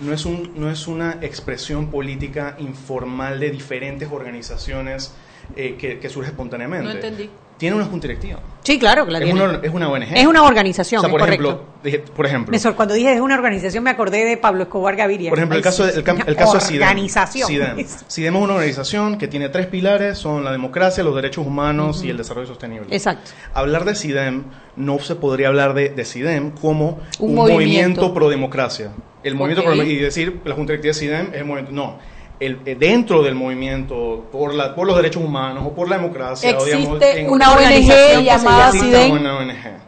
no 0.00 0.12
es, 0.12 0.24
un, 0.26 0.52
no 0.56 0.70
es 0.70 0.86
una 0.88 1.18
expresión 1.22 1.86
política 1.90 2.56
informal 2.58 3.38
de 3.40 3.50
diferentes 3.50 4.08
organizaciones 4.10 5.14
eh, 5.56 5.76
que, 5.78 5.98
que 5.98 6.08
surge 6.08 6.30
espontáneamente. 6.30 6.84
No 6.86 6.90
entendí. 6.92 7.30
Tiene 7.56 7.76
una 7.76 7.84
junta 7.84 8.08
directiva. 8.08 8.40
Sí, 8.64 8.80
claro 8.80 9.06
que 9.06 9.12
la 9.12 9.18
es 9.20 9.24
tiene. 9.26 9.40
Una, 9.40 9.60
es 9.62 9.72
una 9.72 9.88
ONG. 9.88 10.16
Es 10.16 10.26
una 10.26 10.42
organización, 10.42 10.98
O 10.98 11.02
sea, 11.02 11.10
por 11.10 11.20
es 11.20 11.26
ejemplo, 11.28 11.62
dije- 11.84 11.98
por 12.00 12.26
ejemplo, 12.26 12.50
Me 12.58 12.74
cuando 12.74 12.94
dije 12.94 13.12
es 13.14 13.20
una 13.20 13.36
organización 13.36 13.84
me 13.84 13.90
acordé 13.90 14.24
de 14.24 14.36
Pablo 14.36 14.64
Escobar 14.64 14.96
Gaviria. 14.96 15.30
Por 15.30 15.38
ejemplo, 15.38 15.56
el 15.56 15.62
caso, 15.62 15.84
sí, 15.86 15.92
el, 15.94 16.02
caso 16.02 16.58
de. 16.58 16.74
Organización. 16.78 17.46
CIDEM. 17.48 17.86
CIDEM 18.08 18.34
es 18.36 18.42
una 18.42 18.54
organización 18.54 19.18
que 19.18 19.28
tiene 19.28 19.50
tres 19.50 19.68
pilares, 19.68 20.18
son 20.18 20.42
la 20.42 20.50
democracia, 20.50 21.04
los 21.04 21.14
derechos 21.14 21.46
humanos 21.46 22.02
y 22.02 22.10
el 22.10 22.16
desarrollo 22.16 22.48
sostenible. 22.48 22.88
Exacto. 22.90 23.30
Hablar 23.54 23.84
de 23.84 23.94
CIDEM 23.94 24.44
no 24.74 24.98
se 24.98 25.14
podría 25.14 25.46
hablar 25.46 25.74
de, 25.74 25.90
de 25.90 26.04
CIDEM 26.04 26.50
como 26.50 26.98
Un 27.20 27.28
un, 27.30 27.34
movimiento. 27.36 27.52
movimiento, 27.54 28.14
pro 28.14 28.30
democracia. 28.30 28.90
El 29.24 29.34
movimiento 29.34 29.68
Ok. 29.68 29.74
pro- 29.76 29.84
y 29.84 29.96
decir 29.96 30.40
la 30.44 30.54
Junta 30.54 30.72
Directiva 30.74 30.92
de 30.92 30.98
CIDEM 31.00 31.26
es 31.32 31.40
el 31.40 31.44
movimiento. 31.44 31.72
No. 31.72 31.98
El, 32.40 32.58
eh, 32.66 32.76
dentro 32.78 33.22
del 33.22 33.34
movimiento 33.34 34.26
por, 34.30 34.54
la, 34.54 34.74
por 34.74 34.86
los 34.86 34.96
derechos 34.96 35.22
humanos 35.22 35.64
o 35.66 35.74
por 35.74 35.88
la 35.88 35.96
democracia. 35.96 36.56
o, 36.58 36.64
digamos, 36.64 36.86
Existe 37.00 37.20
en- 37.20 37.30
una 37.30 37.52
ONG 37.52 38.22
llamada 38.24 38.68
existe 38.68 38.86
CIDEN. 39.02 39.12
una 39.12 39.38
ONG. 39.38 39.84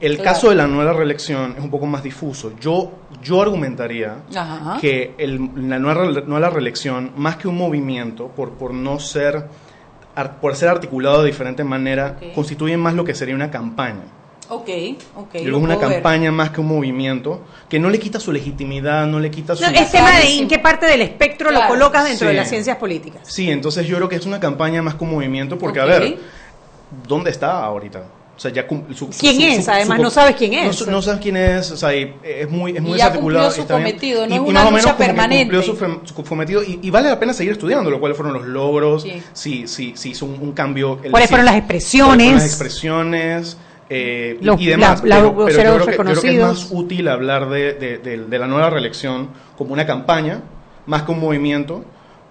El 0.00 0.16
claro. 0.16 0.24
caso 0.32 0.48
de 0.50 0.54
la 0.56 0.66
nueva 0.66 0.92
reelección 0.94 1.54
es 1.58 1.62
un 1.62 1.70
poco 1.70 1.84
más 1.86 2.02
difuso. 2.02 2.52
Yo, 2.60 2.92
yo 3.22 3.42
argumentaría 3.42 4.18
Ajá. 4.34 4.78
que 4.80 5.14
el- 5.18 5.50
la 5.68 5.78
nueva, 5.78 6.06
nueva 6.26 6.48
reelección, 6.50 7.12
más 7.16 7.36
que 7.36 7.48
un 7.48 7.56
movimiento, 7.58 8.28
por, 8.28 8.52
por 8.52 8.72
no 8.72 8.98
ser, 8.98 9.46
ar- 10.14 10.40
por 10.40 10.54
ser 10.56 10.68
articulado 10.70 11.20
de 11.22 11.26
diferente 11.26 11.62
manera, 11.64 12.18
constituye 12.34 12.76
más 12.78 12.94
lo 12.94 13.04
que 13.04 13.14
sería 13.14 13.34
una 13.34 13.50
campaña. 13.50 14.04
Ok, 14.48 14.68
ok. 15.16 15.34
Yo 15.34 15.40
creo 15.42 15.56
es 15.56 15.62
una 15.62 15.74
puedo 15.74 15.88
ver. 15.88 15.96
campaña 16.02 16.30
más 16.32 16.50
que 16.50 16.60
un 16.60 16.68
movimiento, 16.68 17.40
que 17.68 17.78
no 17.80 17.90
le 17.90 17.98
quita 17.98 18.20
su 18.20 18.30
legitimidad, 18.32 19.06
no 19.06 19.18
le 19.18 19.30
quita 19.30 19.56
su... 19.56 19.62
No, 19.64 19.70
es 19.70 19.90
tema 19.90 20.16
de 20.18 20.38
en 20.38 20.46
qué 20.48 20.58
parte 20.58 20.86
del 20.86 21.02
espectro 21.02 21.48
Claro. 21.50 21.64
lo 21.64 21.68
colocas 21.70 22.04
dentro 22.04 22.26
Sí. 22.28 22.32
de 22.34 22.40
las 22.40 22.48
ciencias 22.48 22.76
políticas. 22.76 23.22
Sí, 23.24 23.50
entonces 23.50 23.86
yo 23.86 23.96
creo 23.96 24.08
que 24.08 24.16
es 24.16 24.26
una 24.26 24.38
campaña 24.40 24.82
más 24.82 24.94
que 24.94 25.04
un 25.04 25.10
movimiento, 25.10 25.58
porque, 25.58 25.80
Ok. 25.80 25.84
a 25.84 25.88
ver, 25.88 26.18
¿dónde 27.08 27.30
está 27.30 27.64
ahorita? 27.64 28.02
O 28.36 28.38
sea, 28.38 28.52
ya 28.52 28.66
su- 28.68 28.84
su- 28.94 29.18
¿Quién 29.18 29.36
su- 29.36 29.42
es? 29.42 29.64
su- 29.64 29.70
Además, 29.70 29.96
su- 29.96 30.02
no 30.02 30.10
sabes 30.10 30.36
quién 30.36 30.52
No, 30.52 30.70
es. 30.70 30.76
su- 30.76 30.90
no 30.90 31.00
sabes 31.00 31.20
quién 31.22 31.38
es, 31.38 31.70
o 31.70 31.76
sea, 31.78 31.96
y 31.96 32.14
es 32.22 32.50
muy, 32.50 32.76
es 32.76 32.82
muy 32.82 32.90
Y 32.92 32.98
ya 32.98 33.04
desarticulado. 33.06 33.46
cumplió 33.48 33.64
su 33.64 33.72
cometido, 33.72 34.26
no 34.26 34.34
y, 34.34 34.36
es 34.36 34.44
y 34.44 34.50
una 34.50 34.52
más 34.60 34.62
o 34.62 34.70
menos 34.72 34.82
lucha 34.84 34.92
como 34.94 34.98
que 34.98 35.06
permanente. 35.06 35.56
cumplió 35.56 36.02
su, 36.04 36.14
cometido 36.24 36.62
y, 36.62 36.78
y 36.82 36.90
vale 36.90 37.08
la 37.08 37.18
pena 37.18 37.32
seguir 37.32 37.52
estudiando, 37.52 37.90
lo 37.90 37.98
cual 37.98 38.14
fueron 38.14 38.34
los 38.34 38.44
logros, 38.44 39.04
Sí. 39.04 39.22
si, 39.32 39.66
si, 39.66 39.96
si 39.96 40.10
hizo 40.10 40.26
un, 40.26 40.38
un 40.38 40.52
cambio. 40.52 41.00
el- 41.02 41.10
¿Cuáles 41.12 41.30
fueron 41.30 41.46
las 41.46 41.54
cuáles 41.54 41.64
expresiones? 41.64 42.16
fueron 42.16 42.34
las 42.34 42.44
expresiones. 42.46 43.56
Eh, 43.88 44.38
Los- 44.40 44.60
y 44.60 44.66
demás, 44.66 45.02
la- 45.04 45.08
la- 45.08 45.16
pero, 45.22 45.28
pero 45.36 45.44
voceros 45.46 45.64
yo, 45.64 45.84
creo 45.84 45.86
que, 45.86 45.90
yo 46.14 46.20
creo 46.20 46.22
que 46.22 46.36
es 46.36 46.42
más 46.42 46.68
útil 46.72 47.08
hablar 47.08 47.48
de, 47.48 47.74
de- 47.74 47.98
de- 47.98 48.24
de 48.24 48.38
la 48.38 48.46
nueva 48.46 48.70
reelección 48.70 49.28
como 49.56 49.72
una 49.72 49.86
campaña, 49.86 50.40
más 50.86 51.02
que 51.02 51.12
un 51.12 51.20
movimiento, 51.20 51.84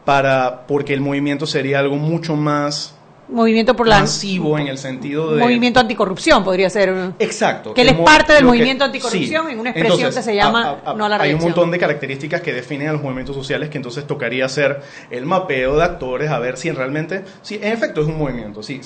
para 0.03 0.67
porque 0.67 0.93
el 0.93 1.01
movimiento 1.01 1.45
sería 1.47 1.79
algo 1.79 1.95
mucho 1.95 2.35
más 2.35 2.91
Movimiento 3.27 3.75
por 3.75 3.87
la 3.87 4.01
masivo 4.01 4.59
en 4.59 4.67
el 4.67 4.77
sentido 4.77 5.33
de 5.33 5.41
movimiento 5.41 5.79
anticorrupción 5.79 6.43
podría 6.43 6.69
ser. 6.69 6.93
exacto 7.17 7.73
Que 7.73 7.81
él 7.81 7.87
es 7.87 7.93
parte 7.95 8.33
del 8.33 8.43
lo 8.43 8.51
que- 8.51 8.57
movimiento 8.59 8.83
anticorrupción 8.83 9.47
sí. 9.47 9.51
en 9.53 9.59
una 9.59 9.71
expresión 9.71 9.99
Entonces, 9.99 10.23
que 10.25 10.31
se 10.31 10.35
llama 10.35 10.77
a- 10.85 10.91
a- 10.91 10.93
no 10.93 11.05
a 11.05 11.09
la 11.09 11.15
hay 11.15 11.19
un 11.21 11.39
reelección. 11.39 11.49
montón 11.49 11.71
de 11.71 11.79
características 11.79 12.41
que 12.41 12.53
definen 12.53 12.89
a 12.89 12.93
los 12.93 13.01
movimientos 13.01 13.35
sociales 13.35 13.69
que 13.69 13.77
entonces 13.77 14.05
tocaría 14.05 14.45
hacer 14.45 14.79
el 15.09 15.25
mapeo 15.25 15.75
de 15.75 15.83
actores 15.85 16.29
a 16.29 16.37
ver 16.37 16.55
si 16.57 16.69
realmente 16.69 17.23
si 17.41 17.55
en 17.55 17.63
efecto 17.63 18.01
es 18.01 18.07
un 18.07 18.19
movimiento 18.19 18.61
se- 18.61 18.79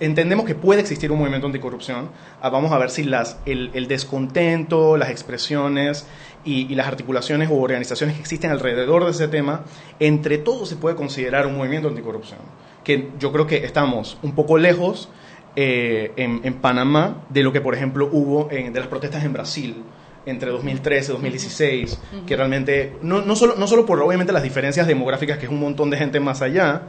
entendemos 0.00 0.46
que 0.46 0.54
puede 0.54 0.80
existir 0.80 1.10
un 1.12 1.18
movimiento 1.18 1.46
anticorrupción. 1.46 2.10
Ah, 2.40 2.50
vamos 2.50 2.72
a 2.72 2.78
ver 2.78 2.90
si 2.90 3.04
las 3.04 3.38
el, 3.46 3.88
descontento 3.88 4.96
las 4.96 5.10
expresiones 5.10 6.06
y, 6.44 6.74
las 6.74 6.86
articulaciones 6.86 7.50
o 7.50 7.54
organizaciones 7.54 8.16
que 8.16 8.22
existen 8.22 8.50
alrededor 8.50 9.04
de 9.04 9.10
ese 9.10 9.28
tema 9.28 9.64
entre 10.00 10.38
todos 10.38 10.68
se 10.68 10.76
puede 10.76 10.96
considerar 10.96 11.46
un 11.46 11.56
movimiento 11.56 11.88
anticorrupción 11.88 12.38
que 12.84 13.10
yo 13.18 13.32
creo 13.32 13.46
que 13.46 13.64
estamos 13.64 14.18
un 14.22 14.34
poco 14.34 14.56
lejos 14.56 15.10
eh, 15.56 16.12
en, 16.16 16.54
Panamá 16.54 17.24
de 17.28 17.42
lo 17.42 17.52
que, 17.52 17.60
por 17.60 17.74
ejemplo, 17.74 18.08
hubo 18.10 18.44
de 18.44 18.70
las 18.72 18.86
protestas 18.86 19.24
en 19.24 19.32
Brasil 19.32 19.84
entre 20.26 20.50
2013 20.50 21.10
y 21.10 21.14
2016, 21.14 21.98
que 22.26 22.36
realmente, 22.36 22.96
no, 23.02 23.22
no, 23.22 23.34
solo, 23.36 23.54
no 23.56 23.66
solo 23.66 23.86
por 23.86 24.00
obviamente 24.02 24.32
las 24.32 24.42
diferencias 24.42 24.86
demográficas, 24.86 25.38
que 25.38 25.46
es 25.46 25.50
un 25.50 25.60
montón 25.60 25.88
de 25.90 25.96
gente 25.96 26.20
más 26.20 26.42
allá, 26.42 26.82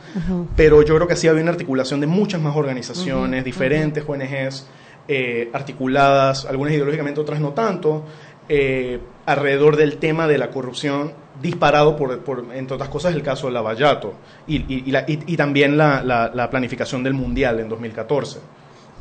pero 0.56 0.82
yo 0.82 0.96
creo 0.96 1.08
que 1.08 1.16
sí 1.16 1.28
había 1.28 1.42
una 1.44 1.52
articulación 1.52 2.00
de 2.02 2.08
muchas 2.08 2.42
más 2.42 2.56
organizaciones, 2.56 3.44
diferentes 3.46 4.04
ONGs, 4.08 4.68
eh, 5.08 5.50
articuladas, 5.54 6.46
algunas 6.46 6.74
ideológicamente, 6.74 7.20
otras 7.22 7.40
no 7.40 7.54
tanto, 7.54 8.04
eh, 8.50 9.00
alrededor 9.26 9.76
del 9.78 9.98
tema 9.98 10.28
de 10.28 10.38
la 10.38 10.50
corrupción 10.50 11.14
disparado 11.42 11.96
por, 11.96 12.20
por, 12.20 12.46
entre 12.54 12.76
otras 12.76 12.90
cosas, 12.90 13.14
el 13.16 13.22
caso 13.24 13.48
de 13.48 13.54
Lavallato 13.54 14.16
y, 14.48 14.58
y, 14.58 14.84
y, 14.88 14.92
la- 14.92 15.06
y- 15.08 15.20
y 15.26 15.38
también 15.38 15.78
la, 15.78 16.04
la- 16.04 16.30
la 16.34 16.50
planificación 16.50 17.04
del 17.04 17.14
Mundial 17.14 17.60
en 17.60 17.70
2014. 17.70 18.40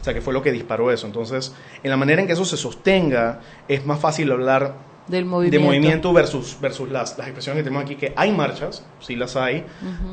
O 0.00 0.04
sea, 0.04 0.14
que 0.14 0.20
fue 0.20 0.32
lo 0.32 0.42
que 0.42 0.52
disparó 0.52 0.90
eso. 0.92 1.06
Entonces, 1.06 1.54
en 1.82 1.90
la 1.90 1.96
manera 1.96 2.20
en 2.20 2.26
que 2.26 2.34
eso 2.34 2.44
se 2.44 2.56
sostenga, 2.56 3.40
es 3.66 3.84
más 3.84 3.98
fácil 4.00 4.30
hablar 4.30 4.74
Del 5.08 5.24
movimiento. 5.24 5.58
de 5.58 5.64
movimiento 5.64 6.12
versus, 6.12 6.56
versus 6.60 6.88
las, 6.90 7.18
las 7.18 7.26
expresiones 7.26 7.60
que 7.60 7.64
tenemos 7.64 7.84
aquí, 7.84 7.96
que 7.96 8.12
hay 8.16 8.30
marchas, 8.32 8.84
sí 9.00 9.16
las 9.16 9.34
hay, 9.36 9.64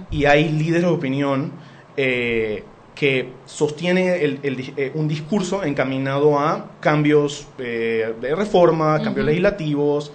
y 0.10 0.26
hay 0.26 0.50
líderes 0.50 0.84
de 0.84 0.90
opinión 0.90 1.52
eh, 1.98 2.64
que 2.96 3.34
sostienen 3.46 4.08
el- 4.08 4.40
el 4.42 4.74
eh, 4.78 4.92
un 4.96 5.08
discurso 5.08 5.64
encaminado 5.66 6.40
a 6.40 6.72
cambios 6.80 7.48
eh, 7.58 8.14
de 8.22 8.36
reforma, 8.36 9.02
cambios 9.04 9.26
legislativos, 9.26 10.14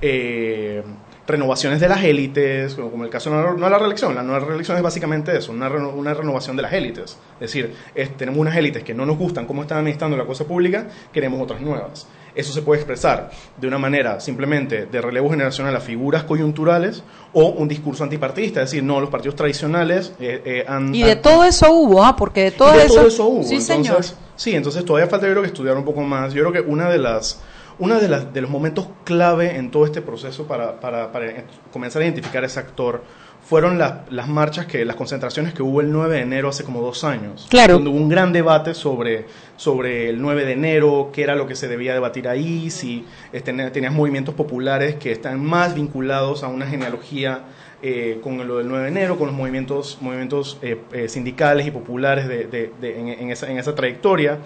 eh, 0.00 0.82
renovaciones 1.26 1.78
de 1.80 1.88
las 1.88 2.02
élites, 2.02 2.74
como 2.74 3.04
el 3.04 3.10
caso 3.10 3.30
de 3.30 3.36
la, 3.36 3.52
no 3.52 3.68
la 3.70 3.78
reelección, 3.78 4.14
la 4.14 4.22
nueva 4.24 4.44
reelección 4.44 4.76
es 4.76 4.82
básicamente 4.82 5.36
eso, 5.36 5.52
una, 5.52 5.68
reno- 5.68 5.90
una 5.90 6.12
renovación 6.14 6.56
de 6.56 6.62
las 6.62 6.72
élites. 6.72 7.16
Es 7.34 7.40
decir, 7.52 7.74
es- 7.94 8.16
tenemos 8.16 8.40
unas 8.40 8.56
élites 8.56 8.82
que 8.82 8.92
no 8.94 9.06
nos 9.06 9.16
gustan 9.18 9.46
cómo 9.46 9.62
están 9.62 9.78
administrando 9.78 10.16
la 10.16 10.24
cosa 10.24 10.44
pública, 10.44 10.88
queremos 11.12 11.40
otras 11.40 11.60
nuevas. 11.60 12.06
Eso 12.34 12.52
se 12.52 12.62
puede 12.62 12.80
expresar 12.80 13.30
de 13.58 13.68
una 13.68 13.76
manera 13.78 14.18
simplemente 14.18 14.86
de 14.86 15.00
relevo 15.02 15.28
generacional 15.30 15.76
a 15.76 15.80
figuras 15.80 16.24
coyunturales 16.24 17.02
o 17.34 17.48
un 17.50 17.68
discurso 17.68 18.04
antipartidista, 18.04 18.62
es 18.62 18.70
decir, 18.70 18.82
no, 18.82 19.00
los 19.00 19.10
partidos 19.10 19.36
tradicionales 19.36 20.14
eh, 20.18 20.40
eh, 20.44 20.64
han... 20.66 20.94
Y 20.94 21.02
de 21.02 21.12
han- 21.12 21.22
todo 21.22 21.44
eso 21.44 21.70
hubo, 21.70 22.02
¿ah? 22.02 22.16
Porque 22.16 22.44
de 22.44 22.50
todo, 22.52 22.72
de 22.72 22.84
eso, 22.84 22.94
todo 22.94 23.06
eso 23.06 23.26
hubo. 23.26 23.42
Sí, 23.42 23.56
entonces, 23.56 23.66
señor. 23.86 24.04
Sí, 24.34 24.54
entonces 24.56 24.84
todavía 24.84 25.08
falta 25.08 25.26
yo 25.26 25.32
creo 25.34 25.42
que 25.42 25.48
estudiar 25.48 25.76
un 25.76 25.84
poco 25.84 26.00
más. 26.00 26.32
Yo 26.32 26.42
creo 26.42 26.52
que 26.64 26.68
una 26.70 26.88
de 26.88 26.98
las 26.98 27.38
una 27.82 27.98
de, 27.98 28.08
de 28.32 28.40
los 28.40 28.50
momentos 28.50 28.86
clave 29.04 29.56
en 29.56 29.70
todo 29.70 29.84
este 29.84 30.02
proceso 30.02 30.46
para, 30.46 30.80
para, 30.80 31.12
para 31.12 31.44
comenzar 31.72 32.02
a 32.02 32.04
identificar 32.04 32.44
ese 32.44 32.60
actor 32.60 33.02
fueron 33.44 33.76
las, 33.76 34.10
las 34.10 34.28
marchas, 34.28 34.66
que 34.66 34.84
las 34.84 34.94
concentraciones 34.94 35.52
que 35.52 35.64
hubo 35.64 35.80
el 35.80 35.90
9 35.90 36.14
de 36.14 36.22
enero 36.22 36.48
hace 36.48 36.62
como 36.62 36.80
dos 36.80 37.02
años. 37.02 37.48
Claro. 37.50 37.74
Donde 37.74 37.90
hubo 37.90 37.96
un 37.98 38.08
gran 38.08 38.32
debate 38.32 38.72
sobre, 38.72 39.26
sobre 39.56 40.08
el 40.08 40.22
9 40.22 40.44
de 40.44 40.52
enero, 40.52 41.10
qué 41.12 41.24
era 41.24 41.34
lo 41.34 41.48
que 41.48 41.56
se 41.56 41.66
debía 41.66 41.92
debatir 41.92 42.28
ahí, 42.28 42.70
si 42.70 43.04
ten- 43.44 43.72
tenías 43.72 43.92
movimientos 43.92 44.36
populares 44.36 44.94
que 44.94 45.10
están 45.10 45.44
más 45.44 45.74
vinculados 45.74 46.44
a 46.44 46.48
una 46.48 46.66
genealogía 46.66 47.40
eh, 47.82 48.20
con 48.22 48.46
lo 48.46 48.58
del 48.58 48.68
9 48.68 48.84
de 48.84 48.90
enero, 48.90 49.18
con 49.18 49.26
los 49.26 49.34
movimientos, 49.34 49.98
movimientos 50.00 50.56
eh, 50.62 50.80
eh, 50.92 51.08
sindicales 51.08 51.66
y 51.66 51.72
populares 51.72 52.28
de, 52.28 52.44
de- 52.46 52.70
de- 52.80 53.00
en, 53.00 53.08
en 53.08 53.30
esa, 53.32 53.50
en 53.50 53.58
esa 53.58 53.74
trayectoria, 53.74 54.38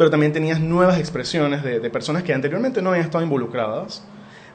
pero 0.00 0.08
también 0.10 0.32
tenías 0.32 0.58
nuevas 0.60 0.98
expresiones 0.98 1.62
de, 1.62 1.78
de 1.78 1.90
personas 1.90 2.22
que 2.22 2.32
anteriormente 2.32 2.80
no 2.80 2.88
habían 2.88 3.04
estado 3.04 3.22
involucradas, 3.22 4.02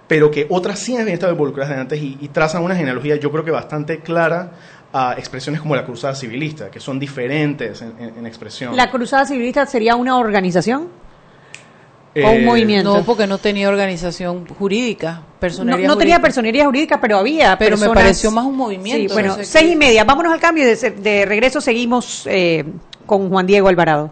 pero 0.08 0.32
que 0.32 0.48
otras 0.50 0.80
sí 0.80 0.94
habían 0.96 1.10
estado 1.10 1.34
involucradas 1.34 1.76
de 1.76 1.82
antes 1.82 2.02
y, 2.02 2.18
y 2.20 2.30
trazan 2.30 2.64
una 2.64 2.76
genealogía 2.76 3.18
yo 3.18 3.30
creo 3.32 3.46
que 3.46 3.52
bastante 3.52 4.00
clara 4.00 4.54
a 4.92 5.14
expresiones 5.20 5.62
como 5.62 5.76
la 5.76 5.86
cruzada 5.86 6.16
civilista, 6.16 6.72
que 6.72 6.80
son 6.80 6.98
diferentes 6.98 7.80
en, 7.84 7.94
en- 8.00 8.18
en 8.18 8.26
expresión. 8.26 8.76
¿La 8.76 8.90
Cruzada 8.90 9.24
Civilista 9.28 9.68
sería 9.68 9.96
una 9.96 10.18
organización? 10.18 10.88
Eh, 12.16 12.24
o 12.26 12.32
un 12.32 12.46
movimiento. 12.46 12.98
No, 12.98 13.04
porque 13.04 13.28
no 13.28 13.38
tenía 13.38 13.70
organización 13.70 14.48
jurídica, 14.48 15.12
No, 15.20 15.40
personería 15.40 15.88
no 15.88 15.96
tenía 15.96 16.16
jurídica. 16.16 16.22
personería 16.22 16.66
jurídica, 16.66 17.00
pero 17.00 17.18
había 17.20 17.56
Pero 17.60 17.78
me 17.78 17.88
pareció 17.90 18.32
más 18.32 18.46
un 18.46 18.56
movimiento, 18.58 19.10
Sí, 19.10 19.14
bueno, 19.14 19.30
no 19.30 19.36
sé 19.36 19.46
seis 19.46 19.66
qué. 19.68 19.72
y 19.74 19.76
media. 19.76 20.06
Vámonos 20.06 20.34
al 20.34 20.40
cambio. 20.40 20.64
y 20.64 20.74
De, 20.76 20.90
de 20.92 21.26
regreso 21.28 21.62
seguimos 21.62 22.26
eh, 22.26 22.64
con 23.06 23.30
Juan 23.30 23.46
Diego 23.46 23.68
Alvarado. 23.68 24.12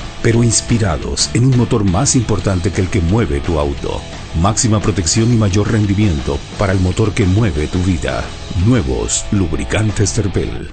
pero 0.21 0.43
inspirados 0.43 1.29
en 1.33 1.45
un 1.45 1.57
motor 1.57 1.83
más 1.83 2.15
importante 2.15 2.71
que 2.71 2.81
el 2.81 2.89
que 2.89 3.01
mueve 3.01 3.39
tu 3.39 3.59
auto. 3.59 4.01
Máxima 4.41 4.79
protección 4.79 5.33
y 5.33 5.37
mayor 5.37 5.71
rendimiento 5.71 6.37
para 6.57 6.73
el 6.73 6.79
motor 6.79 7.13
que 7.13 7.25
mueve 7.25 7.67
tu 7.67 7.79
vida. 7.79 8.23
Nuevos 8.65 9.25
lubricantes 9.31 10.13
Terpel. 10.13 10.71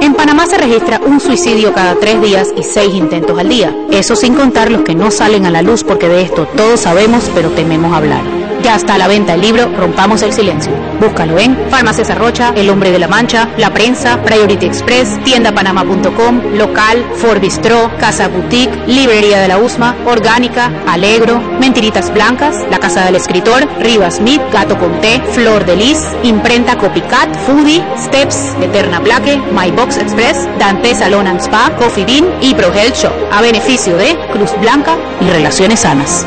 En 0.00 0.14
Panamá 0.14 0.46
se 0.46 0.58
registra 0.58 1.00
un 1.04 1.20
suicidio 1.20 1.74
cada 1.74 1.96
tres 1.96 2.20
días 2.22 2.48
y 2.56 2.62
seis 2.62 2.94
intentos 2.94 3.38
al 3.38 3.48
día. 3.48 3.76
Eso 3.90 4.16
sin 4.16 4.34
contar 4.34 4.70
los 4.70 4.82
que 4.82 4.94
no 4.94 5.10
salen 5.10 5.44
a 5.44 5.50
la 5.50 5.62
luz 5.62 5.84
porque 5.84 6.08
de 6.08 6.22
esto 6.22 6.46
todos 6.56 6.80
sabemos 6.80 7.30
pero 7.34 7.50
tememos 7.50 7.92
hablar. 7.92 8.47
Ya 8.62 8.74
está 8.74 8.94
a 8.94 8.98
la 8.98 9.08
venta 9.08 9.34
el 9.34 9.40
libro 9.40 9.70
Rompamos 9.76 10.22
el 10.22 10.32
Silencio. 10.32 10.72
Búscalo 11.00 11.38
en 11.38 11.56
Farmacias 11.70 12.10
Arrocha, 12.10 12.52
El 12.56 12.70
Hombre 12.70 12.90
de 12.90 12.98
la 12.98 13.08
Mancha, 13.08 13.48
La 13.56 13.72
Prensa, 13.72 14.20
Priority 14.22 14.66
Express, 14.66 15.22
tiendapanama.com, 15.22 16.54
Local, 16.54 17.04
Forbistro, 17.14 17.90
Casa 17.98 18.28
Boutique, 18.28 18.76
Librería 18.86 19.40
de 19.40 19.48
la 19.48 19.58
Usma, 19.58 19.94
Orgánica, 20.06 20.72
Alegro, 20.86 21.40
Mentiritas 21.60 22.12
Blancas, 22.12 22.66
La 22.70 22.78
Casa 22.78 23.04
del 23.04 23.16
Escritor, 23.16 23.66
Rivas 23.80 24.16
Smith, 24.16 24.42
Gato 24.52 24.76
Conté, 24.76 25.20
Flor 25.32 25.64
de 25.64 25.76
Lis, 25.76 26.02
Imprenta 26.24 26.76
Copycat, 26.76 27.34
Foodie, 27.46 27.84
Steps, 27.96 28.56
Eterna 28.60 29.00
Plaque, 29.00 29.40
My 29.52 29.70
Box 29.70 29.98
Express, 29.98 30.48
Dante 30.58 30.94
Salon 30.94 31.28
and 31.28 31.40
Spa, 31.40 31.70
Coffee 31.78 32.04
Bean 32.04 32.26
y 32.40 32.54
Pro 32.54 32.72
Health 32.72 32.96
Shop, 32.96 33.12
a 33.32 33.40
beneficio 33.40 33.96
de 33.96 34.18
Cruz 34.32 34.50
Blanca 34.60 34.96
y 35.20 35.30
Relaciones 35.30 35.80
Sanas. 35.80 36.26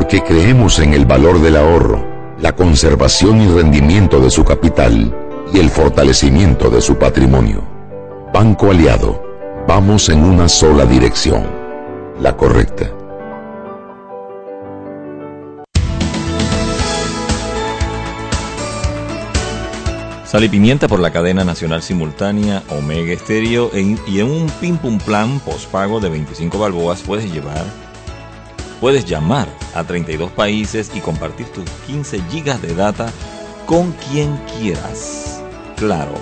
porque 0.00 0.22
creemos 0.22 0.78
en 0.78 0.94
el 0.94 1.04
valor 1.04 1.42
del 1.42 1.58
ahorro, 1.58 2.02
la 2.40 2.56
conservación 2.56 3.42
y 3.42 3.48
rendimiento 3.48 4.18
de 4.18 4.30
su 4.30 4.44
capital 4.44 5.14
y 5.52 5.58
el 5.58 5.68
fortalecimiento 5.68 6.70
de 6.70 6.80
su 6.80 6.96
patrimonio. 6.96 7.62
Banco 8.32 8.70
Aliado, 8.70 9.22
vamos 9.68 10.08
en 10.08 10.24
una 10.24 10.48
sola 10.48 10.86
dirección, 10.86 11.46
la 12.18 12.34
correcta. 12.34 12.90
Sal 20.24 20.44
y 20.44 20.48
pimienta 20.48 20.88
por 20.88 21.00
la 21.00 21.12
cadena 21.12 21.44
nacional 21.44 21.82
simultánea 21.82 22.62
Omega 22.70 23.12
Estéreo 23.12 23.70
y 23.74 24.20
en 24.20 24.30
un 24.30 24.46
pim 24.62 24.78
pum 24.78 24.96
plan 24.98 25.40
pospago 25.40 26.00
de 26.00 26.08
25 26.08 26.58
balboas 26.58 27.02
puedes 27.02 27.30
llevar 27.30 27.89
Puedes 28.80 29.04
llamar 29.04 29.46
a 29.74 29.84
32 29.84 30.30
países 30.32 30.90
y 30.94 31.00
compartir 31.00 31.46
tus 31.48 31.68
15 31.86 32.22
gigas 32.30 32.62
de 32.62 32.74
data 32.74 33.12
con 33.66 33.92
quien 33.92 34.34
quieras. 34.58 35.42
Claro. 35.76 36.14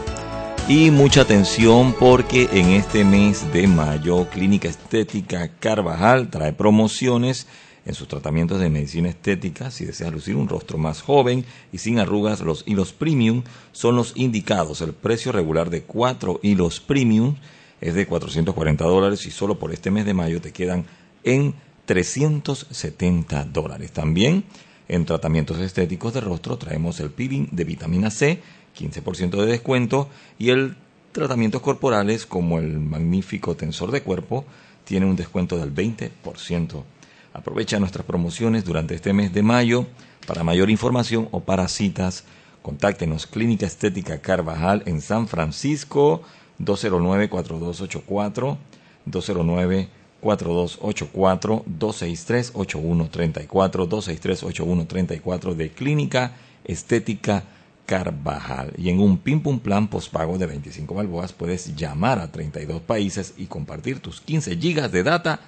Y 0.67 0.91
mucha 0.91 1.21
atención 1.21 1.95
porque 1.99 2.49
en 2.53 2.71
este 2.71 3.05
mes 3.05 3.53
de 3.53 3.69
mayo 3.69 4.29
Clínica 4.29 4.69
Estética 4.69 5.49
Carvajal 5.61 6.31
trae 6.31 6.53
promociones 6.53 7.47
en 7.87 7.95
sus 7.95 8.09
tratamientos 8.09 8.59
de 8.59 8.71
medicina 8.71 9.09
estética. 9.09 9.71
Si 9.71 9.85
deseas 9.85 10.13
lucir 10.13 10.35
un 10.35 10.49
rostro 10.49 10.79
más 10.79 11.01
joven 11.01 11.45
y 11.73 11.79
sin 11.79 12.01
arrugas, 12.01 12.41
los 12.41 12.65
hilos 12.67 12.93
premium 12.93 13.45
son 13.71 13.95
los 13.95 14.13
indicados. 14.17 14.81
El 14.81 14.95
precio 14.95 15.31
regular 15.31 15.71
de 15.71 15.85
4 15.85 16.41
hilos 16.43 16.81
premium 16.81 17.37
es 17.81 17.95
de 17.95 18.05
440 18.05 18.85
dólares 18.85 19.25
y 19.27 19.31
solo 19.31 19.61
por 19.61 19.73
este 19.73 19.93
mes 19.93 20.05
de 20.05 20.13
mayo 20.13 20.41
te 20.41 20.53
quedan 20.53 20.87
en 21.23 21.55
370 21.89 23.47
dólares. 23.47 23.93
También 23.93 24.45
en 24.89 25.07
tratamientos 25.07 25.59
estéticos 25.59 26.13
de 26.13 26.21
rostro 26.21 26.59
traemos 26.59 27.01
el 27.01 27.09
peeling 27.11 27.49
de 27.51 27.65
vitamina 27.65 28.11
C, 28.11 28.43
15% 28.79 29.41
de 29.41 29.47
descuento, 29.47 30.11
y 30.39 30.51
el 30.51 30.77
tratamientos 31.13 31.63
corporales 31.63 32.27
como 32.27 32.59
el 32.59 32.79
magnífico 32.79 33.57
tensor 33.57 33.91
de 33.91 34.03
cuerpo 34.03 34.45
tiene 34.85 35.07
un 35.07 35.17
descuento 35.17 35.57
del 35.57 35.75
20%. 35.75 36.85
Aprovecha 37.33 37.79
nuestras 37.81 38.05
promociones 38.05 38.67
durante 38.67 38.95
este 38.95 39.15
mes 39.15 39.33
de 39.33 39.43
mayo. 39.43 39.87
Para 40.27 40.45
mayor 40.45 40.69
información 40.69 41.29
o 41.31 41.41
para 41.41 41.69
citas, 41.69 42.25
contáctenos 42.61 43.27
Clínica 43.27 43.65
Estética 43.65 44.19
Carvajal 44.21 44.83
en 44.85 45.01
San 45.01 45.27
Francisco 45.27 46.23
209-4284, 46.61 48.59
209 49.07 49.98
4284 50.21 51.65
263 51.67 52.53
8134 52.55 53.87
263 53.87 54.43
8134 54.43 55.55
de 55.55 55.71
Clínica 55.71 56.33
Estética 56.65 57.45
Carvajal. 57.87 58.73
Y 58.77 58.91
en 58.91 59.01
un 59.01 59.19
Pim 59.19 59.41
Pum 59.41 59.59
Plan 59.61 59.89
postpago 59.89 60.39
de 60.39 60.47
25 60.47 60.95
balboas 60.95 61.33
puedes 61.33 61.75
llamar 61.75 62.19
a 62.19 62.31
32 62.31 62.83
países 62.83 63.35
y 63.37 63.47
compartir 63.47 64.01
tus 64.01 64.21
15 64.21 64.57
gigas 64.57 64.93
de 64.93 65.03
data 65.03 65.41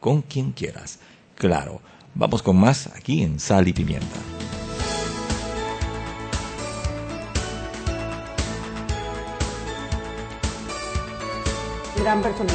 con 0.00 0.22
quien 0.22 0.52
quieras. 0.52 0.98
Claro, 1.36 1.80
vamos 2.14 2.42
con 2.42 2.56
más 2.56 2.88
aquí 2.96 3.22
en 3.22 3.38
Sal 3.38 3.68
y 3.68 3.72
Pimienta. 3.72 4.43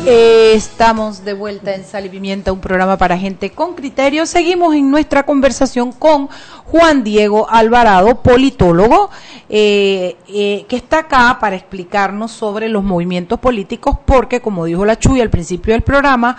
Eh, 0.05 0.53
estamos 0.53 1.25
de 1.25 1.33
vuelta 1.33 1.73
en 1.73 1.83
Sal 1.83 2.05
y 2.05 2.09
Pimienta, 2.09 2.51
un 2.51 2.59
programa 2.59 2.97
para 2.97 3.17
gente 3.17 3.49
con 3.49 3.73
criterio. 3.73 4.27
Seguimos 4.27 4.75
en 4.75 4.91
nuestra 4.91 5.23
conversación 5.25 5.91
con 5.91 6.29
Juan 6.65 7.03
Diego 7.03 7.49
Alvarado, 7.49 8.21
politólogo, 8.21 9.09
eh, 9.49 10.15
eh, 10.27 10.65
que 10.69 10.75
está 10.75 10.99
acá 10.99 11.38
para 11.39 11.55
explicarnos 11.55 12.31
sobre 12.31 12.69
los 12.69 12.83
movimientos 12.83 13.39
políticos, 13.39 13.97
porque 14.05 14.41
como 14.41 14.65
dijo 14.65 14.85
la 14.85 14.99
Chuy 14.99 15.21
al 15.21 15.29
principio 15.29 15.73
del 15.73 15.81
programa, 15.81 16.38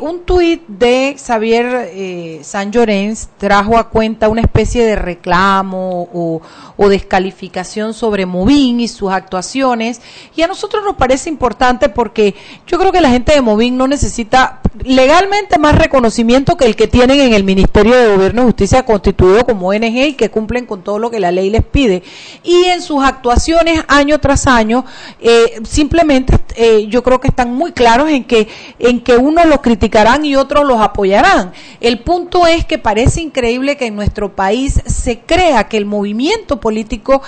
un 0.00 0.20
tuit 0.20 0.66
de 0.66 1.14
Xavier 1.18 2.40
San 2.42 2.72
Llorens 2.72 3.28
trajo 3.36 3.76
a 3.76 3.90
cuenta 3.90 4.30
una 4.30 4.40
especie 4.40 4.82
de 4.82 4.96
reclamo 4.96 6.08
o, 6.14 6.88
descalificación 6.88 7.92
sobre 7.92 8.24
Movin 8.24 8.80
y 8.80 8.88
sus 8.88 9.12
actuaciones, 9.12 10.00
y 10.34 10.40
a 10.40 10.46
nosotros 10.46 10.82
nos 10.84 10.96
parece 10.96 11.28
importante 11.28 11.90
porque 11.90 12.34
yo 12.66 12.78
creo 12.78 12.92
que 12.92 13.02
la 13.02 13.10
gente 13.10 13.34
de 13.34 13.42
Movin 13.42 13.76
no 13.76 13.86
necesita 13.88 14.62
legalmente 14.84 15.58
más 15.58 15.76
reconocimiento 15.76 16.56
que 16.56 16.64
el 16.64 16.76
que 16.76 16.88
tienen 16.88 17.20
en 17.20 17.34
el 17.34 17.44
Ministerio 17.44 17.96
de 17.96 18.14
Gobierno 18.14 18.42
y 18.42 18.46
Justicia 18.46 18.84
constituido 18.84 19.44
como 19.44 19.68
ONG 19.68 19.84
y 19.84 20.12
que 20.14 20.30
cumplen 20.30 20.66
con 20.66 20.82
todo 20.82 20.98
lo 20.98 21.10
que 21.10 21.20
la 21.20 21.32
ley 21.32 21.50
les 21.50 21.64
pide. 21.64 22.02
Y 22.42 22.64
en 22.64 22.82
sus 22.82 23.02
actuaciones 23.02 23.82
año 23.88 24.18
tras 24.18 24.46
año, 24.46 24.84
eh, 25.20 25.60
simplemente 25.64 26.38
eh, 26.56 26.86
yo 26.88 27.02
creo 27.02 27.20
que 27.20 27.28
están 27.28 27.54
muy 27.54 27.72
claros 27.72 28.08
en 28.10 28.24
que, 28.24 28.48
en 28.78 29.00
que 29.00 29.16
unos 29.16 29.46
los 29.46 29.60
criticarán 29.60 30.24
y 30.24 30.36
otros 30.36 30.66
los 30.66 30.80
apoyarán. 30.80 31.52
El 31.80 32.00
punto 32.00 32.46
es 32.46 32.64
que 32.64 32.78
parece 32.78 33.20
increíble 33.20 33.76
que 33.76 33.86
en 33.86 33.96
nuestro 33.96 34.34
país 34.34 34.82
se 34.86 35.20
crea 35.20 35.68
que 35.68 35.76
el 35.76 35.86
movimiento 35.86 36.60
político 36.60 37.22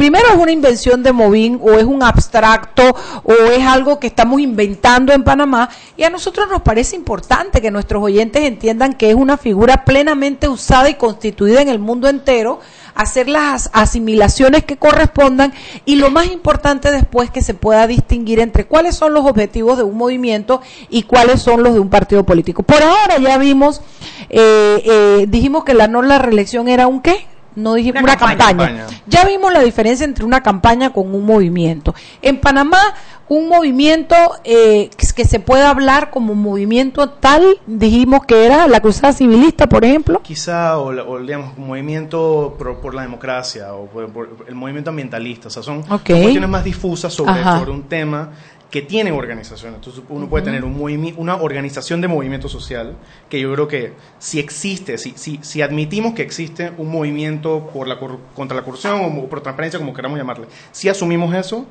primero 0.00 0.28
es 0.30 0.36
una 0.36 0.50
invención 0.50 1.02
de 1.02 1.12
Movín 1.12 1.60
o 1.62 1.72
es 1.72 1.84
un 1.84 2.02
abstracto 2.02 2.96
o 3.22 3.32
es 3.32 3.62
algo 3.66 4.00
que 4.00 4.06
estamos 4.06 4.40
inventando 4.40 5.12
en 5.12 5.22
Panamá 5.22 5.68
y 5.94 6.04
a 6.04 6.08
nosotros 6.08 6.48
nos 6.48 6.62
parece 6.62 6.96
importante 6.96 7.60
que 7.60 7.70
nuestros 7.70 8.02
oyentes 8.02 8.42
entiendan 8.44 8.94
que 8.94 9.10
es 9.10 9.14
una 9.14 9.36
figura 9.36 9.84
plenamente 9.84 10.48
usada 10.48 10.88
y 10.88 10.94
constituida 10.94 11.60
en 11.60 11.68
el 11.68 11.80
mundo 11.80 12.08
entero 12.08 12.60
hacer 13.00 13.28
las 13.28 13.70
asimilaciones 13.72 14.64
que 14.64 14.76
correspondan 14.76 15.52
y 15.84 15.96
lo 15.96 16.10
más 16.10 16.30
importante 16.30 16.92
después 16.92 17.30
que 17.30 17.42
se 17.42 17.54
pueda 17.54 17.86
distinguir 17.86 18.40
entre 18.40 18.66
cuáles 18.66 18.94
son 18.94 19.14
los 19.14 19.24
objetivos 19.24 19.78
de 19.78 19.84
un 19.84 19.96
movimiento 19.96 20.60
y 20.88 21.04
cuáles 21.04 21.40
son 21.40 21.62
los 21.62 21.74
de 21.74 21.80
un 21.80 21.88
partido 21.88 22.24
político. 22.24 22.62
Por 22.62 22.82
ahora 22.82 23.18
ya 23.18 23.38
vimos, 23.38 23.80
eh, 24.28 24.82
eh, 24.84 25.26
dijimos 25.28 25.64
que 25.64 25.74
la 25.74 25.88
no 25.88 26.02
la 26.02 26.18
reelección 26.18 26.68
era 26.68 26.86
un 26.86 27.00
qué? 27.00 27.26
No 27.56 27.74
dijimos 27.74 28.02
una, 28.02 28.16
campaña. 28.16 28.86
Ya 29.06 29.24
vimos 29.24 29.52
la 29.52 29.60
diferencia 29.60 30.04
entre 30.04 30.24
una 30.24 30.42
campaña 30.42 30.92
con 30.92 31.14
un 31.14 31.24
movimiento. 31.24 31.94
En 32.22 32.40
Panamá, 32.40 32.80
un 33.28 33.48
movimiento 33.48 34.16
eh, 34.44 34.90
que 35.14 35.24
se 35.24 35.40
puede 35.40 35.64
hablar 35.64 36.10
como 36.10 36.34
movimiento 36.34 37.10
tal, 37.10 37.58
dijimos 37.66 38.26
que 38.26 38.44
era 38.44 38.66
la 38.66 38.80
cruzada 38.80 39.12
civilista, 39.12 39.68
por 39.68 39.84
ejemplo. 39.84 40.20
Quizá, 40.22 40.78
o, 40.78 41.18
digamos, 41.20 41.56
un 41.56 41.68
movimiento 41.68 42.56
por, 42.58 42.94
la 42.94 43.02
democracia, 43.02 43.72
o 43.74 43.86
por, 43.86 44.44
el 44.48 44.54
movimiento 44.54 44.90
ambientalista. 44.90 45.48
O 45.48 45.50
sea, 45.50 45.62
son 45.62 45.82
cuestiones 45.82 46.48
más 46.48 46.64
difusas 46.64 47.12
sobre, 47.12 47.42
sobre 47.42 47.70
un 47.70 47.84
tema 47.84 48.30
que 48.70 48.82
tienen 48.82 49.14
organización. 49.14 49.74
Entonces 49.74 50.02
uno 50.08 50.28
puede 50.28 50.44
tener 50.44 50.64
un 50.64 50.80
una 51.16 51.36
organización 51.36 52.00
de 52.00 52.08
movimiento 52.08 52.48
social 52.48 52.96
que 53.28 53.40
yo 53.40 53.52
creo 53.52 53.68
que 53.68 53.92
si 54.18 54.38
existe, 54.38 54.96
si, 54.98 55.12
si, 55.16 55.38
si 55.42 55.62
admitimos 55.62 56.14
que 56.14 56.22
existe 56.22 56.72
un 56.78 56.90
movimiento 56.90 57.70
por 57.72 57.86
la, 57.88 57.98
contra 57.98 58.56
la 58.56 58.62
corrupción 58.62 59.02
o 59.02 59.28
por 59.28 59.40
transparencia, 59.40 59.78
como 59.78 59.92
queramos 59.92 60.18
llamarle, 60.18 60.46
si 60.72 60.88
asumimos 60.88 61.34
eso, 61.34 61.66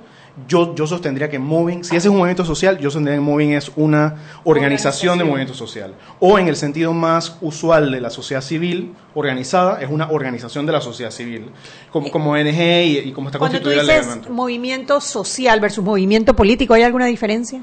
yo, 0.47 0.75
yo 0.75 0.88
sostendría 0.88 1.30
que 1.30 1.39
Moving, 1.39 1.84
si 1.84 1.95
ese 1.95 2.07
es 2.07 2.11
un 2.11 2.17
movimiento 2.17 2.45
social, 2.45 2.77
yo 2.77 2.89
sostendría 2.89 3.15
que 3.15 3.21
Moving 3.21 3.53
es 3.53 3.71
una 3.75 4.15
organización, 4.43 5.17
de 5.17 5.23
movimiento 5.23 5.53
social. 5.53 5.93
O 6.19 6.39
en 6.39 6.47
el 6.47 6.55
sentido 6.55 6.93
más 6.93 7.38
usual 7.41 7.91
de 7.91 8.01
la 8.01 8.09
sociedad 8.09 8.41
civil 8.41 8.93
organizada, 9.13 9.82
es 9.82 9.89
una 9.89 10.09
organización 10.11 10.65
de 10.65 10.71
la 10.71 10.82
sociedad 10.82 11.11
civil, 11.11 11.51
como, 11.91 12.11
como 12.11 12.32
ONG 12.32 13.05
y, 13.05 13.11
como 13.11 13.30
está 13.30 13.39
constituida 13.39 13.84
legalmente. 13.84 14.30
movimiento 14.30 15.01
social 15.01 15.59
versus 15.59 15.84
movimiento 15.84 16.36
político, 16.36 16.73
¿hay 16.73 16.84
alguna 16.84 17.05
diferencia? 17.05 17.61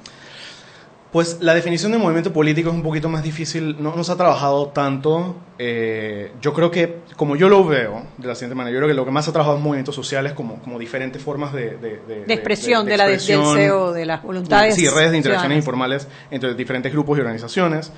Pues 1.12 1.38
la 1.40 1.54
definición 1.54 1.92
de 1.92 1.98
movimiento 1.98 2.32
político 2.32 2.68
es 2.68 2.74
un 2.74 2.82
poquito 2.82 3.08
más 3.08 3.22
difícil, 3.22 3.76
no, 3.80 3.94
nos 3.94 4.10
ha 4.10 4.16
trabajado 4.16 4.68
tanto. 4.68 5.36
Eh, 5.58 6.32
yo 6.42 6.52
creo 6.52 6.70
que, 6.70 6.98
como 7.16 7.36
yo 7.36 7.48
lo 7.48 7.64
veo, 7.64 8.02
de 8.18 8.28
la 8.28 8.34
siguiente 8.34 8.54
manera, 8.54 8.74
yo 8.74 8.80
creo 8.80 8.88
que 8.88 8.94
lo 8.94 9.04
que 9.04 9.12
más 9.12 9.26
ha 9.28 9.32
trabajado 9.32 9.56
es 9.56 9.62
movimientos 9.62 9.94
sociales 9.94 10.32
como, 10.32 10.60
como 10.60 10.78
diferentes 10.78 11.22
formas 11.22 11.52
de, 11.52 11.76
de, 11.78 12.24
expresión 12.34 12.84
de, 12.84 12.96
la 12.96 13.06
deseo, 13.06 13.92
de 13.92 14.04
las 14.04 14.22
voluntades. 14.22 14.74
Sí, 14.74 14.88
redes 14.88 15.12
de 15.12 15.16
interacciones 15.16 15.56
informales 15.56 16.08
entre 16.30 16.54
diferentes 16.54 16.92
grupos 16.92 17.16
y 17.16 17.20
organizaciones 17.20 17.92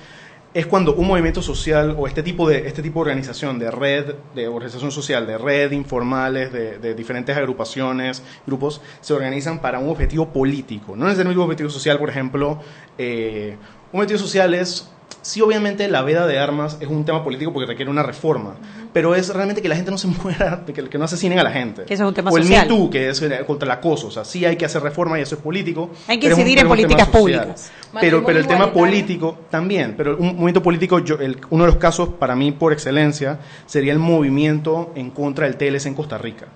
es 0.53 0.65
cuando 0.65 0.95
un 0.95 1.07
movimiento 1.07 1.41
social 1.41 1.95
o 1.97 2.07
este 2.07 2.23
tipo 2.23 2.49
de 2.49 2.67
este 2.67 2.81
tipo 2.81 2.99
de 2.99 3.11
organización 3.11 3.59
de 3.59 3.69
red 3.69 4.15
de 4.33 4.47
organización 4.47 4.91
social 4.91 5.27
de 5.27 5.37
red 5.37 5.71
informales 5.71 6.51
de, 6.51 6.93
diferentes 6.95 7.37
agrupaciones 7.37 8.23
grupos 8.47 8.81
se 9.01 9.13
organizan 9.13 9.59
para 9.59 9.79
un 9.79 9.89
objetivo 9.89 10.29
político. 10.29 10.95
No 10.95 11.09
es 11.09 11.19
el 11.19 11.27
mismo 11.27 11.43
objetivo 11.43 11.69
social 11.69 11.99
por 11.99 12.09
ejemplo 12.09 12.59
eh, 12.97 13.57
un 13.91 13.99
objetivo 13.99 14.19
social 14.19 14.53
es 14.53 14.89
sí, 15.21 15.41
obviamente 15.41 15.87
la 15.87 16.01
veda 16.01 16.25
de 16.27 16.39
armas 16.39 16.77
es 16.79 16.87
un 16.87 17.05
tema 17.05 17.23
político 17.23 17.53
porque 17.53 17.67
requiere 17.67 17.91
una 17.91 18.03
reforma, 18.03 18.55
pero 18.93 19.15
es 19.15 19.33
realmente 19.33 19.61
que 19.61 19.69
la 19.69 19.75
gente 19.75 19.91
no 19.91 19.97
se 19.97 20.07
muera, 20.07 20.63
que, 20.73 20.73
que 20.73 20.97
no 20.97 21.05
asesinen 21.05 21.39
a 21.39 21.43
la 21.43 21.51
gente. 21.51 21.83
Que 21.83 21.93
eso 21.93 22.03
es 22.03 22.09
un 22.09 22.15
tema 22.15 22.31
o 22.31 22.37
el 22.37 22.45
Me 22.45 22.65
Too, 22.65 22.89
que 22.89 23.09
es 23.09 23.21
eh, 23.21 23.43
contra 23.45 23.65
el 23.65 23.71
acoso. 23.71 24.07
O 24.07 24.11
sea, 24.11 24.25
sí 24.25 24.45
hay 24.45 24.55
que 24.55 24.65
hacer 24.65 24.81
reforma 24.81 25.19
y 25.19 25.21
eso 25.21 25.35
es 25.35 25.41
político. 25.41 25.91
Hay 26.07 26.19
que 26.19 26.27
incidir 26.27 26.59
en 26.59 26.67
políticas 26.67 27.07
públicas. 27.09 27.71
Pero, 27.99 28.23
pero 28.25 28.39
el 28.39 28.47
tema 28.47 28.71
político 28.71 29.39
también. 29.49 29.95
Pero 29.97 30.17
un 30.17 30.33
movimiento 30.33 30.63
político, 30.63 30.99
yo, 30.99 31.15
el, 31.15 31.37
uno 31.49 31.65
de 31.65 31.71
los 31.71 31.79
casos 31.79 32.09
para 32.19 32.35
mí 32.35 32.51
por 32.51 32.73
excelencia 32.73 33.39
sería 33.65 33.93
el 33.93 33.99
movimiento 33.99 34.91
en 34.95 35.11
contra 35.11 35.49
del 35.49 35.57
TLC 35.57 35.87
en 35.87 35.95
Costa 35.95 36.17
Rica. 36.17 36.47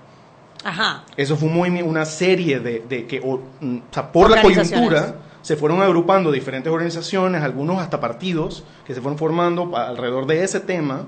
Ajá. 0.64 1.04
Eso 1.18 1.36
fue 1.36 1.49
muy, 1.49 1.82
una 1.82 2.06
serie 2.06 2.60
de, 2.60 2.84
de 2.88 3.06
que, 3.06 3.20
o, 3.20 3.41
mm, 3.60 3.78
o 3.78 3.93
sea, 3.93 4.12
por 4.12 4.30
la 4.30 4.41
coyuntura 4.41 5.16
se 5.44 5.58
fueron 5.58 5.82
agrupando 5.82 6.32
diferentes 6.32 6.72
organizaciones, 6.72 7.44
algunos 7.44 7.80
hasta 7.80 8.00
partidos, 8.00 8.64
que 8.88 8.96
se 8.96 9.02
fueron 9.02 9.20
formando 9.20 9.78
alrededor 9.78 10.26
de 10.26 10.44
ese 10.44 10.62
tema 10.62 11.06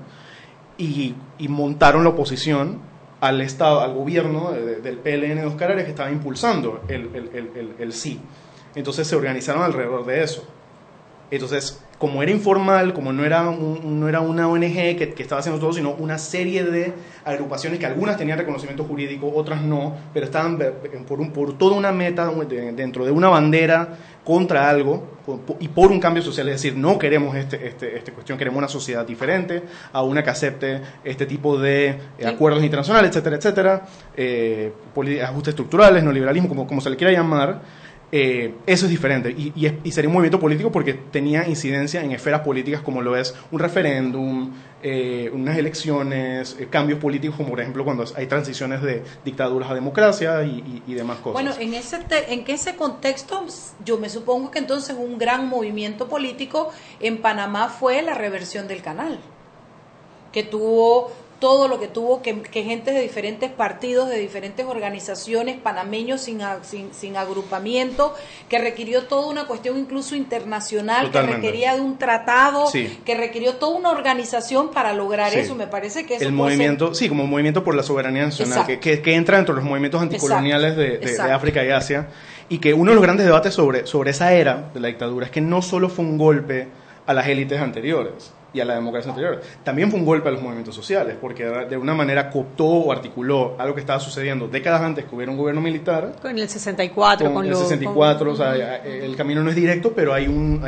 y, 0.77 1.15
montaron 1.47 2.03
la 2.03 2.09
oposición 2.11 2.79
al 3.21 3.39
Estado, 3.41 3.79
al 3.79 3.93
gobierno 3.93 4.51
del 4.51 4.97
PLN 4.97 5.35
de 5.35 5.45
Oscar 5.45 5.71
Arias 5.71 5.85
que 5.85 5.91
estaba 5.91 6.11
impulsando 6.11 6.81
el, 6.89 7.73
el 7.79 7.93
sí. 7.93 8.19
Entonces 8.75 9.07
se 9.07 9.15
organizaron 9.15 9.63
alrededor 9.63 10.05
de 10.05 10.21
eso. 10.21 10.45
Entonces, 11.31 11.81
como 11.97 12.21
era 12.21 12.31
informal, 12.31 12.93
como 12.93 13.13
no 13.13 13.23
era, 13.23 13.43
no 13.43 14.09
era 14.09 14.19
una 14.19 14.49
ONG 14.49 14.97
que, 14.97 15.13
estaba 15.17 15.39
haciendo 15.39 15.61
todo, 15.61 15.71
sino 15.71 15.91
una 15.91 16.17
serie 16.17 16.63
de 16.63 16.93
agrupaciones 17.23 17.79
que 17.79 17.85
algunas 17.85 18.17
tenían 18.17 18.37
reconocimiento 18.37 18.83
jurídico, 18.83 19.31
otras 19.33 19.61
no, 19.61 19.95
pero 20.13 20.25
estaban 20.25 20.59
por, 21.07 21.21
un, 21.21 21.31
por 21.31 21.57
toda 21.57 21.75
una 21.75 21.91
meta 21.91 22.29
dentro 22.75 23.05
de 23.05 23.11
una 23.11 23.29
bandera 23.29 23.97
contra 24.25 24.69
algo 24.69 25.15
y 25.59 25.69
por 25.69 25.91
un 25.91 25.99
cambio 25.99 26.21
social, 26.21 26.47
es 26.49 26.55
decir, 26.55 26.75
no 26.77 26.99
queremos 26.99 27.35
este, 27.35 27.67
este, 27.67 27.97
este 27.97 28.11
cuestión, 28.11 28.37
queremos 28.37 28.57
una 28.57 28.67
sociedad 28.67 29.05
diferente, 29.05 29.63
a 29.93 30.03
una 30.03 30.23
que 30.23 30.29
acepte 30.29 30.81
este 31.03 31.25
tipo 31.25 31.57
de 31.57 31.97
eh, 32.19 32.27
acuerdos 32.27 32.63
internacionales, 32.63 33.09
etcétera, 33.09 33.35
etcétera, 33.37 33.85
eh, 34.15 34.73
ajustes 35.23 35.51
estructurales, 35.53 36.03
neoliberalismo, 36.03 36.49
como, 36.49 36.67
como 36.67 36.81
se 36.81 36.89
le 36.89 36.97
quiera 36.97 37.13
llamar 37.13 37.61
eh, 38.11 38.53
eso 38.67 38.85
es 38.85 38.91
diferente 38.91 39.31
y, 39.31 39.51
y, 39.83 39.91
sería 39.91 40.07
un 40.07 40.13
movimiento 40.13 40.39
político 40.39 40.71
porque 40.71 40.93
tenía 40.93 41.47
incidencia 41.47 42.03
en 42.03 42.11
esferas 42.11 42.41
políticas 42.41 42.81
como 42.81 43.01
lo 43.01 43.17
es 43.17 43.33
un 43.51 43.59
referéndum, 43.59 44.53
eh, 44.83 45.31
unas 45.33 45.57
elecciones, 45.57 46.55
eh, 46.59 46.67
cambios 46.69 46.99
políticos 46.99 47.35
como 47.35 47.49
por 47.49 47.61
ejemplo 47.61 47.83
cuando 47.83 48.05
hay 48.15 48.27
transiciones 48.27 48.83
de 48.83 49.03
dictaduras 49.25 49.71
a 49.71 49.73
democracia 49.73 50.43
y, 50.43 50.93
demás 50.93 51.17
cosas. 51.17 51.33
Bueno, 51.33 51.51
en 51.59 51.73
ese, 51.73 51.97
en 52.29 52.43
ese 52.47 52.75
contexto 52.75 53.45
yo 53.83 53.97
me 53.97 54.09
supongo 54.09 54.51
que 54.51 54.59
entonces 54.59 54.95
un 54.97 55.17
gran 55.17 55.47
movimiento 55.49 56.07
político 56.07 56.71
en 56.99 57.17
Panamá 57.17 57.69
fue 57.69 58.03
la 58.03 58.13
reversión 58.13 58.67
del 58.67 58.81
canal 58.83 59.19
que 60.31 60.43
tuvo 60.43 61.11
todo 61.39 61.67
lo 61.67 61.79
que 61.79 61.87
tuvo 61.87 62.21
que, 62.21 62.41
que 62.41 62.63
gente 62.63 62.91
de 62.91 63.01
diferentes 63.01 63.51
partidos, 63.51 64.09
de 64.09 64.17
diferentes 64.17 64.65
organizaciones, 64.65 65.57
panameños 65.57 66.21
sin, 66.21 66.39
sin, 66.63 66.93
sin, 66.93 67.17
agrupamiento, 67.17 68.13
que 68.49 68.57
requirió 68.57 69.03
toda 69.03 69.27
una 69.27 69.45
cuestión 69.45 69.77
incluso 69.77 70.15
internacional, 70.15 71.11
que 71.11 71.21
requería 71.21 71.75
de 71.75 71.81
un 71.81 71.97
tratado, 71.97 72.65
que 72.71 73.15
requirió 73.15 73.55
toda 73.55 73.77
una 73.77 73.91
organización 73.91 74.71
para 74.71 74.93
lograr 74.93 75.33
eso. 75.33 75.55
Me 75.55 75.67
parece 75.67 76.05
que 76.05 76.15
eso 76.15 76.25
El 76.25 76.31
movimiento, 76.31 76.93
sí, 76.93 77.09
como 77.09 77.27
movimiento 77.27 77.63
por 77.63 77.75
la 77.75 77.83
soberanía 77.83 78.23
nacional, 78.23 78.65
que, 78.65 78.79
que, 78.79 79.15
entra 79.15 79.37
dentro 79.37 79.55
de 79.55 79.61
los 79.61 79.69
movimientos 79.69 80.01
anticoloniales 80.01 80.75
de, 80.75 80.97
de, 80.97 81.13
de, 81.17 81.31
África 81.31 81.63
y 81.65 81.69
Asia, 81.69 82.07
y 82.47 82.59
que 82.59 82.73
uno 82.73 82.91
de 82.91 82.95
los 82.95 83.03
grandes 83.03 83.25
debates 83.25 83.53
sobre, 83.53 83.85
sobre 83.87 84.11
esa 84.11 84.33
era 84.33 84.69
de 84.73 84.79
la 84.79 84.87
dictadura 84.87 85.25
es 85.25 85.31
que 85.31 85.41
no 85.41 85.61
solo 85.61 85.89
fue 85.89 86.05
un 86.05 86.17
golpe 86.17 86.67
a 87.05 87.13
las 87.13 87.27
élites 87.27 87.59
anteriores, 87.59 88.31
y 88.55 88.61
a 88.61 88.65
la 88.65 88.75
democracia 88.75 89.11
anterior. 89.11 89.41
También 89.63 89.91
fue 89.91 89.99
un 89.99 90.05
golpe 90.05 90.29
a 90.29 90.31
los 90.31 90.41
movimientos 90.41 90.73
sociales, 90.73 91.17
porque 91.19 91.43
de 91.43 91.77
una 91.77 91.93
manera 91.93 92.29
cooptó 92.29 92.65
o 92.65 92.91
articuló 92.91 93.55
algo 93.59 93.75
que 93.75 93.81
estaba 93.81 93.99
sucediendo 93.99 94.47
décadas 94.47 94.81
antes 94.81 95.05
que 95.05 95.13
hubiera 95.15 95.31
un 95.31 95.37
gobierno 95.37 95.61
militar. 95.61 96.13
Con 96.21 96.37
el 96.37 96.47
64, 96.47 97.33
con, 97.33 97.45
el 97.45 97.55
64, 97.55 98.31
o 98.31 98.35
sea, 98.35 98.77
el 98.77 99.15
camino 99.15 99.43
no 99.43 99.49
es 99.49 99.55
directo, 99.55 99.91
pero 99.93 100.13
hay 100.13 100.27
un, 100.27 100.63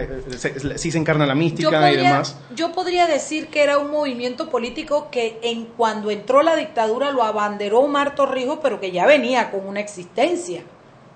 sí 0.75 0.91
se 0.91 0.97
encarna 0.97 1.25
la 1.25 1.35
mística 1.35 1.91
y 1.91 1.95
demás. 1.95 2.37
Yo 2.55 2.73
podría 2.73 3.07
decir 3.07 3.47
que 3.47 3.63
era 3.63 3.77
un 3.77 3.89
movimiento 3.89 4.49
político 4.49 5.07
que 5.09 5.39
en 5.41 5.65
cuando 5.65 6.11
entró 6.11 6.43
la 6.43 6.55
dictadura 6.55 7.11
lo 7.11 7.23
abanderó 7.23 7.79
Omar 7.79 8.15
Torrijos, 8.15 8.59
pero 8.61 8.79
que 8.81 8.91
ya 8.91 9.05
venía 9.05 9.49
con 9.51 9.65
una 9.65 9.79
existencia. 9.79 10.63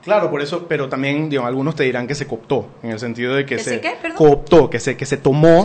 Claro, 0.04 0.32
por 0.32 0.42
eso, 0.42 0.66
pero 0.68 0.90
también 0.90 1.30
digamos, 1.30 1.50
algunos 1.50 1.76
te 1.76 1.84
dirán 1.84 2.08
que 2.08 2.16
se 2.16 2.26
cooptó, 2.26 2.68
en 2.82 2.92
el 2.92 3.00
sentido 3.00 3.36
de 3.36 3.46
que 3.46 3.60
se, 3.60 3.82
cooptó, 4.16 4.70
que 4.70 4.80
se, 4.80 4.98
que 4.98 5.06
se 5.06 5.18
tomó 5.18 5.64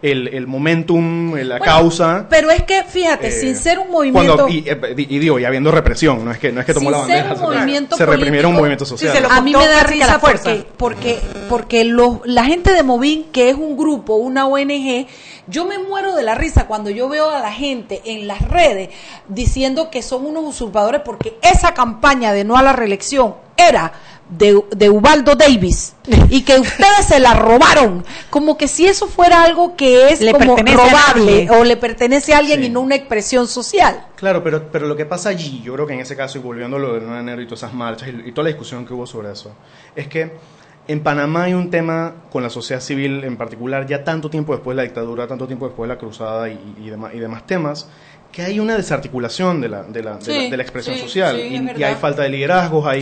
el, 0.00 0.28
el 0.28 0.46
momentum, 0.46 1.34
la 1.34 1.58
causa. 1.58 2.26
Pero 2.30 2.50
es 2.50 2.62
que, 2.62 2.84
fíjate, 2.84 3.30
sin 3.30 3.50
eh, 3.50 3.54
ser 3.54 3.78
un 3.78 3.90
movimiento. 3.90 4.48
y, 4.48 4.64
eh, 4.66 4.94
y, 4.96 5.18
digo, 5.18 5.38
y 5.38 5.44
habiendo 5.44 5.70
represión, 5.70 6.24
no 6.24 6.30
es 6.30 6.38
que, 6.38 6.52
no 6.52 6.60
es 6.60 6.66
que 6.66 6.74
tomó 6.74 6.90
la 6.90 6.98
bandera. 6.98 7.34
se 7.96 8.06
reprimieron 8.06 8.52
un 8.52 8.58
movimiento 8.58 8.84
social. 8.84 9.26
a 9.28 9.40
mí 9.40 9.52
me 9.54 9.66
da 9.66 9.82
risa 9.82 10.18
porque, 10.20 10.64
porque, 10.76 11.18
porque 11.48 11.84
los, 11.84 12.18
la 12.24 12.44
gente 12.44 12.72
de 12.72 12.82
Movin, 12.82 13.24
que 13.32 13.50
es 13.50 13.56
un 13.56 13.76
grupo, 13.76 14.14
una 14.14 14.46
ONG, 14.46 15.06
yo 15.48 15.64
me 15.64 15.78
muero 15.78 16.14
de 16.14 16.22
la 16.22 16.34
risa 16.34 16.66
cuando 16.66 16.90
yo 16.90 17.08
veo 17.08 17.30
a 17.30 17.40
la 17.40 17.52
gente 17.52 18.02
en 18.04 18.26
las 18.26 18.42
redes 18.42 18.90
diciendo 19.28 19.90
que 19.90 20.02
son 20.02 20.26
unos 20.26 20.44
usurpadores 20.44 21.00
porque 21.02 21.38
esa 21.42 21.72
campaña 21.72 22.32
de 22.32 22.44
no 22.44 22.58
a 22.58 22.62
la 22.62 22.74
reelección 22.74 23.34
era 23.56 23.92
de, 24.30 24.62
de, 24.70 24.90
Ubaldo 24.90 25.34
Davis 25.34 25.94
y 26.30 26.42
que 26.42 26.58
ustedes 26.58 27.06
se 27.06 27.20
la 27.20 27.34
robaron, 27.34 28.04
como 28.30 28.56
que 28.56 28.68
si 28.68 28.86
eso 28.86 29.06
fuera 29.06 29.42
algo 29.42 29.76
que 29.76 30.10
es 30.10 30.20
como 30.32 30.56
robable 30.56 31.48
o 31.50 31.64
le 31.64 31.76
pertenece 31.76 32.34
a 32.34 32.38
alguien 32.38 32.62
y 32.64 32.68
no 32.68 32.80
una 32.80 32.94
expresión 32.94 33.46
social. 33.46 34.06
Claro, 34.16 34.42
pero, 34.42 34.70
pero 34.70 34.86
lo 34.86 34.96
que 34.96 35.06
pasa 35.06 35.30
allí, 35.30 35.62
yo 35.62 35.74
creo 35.74 35.86
que 35.86 35.94
en 35.94 36.00
ese 36.00 36.16
caso, 36.16 36.38
y 36.38 36.40
volviendo 36.40 36.76
a 36.76 36.80
lo 36.80 36.94
del 36.94 37.04
9 37.04 37.14
de 37.14 37.20
enero 37.20 37.42
y 37.42 37.46
todas 37.46 37.60
esas 37.60 37.74
marchas 37.74 38.08
y, 38.08 38.32
toda 38.32 38.44
la 38.44 38.48
discusión 38.50 38.84
que 38.84 38.94
hubo 38.94 39.06
sobre 39.06 39.32
eso, 39.32 39.52
es 39.94 40.08
que 40.08 40.32
en 40.86 41.02
Panamá 41.02 41.44
hay 41.44 41.54
un 41.54 41.70
tema 41.70 42.14
con 42.30 42.42
la 42.42 42.50
sociedad 42.50 42.80
civil 42.80 43.22
en 43.24 43.36
particular, 43.36 43.86
ya 43.86 44.04
tanto 44.04 44.30
tiempo 44.30 44.54
después 44.54 44.74
de 44.74 44.82
la 44.82 44.82
dictadura, 44.84 45.26
tanto 45.26 45.46
tiempo 45.46 45.66
después 45.66 45.88
de 45.88 45.94
la 45.94 45.98
cruzada 46.00 46.48
y, 46.48 46.76
y, 46.78 46.88
demás, 46.88 47.12
y 47.14 47.18
demás 47.18 47.46
temas, 47.46 47.88
que 48.38 48.44
hay 48.44 48.60
una 48.60 48.76
desarticulación 48.76 49.60
de 49.60 49.68
la, 49.68 49.82
de 49.82 50.00
la, 50.00 50.14
de, 50.18 50.56
la 50.56 50.62
expresión 50.62 50.96
social 50.96 51.36
y, 51.40 51.82
hay 51.82 51.96
falta 51.96 52.22
de 52.22 52.28
liderazgos 52.28 52.86
hay, 52.86 53.00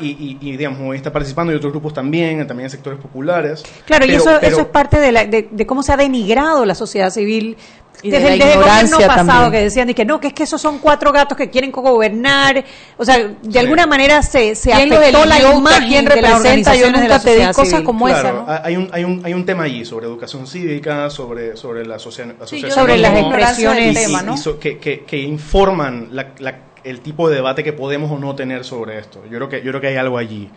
y, 0.00 0.38
y, 0.40 0.56
digamos 0.56 0.80
hoy 0.80 0.96
está 0.96 1.12
participando 1.12 1.52
y 1.52 1.56
otros 1.56 1.74
grupos 1.74 1.92
también 1.92 2.46
también 2.46 2.64
en 2.64 2.70
sectores 2.70 2.98
populares. 2.98 3.62
Claro 3.84 4.06
y 4.06 4.12
eso, 4.12 4.40
eso 4.40 4.60
es 4.62 4.66
parte 4.68 4.98
de, 4.98 5.12
la, 5.12 5.26
de, 5.26 5.66
cómo 5.66 5.82
se 5.82 5.92
ha 5.92 5.98
denigrado 5.98 6.64
la 6.64 6.74
sociedad 6.74 7.10
civil 7.10 7.58
Y 8.00 8.10
desde, 8.10 8.30
de 8.30 8.36
la 8.36 8.44
el- 8.52 8.58
gobierno 8.60 8.98
pasado 8.98 9.26
también. 9.26 9.50
que 9.52 9.58
decían 9.62 9.90
y 9.90 9.94
que 9.94 10.04
no, 10.04 10.20
que 10.20 10.28
es 10.28 10.32
que 10.32 10.44
esos 10.44 10.60
son 10.60 10.78
cuatro 10.78 11.10
gatos 11.12 11.36
que 11.36 11.50
quieren 11.50 11.72
gobernar, 11.72 12.64
o 12.96 13.04
sea, 13.04 13.18
de 13.42 13.58
alguna 13.58 13.86
manera 13.88 14.22
se, 14.22 14.54
se 14.54 14.70
¿Quién 14.70 14.88
los 14.90 14.98
afectó 15.00 15.24
la 15.24 15.38
imagen 15.40 15.88
quién 15.88 16.04
de 16.04 16.20
las 16.22 16.32
representa? 16.34 16.74
Yo 16.76 16.86
organizaciones 16.86 17.00
de 17.00 17.08
nunca 17.08 17.16
la 17.16 17.22
te 17.22 17.36
di 17.36 17.46
cosas 17.52 17.68
civil. 17.70 17.84
como 17.84 18.08
esa, 18.08 18.20
Claro, 18.20 18.44
¿no? 18.46 18.52
hay, 18.62 18.76
un, 18.76 18.88
hay, 18.92 19.04
un, 19.04 19.20
hay 19.24 19.34
un 19.34 19.44
tema 19.44 19.64
allí 19.64 19.84
sobre 19.84 20.06
educación 20.06 20.46
cívica, 20.46 21.10
sobre, 21.10 21.56
sobre 21.56 21.84
la 21.86 21.96
asocia- 21.96 22.34
asociación. 22.40 22.70
sobre 22.72 22.98
las 22.98 23.16
expresiones- 23.18 23.90
y- 23.90 23.94
tema, 23.94 24.22
y- 24.22 24.26
¿no? 24.26 24.34
y 24.34 24.38
so- 24.38 24.60
que, 24.60 24.78
que, 24.78 25.00
que 25.04 25.16
informan 25.18 26.10
la- 26.12 26.34
la- 26.38 26.58
el 26.84 27.00
tipo 27.00 27.28
de 27.28 27.34
debate 27.34 27.64
que 27.64 27.72
podemos 27.72 28.12
o 28.12 28.18
no 28.18 28.34
tener 28.36 28.64
sobre 28.64 28.98
esto. 29.00 29.22
Yo 29.24 29.38
creo 29.38 29.48
que, 29.48 29.56
yo 29.62 29.72
creo 29.72 29.80
que 29.80 29.88
hay 29.88 29.96
algo 29.96 30.16
allí. 30.18 30.48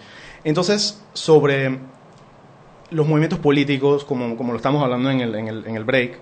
Entonces, 0.43 1.01
sobre 1.13 1.79
los 2.91 3.07
movimientos 3.07 3.39
políticos, 3.39 4.03
como, 4.05 4.35
como 4.37 4.51
lo 4.51 4.57
estamos 4.57 4.83
hablando 4.83 5.09
en 5.09 5.21
el, 5.21 5.33
en, 5.35 5.47
el, 5.47 5.65
en 5.65 5.75
el 5.75 5.83
break, 5.83 6.19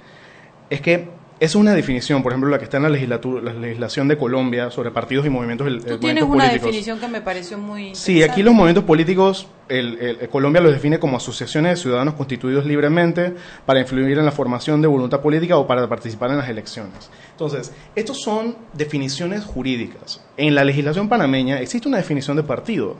es 0.69 0.81
que 0.81 1.17
es 1.39 1.55
una 1.55 1.73
definición, 1.73 2.21
por 2.21 2.33
ejemplo, 2.33 2.49
la 2.49 2.57
que 2.57 2.65
está 2.65 2.75
en 2.77 2.83
la, 2.83 2.89
legislatura, 2.89 3.41
la 3.41 3.53
legislación 3.53 4.09
de 4.09 4.17
Colombia 4.17 4.69
sobre 4.71 4.91
partidos 4.91 5.25
y 5.25 5.29
movimientos, 5.29 5.67
Tú 5.67 5.71
movimientos 5.71 5.99
tienes 6.01 6.23
una 6.25 6.31
políticos. 6.33 6.61
definición 6.65 6.99
que 6.99 7.07
me 7.07 7.21
pareció 7.21 7.57
muy 7.57 7.95
Sí, 7.95 8.21
aquí 8.23 8.43
los 8.43 8.53
movimientos 8.53 8.83
políticos, 8.83 9.47
el, 9.69 9.97
el- 10.01 10.17
el 10.19 10.27
Colombia 10.29 10.61
los 10.61 10.73
define 10.73 10.99
como 10.99 11.15
asociaciones 11.15 11.71
de 11.71 11.81
ciudadanos 11.81 12.15
constituidos 12.15 12.65
libremente 12.65 13.33
para 13.65 13.79
influir 13.79 14.17
en 14.19 14.25
la 14.25 14.31
formación 14.33 14.81
de 14.81 14.89
voluntad 14.89 15.21
política 15.21 15.55
o 15.55 15.65
para 15.65 15.87
participar 15.87 16.29
en 16.31 16.39
las 16.39 16.49
elecciones. 16.49 17.09
Entonces, 17.31 17.71
estos 17.95 18.19
son 18.21 18.57
definiciones 18.73 19.45
jurídicas. 19.45 20.21
En 20.35 20.55
la 20.55 20.65
legislación 20.65 21.07
panameña 21.07 21.61
existe 21.61 21.87
una 21.87 21.97
definición 21.99 22.35
de 22.35 22.43
partido. 22.43 22.97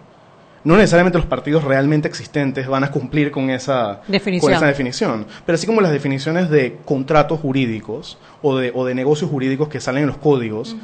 No 0.64 0.76
necesariamente 0.76 1.18
los 1.18 1.28
partidos 1.28 1.64
realmente 1.64 2.08
existentes 2.08 2.68
van 2.68 2.84
a 2.84 2.92
cumplir 2.92 3.32
con 3.32 3.50
esa 3.50 4.02
Definición. 4.08 4.52
con 4.52 4.58
esa 4.58 4.68
definición. 4.68 5.26
Pero 5.46 5.56
así 5.56 5.66
como 5.66 5.82
las 5.82 5.92
definiciones 5.92 6.50
de 6.50 6.78
contratos 6.86 7.40
jurídicos 7.40 8.18
o 8.42 8.58
de, 8.58 8.72
o 8.76 8.86
de 8.86 8.96
negocios 8.96 9.30
jurídicos 9.30 9.70
que 9.70 9.80
salen 9.80 10.04
en 10.04 10.08
los 10.08 10.18
códigos, 10.18 10.76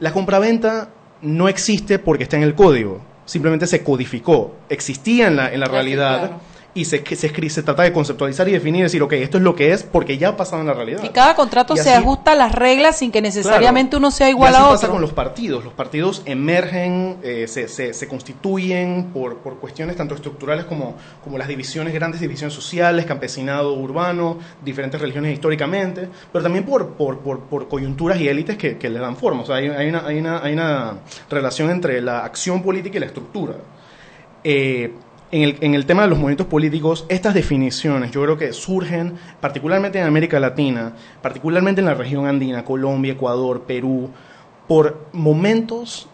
la 0.00 0.12
compraventa 0.12 0.88
no 1.20 1.48
existe 1.48 1.98
porque 1.98 2.24
está 2.24 2.36
en 2.36 2.42
el 2.42 2.54
código. 2.54 3.00
Simplemente 3.24 3.66
se 3.66 3.84
codificó. 3.84 4.56
Existía 4.68 5.26
en 5.26 5.36
la, 5.36 5.52
en 5.52 5.60
la 5.60 5.66
sí, 5.66 5.72
realidad 5.72 6.18
claro. 6.18 6.40
Y 6.78 6.84
se, 6.84 7.04
se, 7.16 7.50
se 7.50 7.62
trata 7.62 7.82
de 7.82 7.92
conceptualizar 7.92 8.48
y 8.48 8.52
definir 8.52 8.80
y 8.80 8.82
decir, 8.84 9.02
ok, 9.02 9.12
esto 9.14 9.38
es 9.38 9.42
lo 9.42 9.54
que 9.54 9.72
es 9.72 9.82
porque 9.82 10.16
ya 10.18 10.28
ha 10.30 10.36
pasado 10.36 10.60
en 10.62 10.68
la 10.68 10.74
realidad. 10.74 11.02
Y 11.02 11.08
cada 11.08 11.34
contrato 11.34 11.74
Y 11.74 11.78
se 11.78 11.92
ajusta 11.92 12.32
a 12.32 12.34
las 12.34 12.52
reglas 12.54 12.98
sin 12.98 13.10
que 13.10 13.20
necesariamente 13.20 13.90
Claro. 13.90 13.98
uno 13.98 14.10
sea 14.10 14.28
Y 14.28 14.32
igual 14.32 14.54
así 14.54 14.62
a 14.64 14.68
pasa 14.68 14.76
otro. 14.86 14.90
con 14.92 15.00
los 15.00 15.12
partidos. 15.12 15.64
Los 15.64 15.72
partidos 15.72 16.22
emergen, 16.24 17.16
eh, 17.22 17.46
se, 17.48 17.68
se, 17.68 17.92
se 17.94 18.08
constituyen 18.08 19.10
por, 19.12 19.38
por 19.38 19.58
cuestiones 19.58 19.96
tanto 19.96 20.14
estructurales 20.14 20.64
como, 20.66 20.96
como 21.24 21.36
las 21.38 21.48
divisiones, 21.48 21.92
grandes 21.94 22.20
divisiones 22.20 22.54
sociales, 22.54 23.04
campesinado 23.06 23.74
urbano, 23.74 24.38
diferentes 24.64 25.00
religiones 25.00 25.32
históricamente, 25.32 26.08
pero 26.32 26.42
también 26.42 26.64
por, 26.64 26.90
por, 26.94 27.18
por, 27.18 27.40
por 27.40 27.68
coyunturas 27.68 28.20
y 28.20 28.28
élites 28.28 28.56
que, 28.56 28.78
que 28.78 28.88
le 28.88 28.98
dan 28.98 29.16
forma. 29.16 29.42
O 29.42 29.46
sea, 29.46 29.56
hay, 29.56 29.68
hay 29.68 29.88
una, 29.88 30.06
hay, 30.06 30.18
una, 30.18 30.42
hay 30.42 30.52
una 30.52 30.98
relación 31.28 31.70
entre 31.70 32.00
la 32.00 32.24
acción 32.24 32.62
política 32.62 32.96
y 32.98 33.00
la 33.00 33.06
estructura. 33.06 33.54
Eh, 34.44 34.92
en 35.30 35.74
el, 35.74 35.86
tema 35.86 36.02
de 36.02 36.08
los 36.08 36.18
movimientos 36.18 36.46
políticos, 36.46 37.04
estas 37.08 37.34
definiciones 37.34 38.10
yo 38.12 38.22
creo 38.22 38.38
que 38.38 38.52
surgen 38.52 39.14
particularmente 39.40 39.98
en 39.98 40.06
América 40.06 40.40
Latina, 40.40 40.94
particularmente 41.20 41.80
en 41.80 41.86
la 41.86 41.94
región 41.94 42.26
andina, 42.26 42.64
Colombia, 42.64 43.12
Ecuador, 43.12 43.64
Perú, 43.64 44.10
por 44.66 45.06
momentos, 45.12 46.08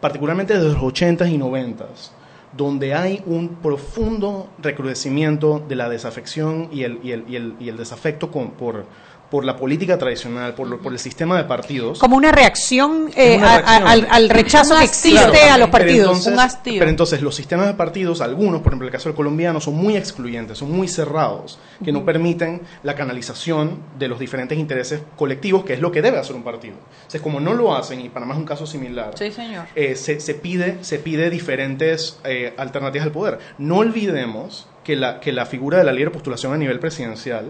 particularmente 0.00 0.54
desde 0.54 0.68
los 0.68 0.82
80s 0.82 1.32
y 1.32 1.38
90s, 1.38 2.10
donde 2.56 2.94
hay 2.94 3.22
un 3.26 3.56
profundo 3.62 4.48
recrudecimiento 4.58 5.62
de 5.66 5.76
la 5.76 5.88
desafección 5.88 6.68
y 6.70 6.82
el, 6.82 7.76
desafecto 7.76 8.30
por, 8.30 8.84
por 9.30 9.44
la 9.44 9.56
política 9.56 9.98
tradicional, 9.98 10.54
por, 10.54 10.68
lo- 10.68 10.78
por 10.80 10.92
el 10.92 10.98
sistema 10.98 11.36
de 11.36 11.44
partidos. 11.44 11.98
Como 11.98 12.16
una 12.16 12.32
reacción, 12.32 13.10
eh, 13.14 13.38
a- 13.38 13.56
a- 13.56 13.76
al, 13.90 14.06
al 14.10 14.28
rechazo 14.30 14.74
que 14.78 14.84
existe 14.84 15.18
a 15.50 15.58
los 15.58 15.68
Pero 15.68 15.70
partidos. 15.70 16.06
entonces, 16.06 16.32
un 16.32 16.38
hastío. 16.40 16.78
pero 16.78 16.90
entonces 16.90 17.20
los 17.20 17.34
sistemas 17.34 17.66
de 17.66 17.74
partidos, 17.74 18.20
algunos, 18.22 18.62
por 18.62 18.72
ejemplo 18.72 18.86
el 18.88 18.92
caso 18.92 19.08
del 19.10 19.16
colombiano, 19.16 19.60
son 19.60 19.74
muy 19.74 19.96
excluyentes, 19.96 20.56
son 20.56 20.70
muy 20.72 20.88
cerrados, 20.88 21.58
que 21.84 21.92
no 21.92 22.04
permiten 22.06 22.62
la 22.82 22.94
canalización 22.94 23.80
de 23.98 24.08
los 24.08 24.18
diferentes 24.18 24.56
intereses 24.58 25.02
colectivos, 25.16 25.64
que 25.64 25.74
es 25.74 25.80
lo 25.80 25.92
que 25.92 26.00
debe 26.00 26.18
hacer 26.18 26.34
un 26.34 26.42
partido. 26.42 26.76
Entonces, 26.98 27.20
como 27.20 27.38
no 27.40 27.52
lo 27.54 27.76
hacen, 27.76 28.00
y 28.00 28.08
Panamá 28.08 28.32
es 28.34 28.38
un 28.40 28.46
caso 28.46 28.66
similar, 28.66 29.10
Sí, 29.18 29.30
señor. 29.30 29.66
eh, 29.74 29.94
se, 29.94 30.20
se 30.20 30.34
pide, 30.34 30.78
se 30.82 30.98
pide 30.98 31.28
diferentes 31.28 32.18
eh, 32.24 32.54
alternativas 32.56 33.06
al 33.06 33.12
poder. 33.12 33.38
No 33.58 33.76
olvidemos 33.78 34.66
que 34.88 34.96
la, 34.96 35.20
que 35.20 35.32
la 35.32 35.44
figura 35.44 35.76
de 35.76 35.84
la 35.84 35.92
libre 35.92 36.10
postulación 36.10 36.54
a 36.54 36.56
nivel 36.56 36.78
presidencial 36.78 37.44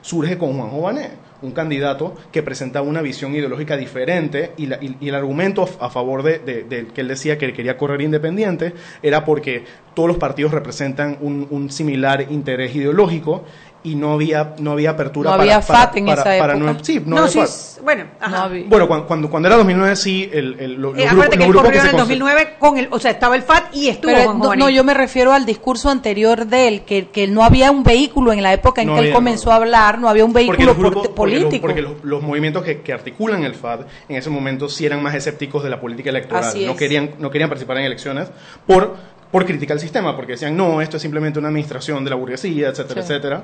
surge 0.00 0.38
con 0.38 0.56
Juan 0.56 0.70
Jované, 0.70 1.10
un 1.42 1.50
candidato 1.50 2.14
que 2.30 2.40
presentaba 2.44 2.86
una 2.86 3.02
visión 3.02 3.34
ideológica 3.34 3.76
diferente 3.76 4.52
y, 4.56 4.66
la- 4.66 4.78
y- 4.80 5.08
el 5.08 5.14
argumento 5.16 5.68
a, 5.80 5.90
favor 5.90 6.22
de, 6.22 6.86
que 6.94 7.00
él 7.00 7.08
decía 7.08 7.36
que 7.36 7.52
quería 7.52 7.76
correr 7.76 8.00
independiente 8.00 8.74
era 9.02 9.24
porque 9.24 9.64
todos 9.94 10.06
los 10.08 10.18
partidos 10.18 10.52
representan 10.52 11.18
un, 11.20 11.48
un 11.50 11.68
similar 11.68 12.26
interés 12.30 12.76
ideológico 12.76 13.42
y 13.84 13.94
no 13.96 14.14
había, 14.14 14.54
no 14.58 14.72
había 14.72 14.90
apertura 14.90 15.30
No 15.30 15.36
para, 15.36 15.42
había 15.42 15.60
para- 15.66 15.78
FAT 15.80 15.96
en 15.98 16.06
para- 16.06 16.14
esa 16.22 16.38
para 16.42 16.54
época. 16.56 16.72
nue- 16.72 16.82
sí, 16.82 17.00
no 17.04 17.16
No, 17.16 17.16
había 17.18 17.28
sí, 17.30 17.38
FAT. 17.74 17.84
bueno, 17.84 18.04
ajá. 18.18 18.50
Bueno, 18.66 18.88
cuando, 18.88 19.06
cuando, 19.06 19.30
cuando 19.30 19.46
era 19.48 19.56
2009 19.58 19.94
sí, 19.96 20.28
el, 20.32 20.56
el- 20.58 20.72
lo- 20.74 20.92
los, 20.94 20.98
Eh, 20.98 21.06
grupos- 21.06 21.28
que 21.28 21.36
los 21.36 21.44
él 21.44 21.50
grupos 21.52 21.62
corrió 21.66 21.80
en 21.80 21.82
se 21.82 21.86
el 21.90 21.92
conce- 21.92 21.98
2009 21.98 22.56
con 22.58 22.78
el, 22.78 22.88
o 22.90 22.98
sea, 22.98 23.10
estaba 23.10 23.36
el 23.36 23.42
FAT 23.42 23.74
y 23.76 23.88
estuvo 23.88 24.10
Pero, 24.12 24.32
no, 24.34 24.54
no, 24.56 24.70
yo 24.70 24.84
me 24.84 24.94
refiero 24.94 25.32
al 25.34 25.44
discurso 25.44 25.90
anterior 25.90 26.46
de 26.46 26.68
él, 26.68 26.82
que, 26.86 27.08
que 27.10 27.26
no 27.28 27.44
había 27.44 27.70
un 27.70 27.82
vehículo 27.84 28.32
en 28.32 28.42
la 28.42 28.54
época 28.54 28.80
en 28.80 28.88
No 28.88 28.94
que 28.94 29.00
él 29.00 29.04
había, 29.08 29.14
comenzó 29.14 29.52
a 29.52 29.56
hablar, 29.56 29.98
no 29.98 30.08
había 30.08 30.24
un 30.24 30.32
porque 30.32 30.46
vehículo 30.48 30.66
los 30.68 30.76
grupos- 30.78 31.06
por- 31.08 31.14
porque 31.14 31.34
los- 31.34 31.42
político. 31.44 31.66
Porque, 31.66 31.82
los, 31.82 31.92
los 32.04 32.22
movimientos 32.22 32.62
que, 32.64 32.80
que 32.80 32.92
articulan 32.94 33.44
el 33.44 33.54
FAD 33.54 33.80
en 34.08 34.16
ese 34.16 34.30
momento 34.30 34.68
sí 34.70 34.86
eran 34.86 35.02
más 35.02 35.14
escépticos 35.14 35.62
de 35.62 35.68
la 35.68 35.78
política 35.78 36.08
electoral. 36.08 36.44
Así 36.44 36.64
No 36.64 36.72
es. 36.72 36.78
querían, 36.78 37.10
no 37.18 37.30
querían 37.30 37.50
participar 37.50 37.76
en 37.76 37.84
elecciones 37.84 38.30
por, 38.66 38.96
por 39.34 39.44
criticar 39.46 39.74
el 39.74 39.80
sistema, 39.80 40.14
porque 40.14 40.32
decían, 40.34 40.56
no, 40.56 40.80
esto 40.80 40.96
es 40.96 41.02
simplemente 41.02 41.40
una 41.40 41.48
administración 41.48 42.04
de 42.04 42.10
la 42.10 42.14
burguesía, 42.14 42.68
etcétera, 42.68 43.02
Sí. 43.02 43.12
etcétera. 43.12 43.42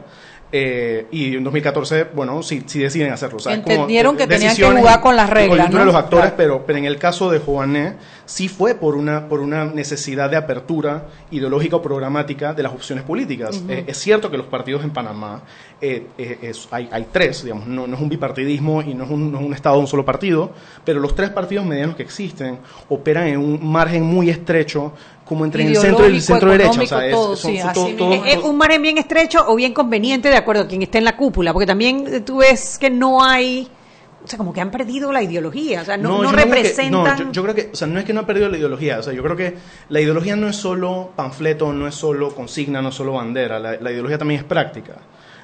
Eh, 0.53 1.07
y 1.11 1.37
en 1.37 1.43
2014, 1.45 2.05
bueno, 2.15 2.45
sí, 2.45 2.63
sí 2.67 2.79
deciden 2.79 3.13
hacerlo. 3.13 3.39
O 3.39 3.41
sea, 3.41 3.55
es 3.55 3.61
como, 3.61 3.73
Entendieron 3.73 4.17
que 4.17 4.27
tenían 4.29 4.55
que 4.55 4.65
jugar 4.65 5.01
con 5.01 5.17
las 5.17 5.29
reglas, 5.31 5.69
de 5.69 5.77
¿no? 5.79 5.85
los 5.85 5.95
actores, 5.97 6.27
Claro. 6.27 6.37
pero, 6.37 6.65
pero 6.67 6.79
en 6.79 6.85
el 6.85 6.97
caso 6.97 7.29
de 7.31 7.41
Joané 7.41 7.95
sí 8.25 8.47
fue 8.49 8.77
por 8.77 8.95
una, 8.95 9.29
por 9.29 9.41
una 9.41 9.65
necesidad 9.65 10.31
de 10.31 10.37
apertura 10.37 11.07
ideológica 11.33 11.75
o 11.77 11.83
programática 11.83 12.53
de 12.55 12.63
las 12.63 12.73
opciones 12.73 13.05
políticas. 13.05 13.61
Eh, 13.69 13.83
es 13.89 13.97
cierto 13.99 14.31
que 14.31 14.37
los 14.37 14.47
partidos 14.47 14.85
en 14.85 14.91
Panamá, 14.91 15.43
eh, 15.81 16.07
eh, 16.19 16.39
es- 16.43 16.69
hay, 16.71 16.89
hay 16.93 17.07
tres, 17.13 17.43
digamos, 17.43 17.67
no, 17.67 17.89
no 17.89 17.97
es 17.97 18.01
un 18.03 18.09
bipartidismo 18.09 18.83
y 18.83 18.95
no 18.95 19.05
es 19.05 19.11
un, 19.11 19.33
no 19.33 19.39
es 19.41 19.45
un 19.45 19.55
estado 19.55 19.75
de 19.77 19.81
un 19.83 19.89
solo 19.89 20.05
partido, 20.05 20.53
pero 20.85 21.01
los 21.01 21.17
tres 21.17 21.31
partidos 21.31 21.65
medianos 21.67 21.97
que 21.97 22.03
existen 22.05 22.59
operan 22.89 23.27
en 23.27 23.39
un 23.39 23.65
margen 23.73 24.05
muy 24.05 24.31
estrecho, 24.31 24.93
como 25.31 25.45
entre 25.45 25.65
el 25.65 25.77
centro 25.77 26.09
y 26.11 26.17
el 26.17 26.23
centro 26.23 26.51
derecha. 26.51 26.71
O 26.71 26.87
sea, 26.87 27.07
económico, 27.07 27.17
todo, 27.17 27.33
es, 27.35 27.39
son- 27.41 27.51
sí, 27.53 27.59
son 27.61 27.69
así 27.71 27.75
todo- 27.79 27.87
mismo. 28.09 28.17
todo- 28.17 28.25
Es 28.27 28.37
un 28.39 28.57
margen 28.57 28.83
bien 28.83 28.99
estrecho 28.99 29.45
o 29.47 29.55
bien 29.55 29.73
conveniente 29.73 30.29
de 30.29 30.37
acuerdo 30.37 30.65
a 30.65 30.67
quien 30.67 30.83
esté 30.83 30.99
en 30.99 31.05
la 31.05 31.17
cúpula, 31.17 31.53
porque 31.53 31.67
también 31.67 32.05
eh, 32.13 32.21
tú 32.21 32.39
ves 32.39 32.79
que 32.79 32.91
no 32.91 33.23
hay, 33.23 33.69
o 34.25 34.27
sea, 34.27 34.37
como 34.37 34.53
que 34.53 34.61
han 34.61 34.73
perdido 34.73 35.13
la 35.13 35.23
ideología, 35.23 35.83
o 35.83 35.85
sea, 35.85 35.97
no, 35.97 36.21
no, 36.21 36.31
que- 36.31 36.37
representan... 36.37 37.05
no, 37.05 37.17
yo, 37.27 37.31
yo 37.33 37.43
creo 37.45 37.55
que, 37.55 37.71
o 37.73 37.77
sea, 37.77 37.87
no 37.87 38.01
es 38.01 38.05
que 38.05 38.13
no 38.13 38.21
ha 38.23 38.27
perdido 38.27 38.49
la 38.49 38.59
ideología, 38.59 38.99
o 38.99 39.03
sea, 39.05 39.13
yo 39.13 39.23
creo 39.23 39.37
que 39.37 39.55
la 39.89 40.01
ideología 40.01 40.35
no 40.35 40.49
es 40.49 40.57
solo 40.57 41.11
panfleto, 41.15 41.73
no 41.73 41.87
es 41.87 41.95
solo 41.95 42.35
consigna, 42.35 42.83
no 42.83 42.89
es 42.89 42.97
solo 42.97 43.13
bandera, 43.13 43.61
la, 43.61 43.77
la 43.81 43.91
ideología 43.93 44.19
también 44.19 44.41
es 44.41 44.45
práctica. 44.47 44.95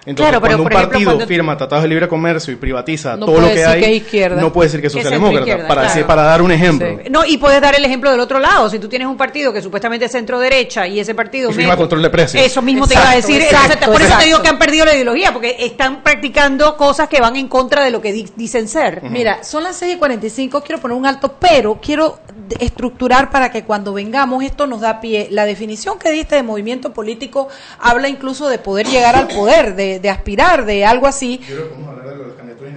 Entonces, 0.06 0.30
Claro, 0.30 0.40
pero, 0.40 0.56
cuando 0.58 0.62
un 0.62 0.72
ejemplo, 0.72 0.90
partido 0.90 1.10
cuando- 1.10 1.26
firma 1.26 1.56
tratados 1.56 1.82
de 1.82 1.88
libre 1.88 2.06
comercio 2.06 2.52
y 2.52 2.56
privatiza 2.56 3.16
No 3.16 3.26
todo 3.26 3.34
lo 3.34 3.40
puede 3.42 3.54
que 3.54 3.60
decir 3.60 3.74
hay, 3.74 3.80
que 3.80 3.90
es 3.90 4.02
izquierda. 4.02 4.40
no 4.40 4.52
puede 4.52 4.68
decir 4.68 4.80
que 4.80 4.86
es 4.86 4.92
socialdemócrata, 4.92 5.46
para, 5.56 5.66
claro. 5.66 5.82
decir- 5.82 6.06
para 6.06 6.22
dar 6.22 6.42
un 6.42 6.52
ejemplo. 6.52 7.00
No, 7.10 7.24
y 7.24 7.36
puedes 7.38 7.60
dar 7.60 7.74
el 7.74 7.84
ejemplo 7.84 8.10
del 8.12 8.20
otro 8.20 8.38
lado. 8.38 8.70
Si 8.70 8.78
tú 8.78 8.88
tienes 8.88 9.08
un 9.08 9.16
partido 9.16 9.52
que 9.52 9.60
supuestamente 9.60 10.04
es 10.06 10.12
centro 10.12 10.38
derecha 10.38 10.86
y 10.86 11.00
ese 11.00 11.14
partido 11.16 11.50
Y 11.50 11.54
firma 11.54 11.72
me- 11.72 11.76
control 11.76 12.02
de 12.02 12.10
precios. 12.10 12.42
Eso 12.44 12.62
mismo 12.62 12.86
te 12.86 12.94
iba 12.94 13.10
a 13.10 13.16
decir. 13.16 13.42
exacto, 13.42 13.90
por 13.90 14.00
eso 14.00 14.16
te 14.16 14.26
digo 14.26 14.40
que 14.42 14.48
han 14.48 14.58
perdido 14.60 14.84
la 14.84 14.94
ideología, 14.94 15.32
porque 15.32 15.56
están 15.58 16.02
practicando 16.04 16.76
cosas 16.76 17.08
que 17.08 17.20
van 17.20 17.34
en 17.34 17.48
contra 17.48 17.82
de 17.82 17.90
lo 17.90 18.00
que 18.00 18.12
di- 18.12 18.30
dicen 18.36 18.68
ser. 18.68 19.02
Mira, 19.10 19.42
son 19.42 19.64
las 19.64 19.74
6 19.76 19.96
y 19.96 19.98
45, 19.98 20.62
quiero 20.62 20.80
poner 20.80 20.96
un 20.96 21.06
alto, 21.06 21.34
pero 21.40 21.80
quiero 21.82 22.20
estructurar 22.60 23.30
para 23.30 23.50
que 23.50 23.64
cuando 23.64 23.92
vengamos 23.92 24.42
esto 24.44 24.66
nos 24.66 24.80
da 24.80 25.00
pie. 25.00 25.28
La 25.30 25.44
definición 25.46 25.98
que 25.98 26.10
diste 26.12 26.36
de 26.36 26.42
movimiento 26.42 26.92
político 26.92 27.48
habla 27.80 28.08
incluso 28.08 28.48
de 28.48 28.58
poder 28.58 28.86
llegar 28.86 29.16
al 29.16 29.26
poder, 29.28 29.74
de, 29.74 29.95
de 30.00 30.10
aspirar, 30.10 30.64
de 30.64 30.84
algo 30.84 31.06
así. 31.06 31.40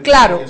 Claro, 0.03 0.41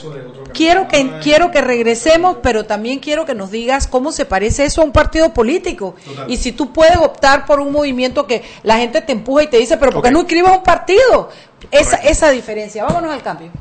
quiero 0.53 0.87
que, 0.87 1.11
quiero 1.21 1.51
que 1.51 1.61
regresemos, 1.61 2.37
pero 2.41 2.65
también 2.65 2.99
quiero 2.99 3.25
que 3.25 3.35
nos 3.35 3.51
digas 3.51 3.87
cómo 3.87 4.11
se 4.11 4.25
parece 4.25 4.65
eso 4.65 4.81
a 4.81 4.85
un 4.85 4.91
partido 4.91 5.33
político. 5.33 5.95
Y 6.27 6.37
si 6.37 6.51
tú 6.51 6.71
puedes 6.73 6.97
optar 6.97 7.45
por 7.45 7.59
un 7.59 7.71
movimiento 7.71 8.27
que 8.27 8.43
la 8.63 8.77
gente 8.77 9.01
te 9.01 9.11
empuja 9.11 9.43
y 9.43 9.47
te 9.47 9.57
dice, 9.57 9.77
pero 9.77 9.91
¿por 9.91 10.01
qué 10.01 10.09
Ok. 10.09 10.13
no 10.13 10.21
escribes 10.21 10.51
un 10.51 10.63
partido? 10.63 11.29
Esa, 11.71 11.97
esa 11.97 12.29
diferencia. 12.31 12.83
Vámonos 12.85 13.11
al 13.11 13.21
cambio. 13.21 13.51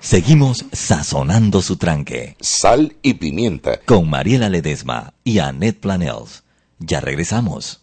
Seguimos 0.00 0.64
sazonando 0.72 1.60
su 1.60 1.76
tranque. 1.76 2.36
Sal 2.40 2.96
y 3.02 3.14
pimienta. 3.14 3.80
Con 3.84 4.08
Mariela 4.08 4.48
Ledesma 4.48 5.12
y 5.24 5.38
Annette 5.40 5.80
Planels. 5.80 6.44
Ya 6.78 7.00
regresamos. 7.00 7.82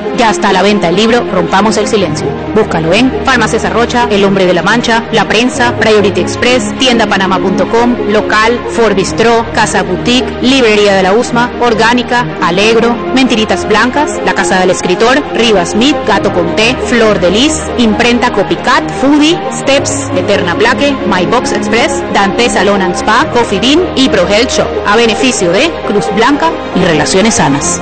Ya 0.17 0.29
está 0.29 0.49
a 0.49 0.53
la 0.53 0.61
venta 0.61 0.89
el 0.89 0.95
libro 0.95 1.23
Rompamos 1.31 1.77
el 1.77 1.87
Silencio. 1.87 2.27
Búscalo 2.53 2.93
en 2.93 3.11
Farmacias 3.25 3.65
Arrocha, 3.65 4.07
El 4.09 4.23
Hombre 4.25 4.45
de 4.45 4.53
la 4.53 4.61
Mancha, 4.61 5.03
La 5.11 5.27
Prensa, 5.27 5.75
Priority 5.77 6.21
Express, 6.21 6.77
tiendapanama.com, 6.77 8.09
Local, 8.09 8.59
For 8.69 8.93
Bistro, 8.93 9.45
Casa 9.53 9.83
Boutique, 9.83 10.29
Librería 10.41 10.95
de 10.95 11.03
la 11.03 11.13
Usma, 11.13 11.51
Orgánica, 11.61 12.25
Alegro, 12.41 12.93
Mentiritas 13.15 13.67
Blancas, 13.67 14.19
La 14.25 14.33
Casa 14.33 14.59
del 14.59 14.71
Escritor, 14.71 15.21
Rivas 15.33 15.71
Smith, 15.71 15.95
Gato 16.07 16.33
con 16.33 16.55
Té, 16.55 16.75
Flor 16.87 17.19
de 17.19 17.31
Lis, 17.31 17.59
Imprenta 17.77 18.31
Copycat, 18.31 18.89
Foodie, 19.01 19.39
Steps, 19.53 20.09
Eterna 20.15 20.55
Plaque, 20.55 20.95
My 21.07 21.25
Box 21.25 21.53
Express, 21.53 22.03
Dante 22.13 22.49
Salon 22.49 22.81
and 22.81 22.95
Spa, 22.95 23.27
Coffee 23.33 23.59
Bean 23.59 23.81
y 23.95 24.09
Pro 24.09 24.27
Health 24.27 24.51
Shop, 24.51 24.67
a 24.85 24.95
beneficio 24.95 25.51
de 25.51 25.71
Cruz 25.87 26.05
Blanca 26.15 26.51
y 26.75 26.83
Relaciones 26.83 27.35
Sanas. 27.35 27.81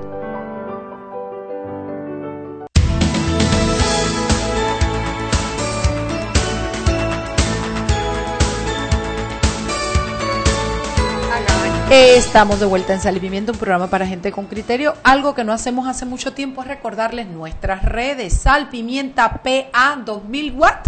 Estamos 11.93 12.61
de 12.61 12.65
vuelta 12.65 12.93
en 12.93 13.01
Salivimiento, 13.01 13.51
un 13.51 13.57
programa 13.57 13.87
para 13.87 14.07
gente 14.07 14.31
con 14.31 14.45
criterio. 14.45 14.93
Algo 15.03 15.35
que 15.35 15.43
no 15.43 15.51
hacemos 15.51 15.89
hace 15.89 16.05
mucho 16.05 16.31
tiempo 16.31 16.61
es 16.61 16.69
recordarles 16.69 17.27
nuestras 17.27 17.83
redes. 17.83 18.31
Sal 18.31 18.69
Pimienta 18.69 19.41
PA 19.43 20.01
2000 20.05 20.53
watt. 20.53 20.87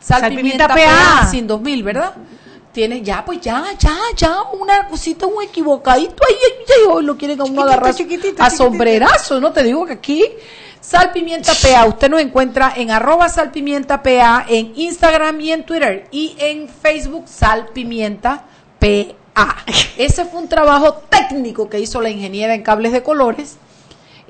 Sal, 0.00 0.34
Pimienta, 0.34 0.68
PA. 0.68 1.28
sin 1.30 1.46
2000, 1.46 1.82
¿verdad? 1.82 2.14
Tiene 2.72 3.02
ya, 3.02 3.22
pues 3.26 3.42
ya, 3.42 3.62
ya, 3.78 3.94
ya, 4.16 4.42
una 4.58 4.88
cosita, 4.88 5.26
un 5.26 5.42
equivocadito 5.42 6.16
ahí, 6.26 6.34
ahí, 6.34 7.04
lo 7.04 7.18
quieren 7.18 7.38
a 7.42 7.44
uno 7.44 7.62
agarrar 7.62 7.94
a 8.38 8.50
sombrerazo, 8.50 9.38
¿no? 9.38 9.52
Te 9.52 9.62
digo 9.62 9.84
que 9.84 9.92
aquí 9.92 10.24
Sal 10.80 11.12
Pimienta 11.12 11.52
PA. 11.52 11.84
Usted 11.84 12.08
nos 12.08 12.22
encuentra 12.22 12.72
en 12.74 12.90
arroba 12.90 13.28
Sal 13.28 13.50
Pimienta 13.50 14.02
PA, 14.02 14.46
en 14.48 14.72
Instagram 14.76 15.38
y 15.42 15.52
en 15.52 15.66
Twitter. 15.66 16.08
Y 16.10 16.36
en 16.38 16.70
Facebook 16.70 17.28
Sal 17.28 17.68
Pimienta 17.74 18.46
PA. 19.34 19.56
Ese 19.96 20.24
fue 20.24 20.40
un 20.40 20.48
trabajo 20.48 20.94
técnico 21.08 21.68
que 21.68 21.78
hizo 21.80 22.00
la 22.00 22.10
ingeniera 22.10 22.54
en 22.54 22.62
cables 22.62 22.92
de 22.92 23.02
colores. 23.02 23.56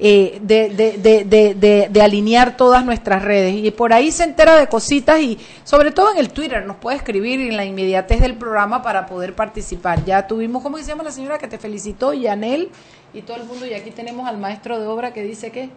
eh, 0.04 0.40
de, 0.42 0.70
de, 0.70 0.92
de, 0.98 1.24
de, 1.24 1.54
de- 1.54 1.88
de 1.88 2.02
alinear 2.02 2.56
todas 2.56 2.84
nuestras 2.84 3.22
redes 3.22 3.54
y 3.54 3.70
por 3.70 3.92
ahí 3.92 4.10
se 4.10 4.24
entera 4.24 4.56
de 4.56 4.66
cositas 4.66 5.20
y 5.20 5.38
sobre 5.64 5.92
todo 5.92 6.10
en 6.12 6.18
el 6.18 6.30
Twitter 6.30 6.64
nos 6.66 6.76
puede 6.78 6.96
escribir 6.96 7.40
en 7.40 7.56
la 7.56 7.64
inmediatez 7.64 8.20
del 8.20 8.34
programa 8.34 8.82
para 8.82 9.06
poder 9.06 9.36
participar. 9.36 10.04
Ya 10.04 10.26
tuvimos, 10.26 10.62
¿cómo 10.62 10.78
se 10.78 10.84
llama 10.84 11.04
la 11.04 11.12
señora 11.12 11.38
que 11.38 11.46
te 11.46 11.58
felicitó? 11.58 12.14
Yanel 12.14 12.70
y 13.14 13.22
todo 13.22 13.36
el 13.36 13.44
mundo 13.44 13.64
y 13.66 13.74
aquí 13.74 13.90
tenemos 13.92 14.26
al 14.28 14.38
maestro 14.38 14.80
de 14.80 14.86
obra 14.86 15.12
que 15.12 15.22
dice 15.22 15.52
que 15.52 15.68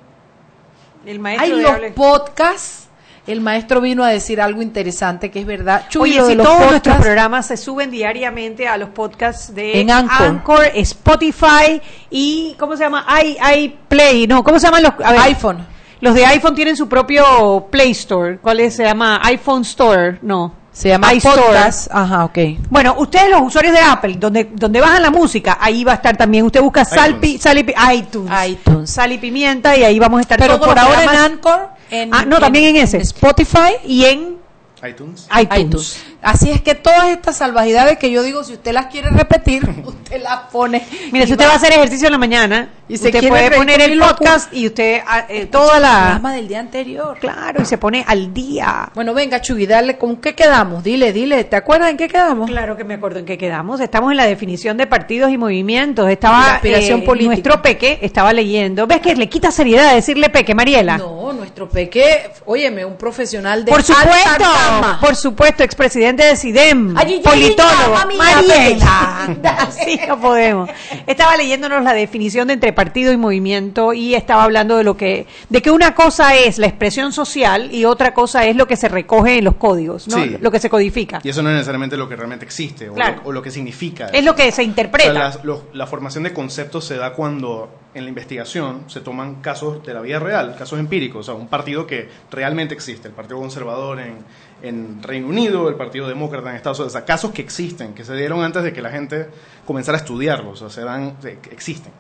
El 1.05 1.19
maestro 1.19 1.45
hay 1.45 1.51
de 1.61 1.61
los 1.81 1.91
podcasts. 1.93 2.87
El 3.27 3.41
maestro 3.41 3.81
vino 3.81 4.03
a 4.03 4.09
decir 4.09 4.39
algo 4.39 4.61
interesante 4.61 5.31
que 5.31 5.39
es 5.39 5.45
verdad. 5.47 5.85
Chuy, 5.89 6.19
Oye, 6.19 6.31
si 6.31 6.37
todos 6.37 6.69
nuestros 6.69 6.97
programas 6.97 7.47
se 7.47 7.57
suben 7.57 7.89
diariamente 7.89 8.67
a 8.67 8.77
los 8.77 8.89
podcasts 8.89 9.53
de 9.55 9.81
En 9.81 9.89
Anchor. 9.89 10.61
Spotify 10.75 11.81
y 12.11 12.55
¿cómo 12.59 12.77
se 12.77 12.83
llama? 12.83 13.05
i 13.23 13.37
iPlay, 13.63 14.27
no, 14.27 14.43
¿cómo 14.43 14.59
se 14.59 14.67
llaman 14.67 14.83
los 14.83 14.93
a 15.03 15.11
ver, 15.11 15.21
iPhone? 15.21 15.65
Los 16.01 16.13
de 16.13 16.25
iPhone 16.25 16.53
tienen 16.55 16.75
su 16.77 16.87
propio 16.87 17.67
Play 17.71 17.91
Store. 17.91 18.37
¿Cuál 18.37 18.59
es? 18.59 18.75
Se 18.75 18.83
llama 18.83 19.19
iPhone 19.23 19.61
Store. 19.63 20.19
No. 20.21 20.53
Se 20.71 20.89
llama 20.89 21.13
iStore. 21.13 21.41
Podcast. 21.41 21.87
Ajá, 21.89 22.25
ok. 22.25 22.37
Bueno, 22.69 22.95
ustedes 22.97 23.29
los 23.29 23.41
usuarios 23.43 23.73
de 23.73 23.79
Apple, 23.79 24.15
donde, 24.19 24.49
donde 24.53 24.81
bajan 24.81 25.01
la 25.01 25.09
música, 25.09 25.57
ahí 25.61 25.85
va 25.85 25.93
a 25.93 25.95
estar 25.95 26.17
también. 26.17 26.43
Usted 26.45 26.61
busca 26.61 26.83
sal, 26.83 27.15
pi- 27.17 27.37
sal 27.37 27.57
y 27.57 27.65
iTunes. 27.93 28.31
iTunes. 28.45 28.89
Sal 28.91 29.13
y 29.13 29.17
pimienta 29.17 29.77
y 29.77 29.83
ahí 29.85 29.97
vamos 29.99 30.17
a 30.17 30.21
estar 30.21 30.37
Pero 30.37 30.55
todos 30.59 30.67
por 30.67 30.75
los 30.75 30.85
ahora 30.85 31.03
en. 31.03 31.09
Anchor, 31.09 31.69
en, 32.03 32.13
Ah, 32.13 32.25
no, 32.25 32.39
también 32.39 32.75
en 32.75 32.83
ese. 32.83 32.97
Spotify 32.97 33.77
y 33.85 34.05
en 34.05 34.37
iTunes. 34.87 35.27
iTunes. 35.41 36.03
Así 36.25 36.49
es 36.49 36.61
que 36.61 36.73
todas 36.73 37.09
estas 37.09 37.37
salvajidades 37.37 37.99
que 37.99 38.09
yo 38.09 38.23
digo, 38.23 38.43
si 38.43 38.53
usted 38.53 38.71
las 38.73 38.87
quiere 38.87 39.09
repetir, 39.11 39.63
usted 39.85 40.21
las 40.21 40.39
pone. 40.51 40.83
Mire, 41.11 41.27
si 41.27 41.33
usted 41.33 41.45
va- 41.47 41.51
a 41.53 41.55
hacer 41.55 41.71
ejercicio 41.73 42.07
en 42.07 42.13
la 42.13 42.17
mañana, 42.17 42.69
Y 42.87 42.97
se 42.97 43.07
usted 43.09 43.27
puede 43.29 43.51
poner 43.51 43.79
el 43.81 43.99
podcast 43.99 44.51
y 44.53 44.65
usted 44.67 45.01
ah, 45.07 45.25
eh, 45.29 45.45
toda 45.45 45.75
el 45.77 45.81
la... 45.83 45.99
programa 46.01 46.33
del 46.33 46.47
día 46.47 46.59
anterior. 46.59 47.17
Claro, 47.19 47.61
y 47.61 47.65
se 47.65 47.77
pone 47.77 48.03
al 48.07 48.33
día. 48.33 48.89
Bueno, 48.95 49.13
venga, 49.13 49.39
Chuy, 49.41 49.65
dale, 49.67 49.97
¿con 49.99 50.17
qué 50.17 50.33
quedamos? 50.35 50.83
Dile, 50.83 51.13
dile, 51.13 51.43
¿te 51.43 51.55
acuerdas 51.55 51.91
en 51.91 51.97
qué 51.97 52.07
quedamos? 52.07 52.49
Claro 52.49 52.75
que 52.75 52.83
me 52.83 52.95
acuerdo 52.95 53.19
en 53.19 53.25
qué 53.25 53.37
quedamos. 53.37 53.79
Estamos 53.79 54.09
en 54.11 54.17
la 54.17 54.25
definición 54.25 54.77
de 54.77 54.87
partidos 54.87 55.31
y 55.31 55.37
movimientos. 55.37 56.09
Estaba 56.09 56.39
la 56.47 56.55
aspiración 56.55 57.01
eh, 57.01 57.03
política. 57.05 57.29
nuestro 57.33 57.61
peque, 57.61 57.99
estaba 58.01 58.33
leyendo. 58.33 58.87
¿Ves 58.87 58.99
que 59.01 59.15
le 59.15 59.29
quita 59.29 59.51
seriedad 59.51 59.93
decirle 59.93 60.29
peque, 60.29 60.55
Mariela? 60.55 60.97
No, 60.97 61.33
nuestro 61.33 61.69
peque, 61.69 62.31
óyeme, 62.45 62.83
un 62.83 62.97
profesional 62.97 63.63
de 63.63 63.71
Por 63.71 63.81
alta 63.81 63.93
supuesto, 63.93 64.43
gama. 64.43 64.97
por 65.01 65.15
supuesto, 65.15 65.63
expresidente 65.63 66.14
de 66.23 66.35
SIDEM, 66.35 66.95
Ay, 66.97 67.21
politólogo, 67.23 67.95
Mariela. 68.17 69.25
Así 69.59 69.99
no 70.07 70.19
podemos. 70.19 70.69
Estaba 71.07 71.35
leyéndonos 71.37 71.83
la 71.83 71.93
definición 71.93 72.47
de 72.47 72.53
entre 72.53 72.73
partido 72.73 73.11
y 73.11 73.17
movimiento 73.17 73.93
y 73.93 74.15
estaba 74.15 74.43
hablando 74.43 74.77
de 74.77 74.83
lo 74.83 74.95
que, 74.97 75.27
de 75.49 75.61
que 75.61 75.71
una 75.71 75.93
cosa 75.95 76.35
es 76.35 76.57
la 76.57 76.67
expresión 76.67 77.11
social 77.13 77.73
y 77.73 77.85
otra 77.85 78.13
cosa 78.13 78.45
es 78.45 78.55
lo 78.55 78.67
que 78.67 78.75
se 78.77 78.87
recoge 78.87 79.37
en 79.39 79.43
los 79.45 79.55
códigos, 79.55 80.07
¿no? 80.07 80.17
Sí. 80.23 80.37
Lo 80.39 80.51
que 80.51 80.59
se 80.59 80.69
codifica. 80.69 81.19
Y 81.23 81.29
eso 81.29 81.41
no 81.41 81.49
es 81.49 81.55
necesariamente 81.55 81.97
lo 81.97 82.07
que 82.09 82.15
realmente 82.15 82.45
existe 82.45 82.89
o, 82.89 82.93
Claro. 82.93 83.21
lo, 83.23 83.29
o 83.29 83.31
lo 83.31 83.41
que 83.41 83.51
significa. 83.51 84.07
Es 84.07 84.23
lo 84.23 84.35
que 84.35 84.51
se 84.51 84.61
O 84.61 84.65
interpreta. 84.65 85.31
sea, 85.33 85.41
los- 85.43 85.63
la 85.73 85.87
formación 85.87 86.23
de 86.23 86.33
conceptos 86.33 86.85
se 86.85 86.95
da 86.97 87.13
cuando 87.13 87.69
en 87.93 88.03
la 88.03 88.09
investigación 88.09 88.83
se 88.87 88.99
toman 88.99 89.35
casos 89.35 89.85
de 89.85 89.93
la 89.93 90.01
vida 90.01 90.19
real, 90.19 90.55
casos 90.57 90.79
empíricos, 90.79 91.21
o 91.29 91.31
sea, 91.31 91.33
un 91.41 91.47
partido 91.47 91.87
que 91.87 92.09
realmente 92.29 92.73
existe, 92.73 93.07
el 93.07 93.13
Partido 93.13 93.39
Conservador 93.39 93.99
en, 94.01 94.17
en 94.61 95.01
Reino 95.03 95.27
Unido, 95.27 95.69
el 95.69 95.75
Partido 95.75 96.07
Demócrata 96.07 96.49
en 96.49 96.55
Estados 96.55 96.79
Unidos, 96.79 96.93
o 96.93 96.97
sea, 96.97 97.05
casos 97.05 97.31
que 97.31 97.41
existen, 97.41 97.93
que 97.93 98.03
se 98.03 98.15
dieron 98.15 98.41
antes 98.43 98.63
de 98.63 98.73
que 98.73 98.81
la 98.81 98.89
gente 98.89 99.27
comenzara 99.65 99.97
a 99.97 100.01
estudiarlos, 100.01 100.61
o 100.61 100.69
sea, 100.69 100.81
se 100.83 100.87
dan, 100.87 101.17
existen. 101.51 101.91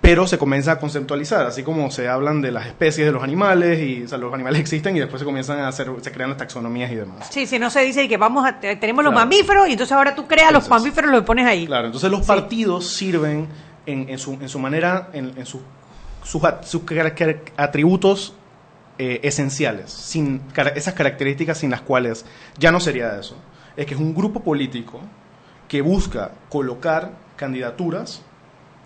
Pero 0.00 0.26
se 0.28 0.38
comienza 0.38 0.72
a 0.72 0.78
conceptualizar, 0.78 1.44
así 1.44 1.64
como 1.64 1.90
se 1.90 2.08
hablan 2.08 2.40
de 2.40 2.52
las 2.52 2.66
especies 2.66 3.04
de 3.06 3.12
los 3.12 3.22
animales, 3.22 3.80
y 3.80 4.04
o 4.04 4.08
sea, 4.08 4.16
los 4.16 4.32
animales 4.32 4.60
existen 4.62 4.96
y 4.96 5.00
después 5.00 5.18
se 5.20 5.26
comienzan 5.26 5.58
a 5.58 5.68
hacer, 5.68 5.90
se 6.00 6.12
crean 6.12 6.30
las 6.30 6.38
taxonomías 6.38 6.90
y 6.92 6.94
demás. 6.94 7.28
Sí, 7.30 7.46
si 7.46 7.58
no 7.58 7.68
se 7.68 7.80
dice 7.80 8.08
que 8.08 8.16
vamos 8.16 8.46
a, 8.46 8.58
te- 8.60 8.76
tenemos 8.76 9.04
los 9.04 9.12
Claro. 9.12 9.26
mamíferos 9.28 9.68
y 9.68 9.72
entonces 9.72 9.92
ahora 9.94 10.14
tú 10.14 10.26
creas 10.26 10.52
los 10.52 10.68
mamíferos 10.68 11.10
y 11.10 11.14
los 11.14 11.24
pones 11.24 11.46
ahí. 11.46 11.66
Claro, 11.66 11.86
entonces 11.86 12.10
los 12.10 12.24
partidos 12.24 12.86
sirven 12.88 13.48
en, 13.86 14.08
en 14.08 14.18
su, 14.18 14.34
en 14.34 14.48
su 14.48 14.58
manera, 14.60 15.10
en, 15.12 15.32
en 15.36 15.44
su- 15.46 15.60
sus, 16.22 16.42
sus 16.64 16.82
atributos 17.56 18.34
eh, 18.98 19.20
esenciales, 19.22 19.90
sin 19.90 20.42
esas 20.74 20.94
características 20.94 21.58
sin 21.58 21.70
las 21.70 21.82
cuales 21.82 22.24
ya 22.58 22.72
no 22.72 22.80
sería 22.80 23.18
eso. 23.18 23.36
Es 23.76 23.86
que 23.86 23.94
es 23.94 24.00
un 24.00 24.14
grupo 24.14 24.40
político 24.40 25.00
que 25.68 25.82
busca 25.82 26.32
colocar 26.48 27.12
candidaturas 27.36 28.22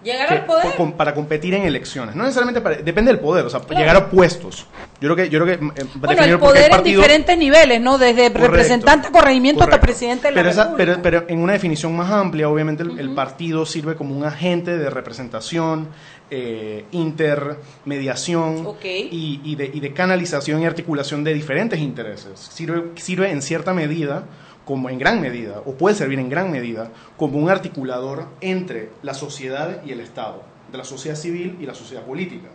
Llegar 0.04 0.28
que- 0.28 0.34
al 0.34 0.46
poder. 0.46 0.74
con- 0.76 0.92
para 0.92 1.14
competir 1.14 1.54
en 1.54 1.62
elecciones. 1.62 2.14
No 2.16 2.22
necesariamente 2.24 2.60
para, 2.60 2.76
depende 2.76 3.10
del 3.12 3.20
poder, 3.20 3.44
o 3.46 3.50
sea, 3.50 3.60
llegar 3.68 3.96
a 3.96 4.10
puestos. 4.10 4.66
Yo 5.00 5.12
creo 5.12 5.16
que, 5.16 5.30
yo 5.30 5.42
creo 5.42 5.58
que 5.58 5.64
eh, 5.82 5.86
Bueno, 5.96 6.22
el 6.22 6.38
poder 6.38 6.64
en 6.66 6.70
partido- 6.70 7.00
diferentes 7.00 7.36
niveles, 7.36 7.80
¿no? 7.80 7.98
Desde 7.98 8.28
Correcto. 8.30 8.40
representante 8.40 9.08
a 9.08 9.10
corregimiento 9.10 9.64
hasta 9.64 9.80
presidente 9.80 10.28
de 10.28 10.30
la 10.32 10.40
pero, 10.40 10.50
esa- 10.50 10.76
pero, 10.76 11.02
pero 11.02 11.24
en 11.28 11.40
una 11.40 11.54
definición 11.54 11.96
más 11.96 12.08
amplia, 12.12 12.48
obviamente 12.48 12.84
el, 12.84 12.98
el 13.00 13.10
partido 13.12 13.66
sirve 13.66 13.96
como 13.96 14.16
un 14.16 14.24
agente 14.24 14.78
de 14.78 14.88
representación, 14.90 15.88
eh, 16.30 16.84
intermediación 16.92 18.64
y, 19.10 19.40
y 19.44 19.54
de, 19.56 19.70
y 19.72 19.80
de 19.80 19.92
canalización 19.92 20.62
y 20.62 20.66
articulación 20.66 21.24
de 21.24 21.34
diferentes 21.34 21.78
intereses. 21.80 22.38
Sirve, 22.38 22.90
sirve 22.96 23.30
en 23.30 23.42
cierta 23.42 23.74
medida, 23.74 24.24
como 24.64 24.88
en 24.88 24.98
gran 24.98 25.20
medida, 25.20 25.60
o 25.64 25.74
puede 25.74 25.94
servir 25.94 26.18
en 26.18 26.28
gran 26.28 26.50
medida, 26.50 26.90
como 27.16 27.38
un 27.38 27.50
articulador 27.50 28.26
entre 28.40 28.90
la 29.02 29.14
sociedad 29.14 29.82
y 29.84 29.92
el 29.92 30.00
Estado, 30.00 30.42
de 30.70 30.78
la 30.78 30.84
sociedad 30.84 31.16
civil 31.16 31.56
y 31.60 31.66
la 31.66 31.74
sociedad 31.74 32.02
política. 32.04 32.48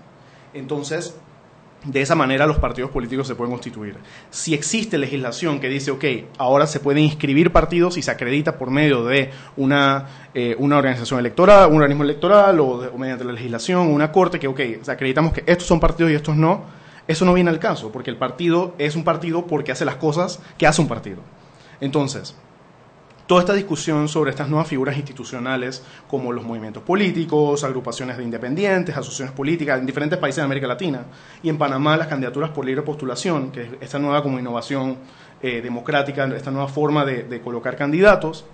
Entonces, 0.53 1.15
de 1.83 2.01
esa 2.01 2.15
manera 2.15 2.47
los 2.47 2.57
partidos 2.57 2.91
políticos 2.91 3.27
se 3.27 3.35
pueden 3.35 3.51
constituir. 3.51 3.97
Si 4.29 4.53
existe 4.53 4.97
legislación 4.97 5.59
que 5.59 5.69
dice, 5.69 5.91
ok, 5.91 6.03
ahora 6.37 6.65
se 6.65 6.79
pueden 6.79 7.03
inscribir 7.03 7.51
partidos 7.51 7.97
y 7.97 8.01
se 8.01 8.11
acredita 8.11 8.57
por 8.57 8.71
medio 8.71 9.05
de 9.05 9.31
una, 9.57 10.29
eh, 10.33 10.55
una 10.57 10.77
organización 10.77 11.19
electoral, 11.19 11.69
un 11.69 11.77
organismo 11.77 12.03
electoral 12.03 12.59
o, 12.59 12.89
o 12.93 12.97
mediante 12.97 13.23
la 13.23 13.33
legislación, 13.33 13.87
una 13.87 14.11
corte 14.11 14.39
que, 14.39 14.47
ok, 14.47 14.59
acreditamos 14.87 15.33
que 15.33 15.43
estos 15.45 15.67
son 15.67 15.79
partidos 15.79 16.11
y 16.11 16.15
estos 16.15 16.35
no, 16.35 16.65
eso 17.07 17.25
no 17.25 17.33
viene 17.33 17.49
al 17.49 17.59
caso, 17.59 17.91
porque 17.91 18.09
el 18.09 18.17
partido 18.17 18.73
es 18.77 18.95
un 18.95 19.03
partido 19.03 19.45
porque 19.45 19.71
hace 19.71 19.85
las 19.85 19.95
cosas 19.95 20.41
que 20.57 20.67
hace 20.67 20.81
un 20.81 20.87
partido. 20.87 21.21
Entonces, 21.81 22.35
toda 23.27 23.41
esta 23.41 23.53
discusión 23.53 24.07
sobre 24.07 24.31
estas 24.31 24.47
nuevas 24.49 24.67
figuras 24.67 24.95
institucionales 24.95 25.83
como 26.07 26.31
los 26.31 26.45
movimientos 26.45 26.81
políticos, 26.83 27.63
agrupaciones 27.63 28.17
de 28.17 28.23
independientes, 28.23 28.95
asociaciones 28.95 29.33
políticas 29.35 29.79
en 29.79 29.85
diferentes 29.85 30.17
países 30.17 30.37
de 30.37 30.43
América 30.43 30.65
Latina 30.67 31.01
y 31.43 31.49
en 31.49 31.57
Panamá 31.57 31.97
las 31.97 32.07
candidaturas 32.07 32.51
por 32.51 32.65
libre 32.65 32.83
postulación, 32.83 33.51
que 33.51 33.63
es 33.63 33.69
esta 33.81 33.99
nueva 33.99 34.23
como 34.23 34.39
innovación 34.39 34.97
eh, 35.41 35.61
democrática, 35.61 36.25
esta 36.35 36.51
nueva 36.51 36.67
forma 36.69 37.03
de, 37.05 37.41
colocar 37.41 37.75
candidatos, 37.75 38.45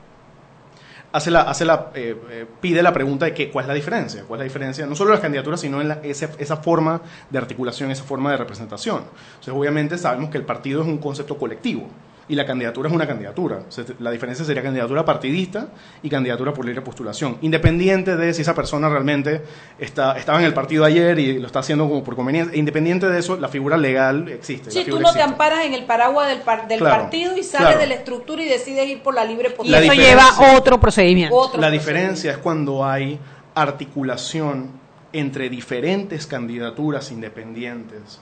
eh, 1.93 2.15
eh, 2.29 2.45
pide 2.59 2.81
la 2.81 2.91
pregunta 2.91 3.25
de 3.25 3.33
que, 3.35 3.51
cuál 3.51 3.65
es 3.65 3.67
la 3.67 3.75
diferencia, 3.75 4.23
cuál 4.27 4.39
es 4.39 4.41
la 4.41 4.45
diferencia, 4.45 4.85
no 4.87 4.95
solo 4.95 5.11
en 5.11 5.13
las 5.13 5.21
candidaturas, 5.21 5.61
sino 5.61 5.79
en 5.79 5.89
la- 5.89 5.99
ese- 6.01 6.31
esa 6.39 6.57
forma 6.57 6.99
de 7.29 7.37
articulación, 7.37 7.91
esa 7.91 8.03
forma 8.03 8.31
de 8.31 8.37
representación. 8.37 9.03
Entonces, 9.35 9.53
obviamente 9.53 9.97
sabemos 9.99 10.31
que 10.31 10.39
el 10.39 10.43
partido 10.45 10.81
es 10.81 10.87
un 10.87 10.97
concepto 10.97 11.37
colectivo 11.37 11.87
y 12.27 12.35
la 12.35 12.45
candidatura 12.45 12.87
es 12.89 12.95
una 12.95 13.05
candidatura. 13.05 13.63
O 13.67 13.71
sea, 13.71 13.83
la 13.99 14.09
diferencia 14.11 14.45
sería 14.45 14.63
candidatura 14.63 15.03
partidista 15.03 15.67
y 16.01 16.09
candidatura 16.09 16.53
por 16.53 16.65
libre 16.65 16.81
postulación, 16.81 17.37
independiente 17.41 18.15
de 18.15 18.33
si 18.33 18.41
esa 18.43 18.55
persona 18.55 18.87
realmente 18.89 19.41
está, 19.77 20.17
estaba 20.17 20.39
en 20.39 20.45
el 20.45 20.53
partido 20.53 20.85
ayer 20.85 21.19
y 21.19 21.39
lo 21.39 21.47
está 21.47 21.59
haciendo 21.59 21.87
como 21.89 22.03
por 22.03 22.15
conveniencia. 22.15 22.57
Independiente 22.57 23.07
de 23.09 23.19
eso, 23.19 23.35
la 23.37 23.49
figura 23.49 23.75
legal 23.77 24.27
existe. 24.29 24.71
Si 24.71 24.79
tú 24.79 24.85
figura 24.85 25.03
no 25.03 25.13
te 25.13 25.21
amparas 25.21 25.65
en 25.65 25.73
el 25.73 25.83
paraguas 25.85 26.27
del, 26.29 26.39
par- 26.39 26.67
del 26.67 26.79
Claro, 26.79 27.01
partido 27.03 27.35
y 27.37 27.43
sales 27.43 27.67
claro. 27.67 27.79
de 27.79 27.87
la 27.87 27.95
estructura 27.95 28.41
y 28.43 28.47
decides 28.47 28.87
ir 28.87 29.01
por 29.03 29.13
la 29.13 29.25
libre 29.25 29.49
Y 29.49 29.51
postulación. 29.57 29.91
eso 29.91 30.01
diferencia- 30.01 30.35
lleva 30.39 30.57
otro 30.57 30.79
procedimiento. 30.79 31.35
Otro 31.35 31.59
La 31.59 31.67
procedimiento. 31.67 31.85
diferencia 31.91 32.31
es 32.31 32.37
cuando 32.37 32.85
hay 32.85 33.19
articulación 33.55 34.71
entre 35.11 35.49
diferentes 35.49 36.25
candidaturas 36.27 37.11
independientes 37.11 38.19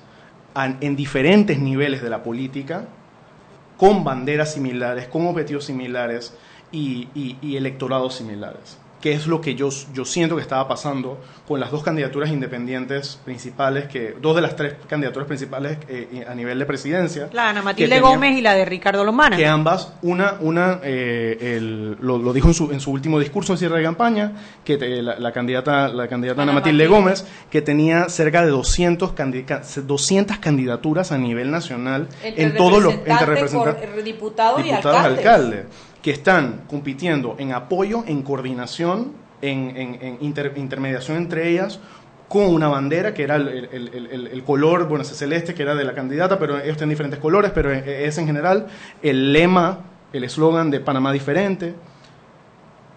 en 0.56 0.96
diferentes 0.96 1.58
niveles 1.60 2.02
de 2.02 2.10
la 2.10 2.24
política, 2.24 2.86
con 3.82 4.04
banderas 4.04 4.54
similares, 4.54 5.08
con 5.08 5.26
objetivos 5.26 5.66
similares 5.66 6.36
y, 6.72 7.08
electorados 7.58 8.14
similares. 8.14 8.78
Que 9.02 9.14
es 9.14 9.26
lo 9.26 9.42
que 9.42 9.56
yo, 9.56 9.70
yo 9.94 10.06
siento 10.06 10.36
que 10.36 10.42
estaba 10.44 10.68
pasando 10.68 11.18
con 11.48 11.60
las 11.60 11.72
dos 11.72 11.82
candidaturas 11.84 12.30
independientes 12.30 13.20
principales, 13.26 13.88
que 13.88 14.16
dos 14.22 14.36
de 14.36 14.42
las 14.44 14.56
tres 14.56 14.76
candidaturas 14.88 15.28
principales 15.28 15.80
eh, 15.90 16.24
a 16.30 16.36
nivel 16.36 16.60
de 16.60 16.66
presidencia. 16.68 17.28
La 17.34 17.46
de 17.46 17.50
Ana 17.50 17.62
Matilde 17.64 17.96
tenían- 17.96 18.12
Gómez 18.14 18.38
y 18.38 18.42
la 18.42 18.54
de 18.54 18.64
Ricardo 18.64 19.04
Lomana. 19.04 19.36
que 19.36 19.48
ambas, 19.48 19.92
una, 20.04 20.36
una 20.40 20.80
eh, 20.84 21.56
el- 21.58 21.98
lo, 22.00 22.20
lo 22.20 22.32
dijo 22.32 22.48
en 22.50 22.54
su, 22.54 22.72
en 22.72 22.80
su 22.80 22.92
último 22.92 23.20
discurso 23.20 23.54
en 23.54 23.58
cierre 23.58 23.78
de 23.80 23.84
campaña, 23.84 24.34
que 24.64 24.78
la, 25.02 25.18
la 25.18 25.32
candidata, 25.32 25.88
la 25.88 26.08
candidata 26.08 26.44
Ana, 26.44 26.52
Ana 26.52 26.60
Matilde, 26.60 26.84
Matilde. 26.84 27.00
Gómez, 27.02 27.26
que 27.50 27.62
tenía 27.64 28.08
cerca 28.08 28.44
de 28.46 28.52
200, 28.52 29.16
candi- 29.16 29.46
ca- 29.46 29.64
200 29.84 30.38
candidaturas 30.38 31.12
a 31.12 31.18
nivel 31.18 31.50
nacional 31.50 32.08
Entre 32.24 32.44
en 32.44 32.56
todos 32.56 32.82
los 32.84 32.94
entre 32.94 34.04
diputados, 34.04 34.64
y 34.66 34.70
alcaldes. 34.72 35.18
alcaldes, 35.18 35.66
que 36.02 36.12
están 36.12 36.62
compitiendo 36.68 37.36
en 37.38 37.52
apoyo, 37.54 38.04
en 38.08 38.22
coordinación, 38.24 39.14
en, 39.42 39.76
en- 39.76 40.18
inter- 40.22 40.54
intermediación 40.56 41.18
entre 41.18 41.50
ellas, 41.50 41.80
con 42.28 42.46
una 42.54 42.70
bandera 42.70 43.14
que 43.14 43.24
era 43.24 43.36
el 43.36 44.44
color, 44.46 44.88
bueno, 44.88 45.04
ese 45.04 45.16
celeste 45.16 45.54
que 45.54 45.64
era 45.64 45.76
de 45.76 45.84
la 45.84 45.94
candidata, 45.94 46.40
pero 46.40 46.58
ellos 46.60 46.78
tienen 46.78 46.90
diferentes 46.92 47.20
colores, 47.20 47.52
pero 47.54 47.72
es 47.72 48.18
en 48.18 48.26
general 48.26 48.68
el 49.02 49.34
lema, 49.34 49.80
el 50.14 50.24
eslogan 50.24 50.72
de 50.72 50.80
Panamá 50.80 51.12
diferente. 51.12 51.74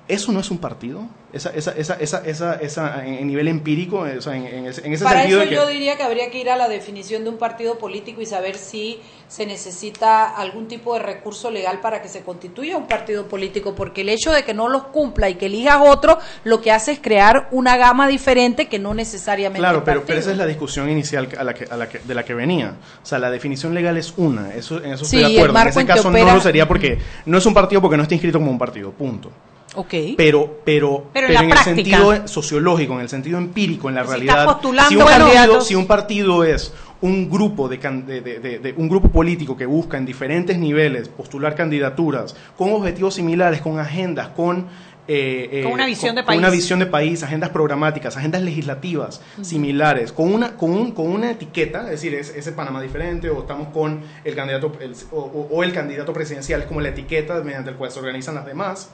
¿Eso 0.07 0.33
no 0.33 0.41
es 0.41 0.51
un 0.51 0.59
partido? 0.59 1.03
Esa, 1.33 1.49
esa, 1.51 1.73
esa, 1.73 1.95
esa, 1.95 2.19
esa, 2.27 2.55
esa 2.57 3.07
en 3.07 3.27
nivel 3.27 3.49
empírico, 3.49 4.01
o 4.01 4.21
sea, 4.21 4.37
en, 4.37 4.45
en 4.47 4.67
ese, 4.67 4.87
en 4.87 4.93
ese 4.93 5.03
Para 5.03 5.21
sentido 5.21 5.41
eso 5.41 5.49
que... 5.49 5.55
yo 5.57 5.67
diría 5.67 5.97
que 5.97 6.03
habría 6.03 6.31
que 6.31 6.39
ir 6.39 6.51
a 6.51 6.57
la 6.57 6.69
definición 6.69 7.25
de 7.25 7.31
un 7.31 7.39
partido 7.39 7.79
político 7.79 8.21
y 8.21 8.27
saber 8.27 8.57
si 8.57 9.01
se 9.29 9.47
necesita 9.47 10.27
algún 10.29 10.69
tipo 10.69 10.93
de 10.93 11.01
recurso 11.01 11.51
legal 11.51 11.81
para 11.81 12.03
que 12.03 12.09
se 12.09 12.21
constituya 12.21 12.77
un 12.77 12.87
partido 12.87 13.27
político, 13.29 13.75
porque 13.75 14.03
el 14.03 14.11
hecho 14.11 14.31
de 14.31 14.45
que 14.45 14.53
no 14.53 14.69
los 14.69 14.85
cumpla 14.85 15.31
y 15.31 15.37
que 15.37 15.47
elijas 15.47 15.79
otro, 15.83 16.19
lo 16.45 16.61
que 16.61 16.71
hace 16.71 16.93
es 16.93 17.01
crear 17.01 17.49
una 17.51 17.79
gama 17.79 18.07
diferente 18.07 18.69
que 18.69 18.79
no 18.79 18.93
necesariamente 18.93 19.59
Claro, 19.59 19.85
pero, 19.85 20.05
pero 20.07 20.21
esa 20.21 20.33
es 20.33 20.37
la 20.37 20.47
discusión 20.47 20.91
inicial 20.91 21.29
a 21.39 21.45
la 21.45 21.55
que, 21.55 21.65
a 21.65 21.77
la 21.79 21.89
que- 21.89 22.01
de 22.01 22.15
la 22.15 22.25
que 22.27 22.35
venía. 22.35 22.75
O 23.03 23.07
sea, 23.07 23.19
la 23.19 23.31
definición 23.31 23.73
legal 23.75 23.97
es 23.97 24.13
una, 24.19 24.55
eso, 24.55 24.85
en 24.85 24.93
eso 24.93 25.05
estoy 25.05 25.21
de 25.21 25.39
acuerdo. 25.39 25.59
En 25.59 25.69
ese 25.69 25.87
caso 25.87 26.09
opera- 26.11 26.27
no 26.27 26.35
lo 26.35 26.41
sería 26.43 26.69
porque 26.69 26.99
no 27.25 27.39
es 27.39 27.47
un 27.47 27.55
partido 27.55 27.81
porque 27.81 27.97
no 27.97 28.03
está 28.03 28.15
inscrito 28.15 28.39
como 28.39 28.51
un 28.51 28.59
partido, 28.59 28.93
punto. 28.93 29.31
Ok. 29.75 29.95
Pero, 30.17 30.61
pero, 30.65 31.07
Pero 31.13 31.29
pero, 31.29 31.41
en 31.41 31.51
el 31.51 31.59
sentido 31.59 32.27
sociológico, 32.29 32.95
en 32.95 33.01
el 33.01 33.09
sentido 33.09 33.39
empírico, 33.39 33.89
en 33.89 33.97
la 33.97 34.03
Si 34.05 34.09
realidad, 34.11 34.59
si 34.89 34.97
un, 34.97 35.05
partido, 35.05 35.61
si 35.61 35.75
un 35.75 35.87
partido 35.87 36.45
es 36.45 36.73
un 37.01 37.29
grupo 37.29 37.69
de, 37.69 37.77
de- 37.79 38.59
de- 38.61 38.75
un 38.77 38.89
grupo 38.89 39.09
político 39.11 39.57
que 39.57 39.67
busca 39.67 39.99
en 39.99 40.07
diferentes 40.07 40.57
niveles 40.59 41.09
postular 41.09 41.55
candidaturas 41.55 42.35
con 42.57 42.73
objetivos 42.73 43.15
similares, 43.15 43.61
con 43.61 43.79
agendas, 43.79 44.29
con 44.29 44.67
eh, 45.07 45.51
eh, 45.61 45.63
Con 45.65 45.73
una 45.73 45.85
visión 45.85 46.15
de 46.15 46.25
con 46.25 46.39
una 46.39 46.47
país. 46.49 46.63
visión 46.63 46.79
de 46.79 46.87
país, 46.87 47.23
agendas 47.23 47.51
programáticas, 47.51 48.17
agendas 48.17 48.41
legislativas 48.41 49.21
similares, 49.43 50.13
con 50.13 50.33
una, 50.33 50.57
con, 50.57 50.71
un- 50.71 50.93
con 50.93 51.09
una 51.11 51.31
etiqueta, 51.31 51.83
es 51.85 51.91
decir, 51.91 52.15
es, 52.15 52.31
ese 52.35 52.53
Panamá 52.53 52.81
diferente, 52.81 53.29
o 53.29 53.41
estamos 53.41 53.69
con 53.69 54.01
el 54.25 54.35
candidato, 54.35 54.73
el- 54.81 54.95
o, 55.13 55.19
o- 55.21 55.49
o 55.59 55.63
el 55.63 55.75
candidato 55.75 56.15
presidencial, 56.15 56.63
es 56.63 56.67
como 56.67 56.81
la 56.81 56.89
etiqueta 56.89 57.35
mediante 57.43 57.73
la 57.73 57.77
cual 57.77 57.91
se 57.91 57.99
organizan 57.99 58.35
las 58.37 58.47
demás. 58.47 58.93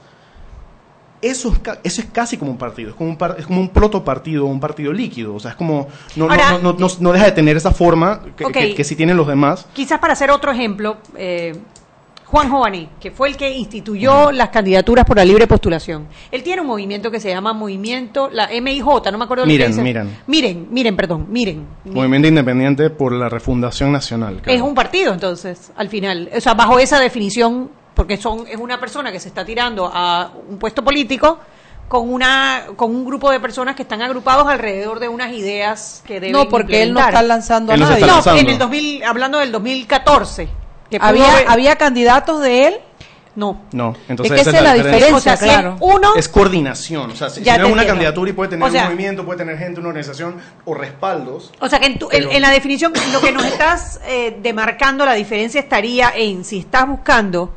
Eso 1.22 1.52
es, 1.52 1.60
eso 1.84 2.00
es 2.00 2.08
casi 2.10 2.36
como 2.38 2.50
un 2.50 2.56
partido, 2.56 2.90
es 2.90 2.96
como 2.96 3.10
un, 3.10 3.16
par- 3.18 3.36
es 3.38 3.46
como 3.46 3.60
un 3.60 3.68
protopartido, 3.68 4.46
un 4.46 4.58
partido 4.60 4.92
líquido, 4.92 5.34
o 5.34 5.40
sea, 5.40 5.50
es 5.50 5.56
como, 5.56 5.86
no, 6.16 6.26
no- 6.26 6.32
Ahora- 6.32 6.52
no, 6.62 6.72
no, 6.72 6.78
no- 6.78 6.88
no 6.98 7.12
deja 7.12 7.26
de 7.26 7.32
tener 7.32 7.56
esa 7.56 7.72
forma 7.72 8.22
que, 8.36 8.44
Ok. 8.46 8.52
que, 8.52 8.74
que 8.74 8.84
sí 8.84 8.96
tienen 8.96 9.16
los 9.18 9.26
demás. 9.26 9.66
Quizás 9.74 9.98
para 9.98 10.14
hacer 10.14 10.30
otro 10.30 10.50
ejemplo, 10.50 10.96
eh, 11.16 11.54
Juan 12.24 12.48
Jovaní, 12.48 12.88
que 13.00 13.10
fue 13.10 13.28
el 13.28 13.36
que 13.36 13.50
instituyó 13.50 14.30
las 14.30 14.50
candidaturas 14.50 15.04
por 15.04 15.16
la 15.16 15.24
libre 15.24 15.48
postulación. 15.48 16.06
Él 16.30 16.44
tiene 16.44 16.62
un 16.62 16.68
movimiento 16.68 17.10
que 17.10 17.18
se 17.18 17.28
llama 17.28 17.52
Movimiento, 17.52 18.30
la 18.30 18.48
MIJ, 18.52 19.10
no 19.10 19.18
me 19.18 19.24
acuerdo 19.24 19.44
lo 19.44 19.48
que 19.50 19.58
Miren, 19.58 19.82
miren. 19.82 20.16
Miren, 20.28 20.68
miren, 20.70 20.96
perdón, 20.96 21.26
miren. 21.28 21.66
Movimiento 21.86 22.28
Independiente 22.28 22.88
por 22.88 23.12
la 23.12 23.28
Refundación 23.28 23.90
Nacional. 23.90 24.40
Es 24.46 24.60
un 24.62 24.76
partido, 24.76 25.12
entonces, 25.12 25.72
al 25.76 25.88
final. 25.88 26.30
O 26.34 26.40
sea, 26.40 26.54
bajo 26.54 26.78
esa 26.78 27.00
definición, 27.00 27.68
porque 28.00 28.16
son 28.16 28.46
es 28.48 28.56
una 28.56 28.80
persona 28.80 29.12
que 29.12 29.20
se 29.20 29.28
está 29.28 29.44
tirando 29.44 29.90
a 29.92 30.32
un 30.48 30.58
puesto 30.58 30.82
político 30.82 31.38
con 31.86 32.10
una 32.10 32.62
con 32.74 32.94
un 32.96 33.04
grupo 33.04 33.30
de 33.30 33.38
personas 33.40 33.76
que 33.76 33.82
están 33.82 34.00
agrupados 34.00 34.48
alrededor 34.48 35.00
de 35.00 35.08
unas 35.08 35.34
ideas 35.34 36.02
que 36.06 36.14
deben 36.14 36.32
No, 36.32 36.48
porque 36.48 36.82
él 36.82 36.94
no 36.94 37.00
está 37.00 37.20
lanzando 37.22 37.72
a 37.72 37.74
Él 37.74 37.80
nadie. 37.82 37.94
está 37.96 38.06
No, 38.06 38.12
lanzando. 38.14 38.40
en 38.40 38.48
el 38.48 38.56
2000, 38.58 39.04
hablando 39.04 39.38
del 39.38 39.52
2014. 39.52 40.48
Que 40.88 40.96
¿Había, 40.98 41.30
haber- 41.30 41.44
¿Había 41.48 41.76
candidatos 41.76 42.40
de 42.40 42.68
él? 42.68 42.74
No. 43.36 43.60
No, 43.72 43.94
entonces 44.08 44.34
es 44.38 44.42
que 44.44 44.48
esa 44.50 44.58
es 44.58 44.64
la 44.64 44.72
diferencia, 44.74 45.14
O 45.16 45.20
sea, 45.20 45.36
si 45.36 45.44
claro. 45.44 45.74
es 45.74 45.80
uno, 45.80 46.14
Es 46.16 46.28
coordinación, 46.30 47.10
o 47.10 47.14
sea, 47.14 47.28
si, 47.28 47.42
Ya 47.42 47.54
si 47.56 47.58
no 47.60 47.66
es 47.66 47.72
una 47.72 47.82
entiendo. 47.82 47.92
candidatura 47.92 48.30
y 48.30 48.32
puede 48.32 48.48
tener 48.50 48.66
O 48.66 48.70
sea- 48.72 48.82
un 48.84 48.88
movimiento, 48.92 49.24
puede 49.26 49.38
tener 49.38 49.58
gente, 49.58 49.78
una 49.78 49.90
organización 49.90 50.36
o 50.64 50.72
respaldos. 50.74 51.52
o 51.60 51.68
sea 51.68 51.78
que 51.78 51.86
en, 51.86 51.98
tu- 51.98 52.08
en 52.10 52.40
la 52.40 52.50
definición, 52.50 52.94
lo 53.12 53.20
que 53.20 53.30
nos 53.30 53.44
estás 53.44 54.00
eh, 54.06 54.38
demarcando, 54.42 55.04
la 55.04 55.12
diferencia 55.14 55.60
estaría 55.60 56.10
en 56.16 56.44
si 56.44 56.60
estás 56.60 56.88
buscando 56.88 57.52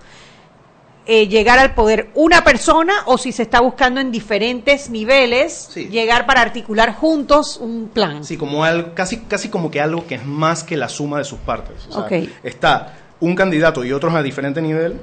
eh, 1.05 1.27
llegar 1.27 1.59
al 1.59 1.73
poder 1.73 2.09
una 2.15 2.43
persona 2.43 2.93
o 3.07 3.17
si 3.17 3.31
se 3.33 3.43
está 3.43 3.59
buscando 3.59 3.99
en 3.99 4.11
diferentes 4.11 4.89
niveles 4.89 5.67
Sí. 5.71 5.87
llegar 5.89 6.25
para 6.25 6.41
articular 6.41 6.93
juntos 6.95 7.57
un 7.57 7.89
plan. 7.93 8.23
Sí, 8.23 8.37
como 8.37 8.63
algo, 8.63 8.93
casi, 8.93 9.17
casi 9.21 9.49
como 9.49 9.69
que 9.69 9.81
algo 9.81 10.07
que 10.07 10.15
es 10.15 10.25
más 10.25 10.63
que 10.63 10.77
la 10.77 10.87
suma 10.89 11.17
de 11.17 11.25
sus 11.25 11.39
partes. 11.39 11.87
O 11.89 12.07
sea. 12.07 12.19
Está 12.43 12.93
un 13.19 13.35
candidato 13.35 13.83
y 13.83 13.91
otros 13.91 14.13
a 14.15 14.23
diferente 14.23 14.61
nivel, 14.61 14.99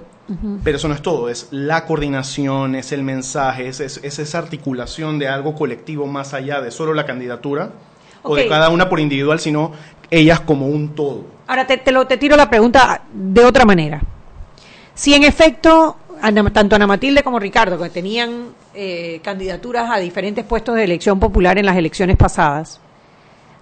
pero 0.63 0.77
eso 0.77 0.87
no 0.89 0.95
es 0.95 1.03
todo, 1.03 1.29
es 1.29 1.49
la 1.51 1.85
coordinación, 1.87 2.77
es 2.77 2.93
el 2.93 3.03
mensaje, 3.03 3.67
es, 3.69 3.81
es- 3.81 4.01
es 4.03 4.19
esa 4.21 4.39
articulación 4.39 5.19
de 5.19 5.27
algo 5.29 5.55
colectivo 5.55 6.07
más 6.07 6.35
allá 6.35 6.61
de 6.61 6.71
solo 6.71 6.95
la 6.95 7.05
candidatura 7.05 7.71
o 8.23 8.37
de 8.37 8.47
cada 8.49 8.69
una 8.69 8.89
por 8.89 9.01
individual, 9.01 9.41
sino 9.41 9.73
ellas 10.11 10.41
como 10.41 10.67
un 10.67 10.95
todo. 10.95 11.25
Ahora 11.47 11.67
te, 11.67 11.79
te 11.79 11.91
lo, 11.93 12.07
te 12.07 12.17
tiro 12.17 12.37
la 12.37 12.49
pregunta 12.49 13.03
de 13.13 13.45
otra 13.45 13.65
manera. 13.65 14.01
Si 15.01 15.15
en 15.15 15.25
efecto, 15.25 15.97
tanto 16.53 16.77
Ana 16.77 16.87
Matilde 16.87 17.23
como 17.23 17.39
Ricardo, 17.39 17.79
que 17.79 17.89
tenían 17.89 18.49
eh, 18.75 19.19
candidaturas 19.25 19.89
a 19.91 19.97
diferentes 19.97 20.45
puestos 20.45 20.77
de 20.77 20.85
elección 20.85 21.19
popular 21.19 21.57
en 21.57 21.65
las 21.65 21.75
elecciones 21.79 22.19
pasadas, 22.19 22.81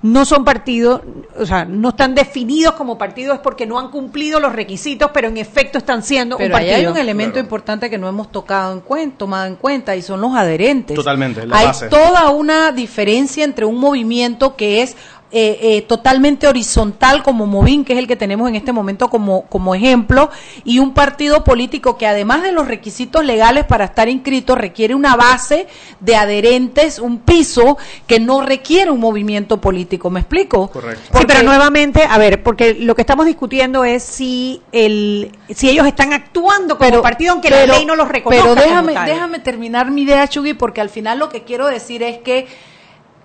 no 0.03 0.25
son 0.25 0.45
partidos, 0.45 1.01
o 1.39 1.47
sea, 1.47 1.65
no 1.65 1.91
están 1.91 2.17
definidos 2.17 2.75
como 2.75 2.99
partidos 2.99 3.37
es 3.37 3.41
porque 3.41 3.67
no 3.67 3.79
han 3.79 3.93
cumplido 3.93 4.41
los 4.41 4.53
requisitos, 4.53 5.13
pero 5.15 5.29
en 5.29 5.37
efecto 5.37 5.79
están 5.79 6.03
siendo 6.03 6.39
Pero 6.39 6.49
un 6.49 6.55
ahí 6.61 6.67
partido. 6.71 6.89
hay 6.89 6.93
un 6.93 6.99
elemento 6.99 7.35
Claro. 7.35 7.45
importante 7.47 7.89
que 7.89 7.99
no 7.99 8.09
hemos 8.09 8.33
tocado 8.33 8.73
en 8.73 8.81
cuenta, 8.81 9.19
tomado 9.19 9.47
en 9.47 9.55
cuenta, 9.55 9.95
y 9.95 10.03
son 10.03 10.21
los 10.21 10.35
adherentes. 10.35 10.97
Totalmente, 10.97 11.47
la 11.47 11.57
hay 11.57 11.67
base. 11.67 11.87
toda 11.89 12.31
una 12.31 12.73
diferencia 12.73 13.45
entre 13.45 13.65
un 13.65 13.79
movimiento 13.79 14.57
que 14.57 14.83
es 14.83 14.97
eh, 15.31 15.59
eh, 15.61 15.83
totalmente 15.83 16.49
horizontal 16.49 17.23
como 17.23 17.47
Movin, 17.47 17.85
que 17.85 17.93
es 17.93 17.99
el 17.99 18.07
que 18.07 18.17
tenemos 18.17 18.49
en 18.49 18.57
este 18.57 18.73
momento 18.73 19.09
como, 19.11 19.43
como 19.43 19.75
ejemplo, 19.75 20.31
y 20.65 20.79
un 20.79 20.95
partido 20.95 21.45
político 21.45 21.99
que 21.99 22.07
además 22.07 22.43
de 22.43 22.53
los 22.53 22.67
requisitos 22.67 23.25
legales 23.25 23.67
para 23.67 23.85
estar 23.85 24.09
inscrito 24.09 24.55
requiere 24.55 24.95
una 24.95 25.17
base 25.17 25.67
de 26.01 26.17
adherentes, 26.17 26.99
un 26.99 27.19
piso 27.19 27.77
que 28.07 28.21
no 28.21 28.41
requiere 28.41 28.91
un 28.91 29.01
movimiento 29.01 29.61
político. 29.61 30.09
¿Me 30.09 30.21
explico? 30.21 30.69
Correcto. 30.69 31.19
Sí, 31.19 31.25
pero 31.27 31.43
nuevamente, 31.43 32.05
a 32.09 32.17
ver, 32.17 32.43
porque 32.43 32.75
lo 32.75 32.95
que 32.95 33.03
estamos 33.03 33.27
discutiendo 33.27 33.85
es 33.85 34.03
si 34.03 34.63
el 34.73 35.33
si 35.55 35.69
ellos 35.69 35.87
están 35.87 36.15
actuando 36.15 36.79
como 36.79 37.03
partido 37.03 37.33
aunque 37.33 37.51
la 37.51 37.67
ley 37.67 37.85
no 37.85 37.97
los 37.97 38.09
reconozca. 38.09 38.45
Pero 38.45 38.55
como 38.55 38.67
déjame, 38.67 38.95
tal. 38.95 39.07
déjame 39.07 39.39
terminar 39.41 39.91
mi 39.91 40.03
idea, 40.03 40.27
Chugui, 40.27 40.55
porque 40.55 40.81
al 40.81 40.89
final 40.89 41.19
lo 41.19 41.29
que 41.29 41.45
quiero 41.45 41.67
decir 41.67 42.03
es 42.03 42.19
que 42.19 42.47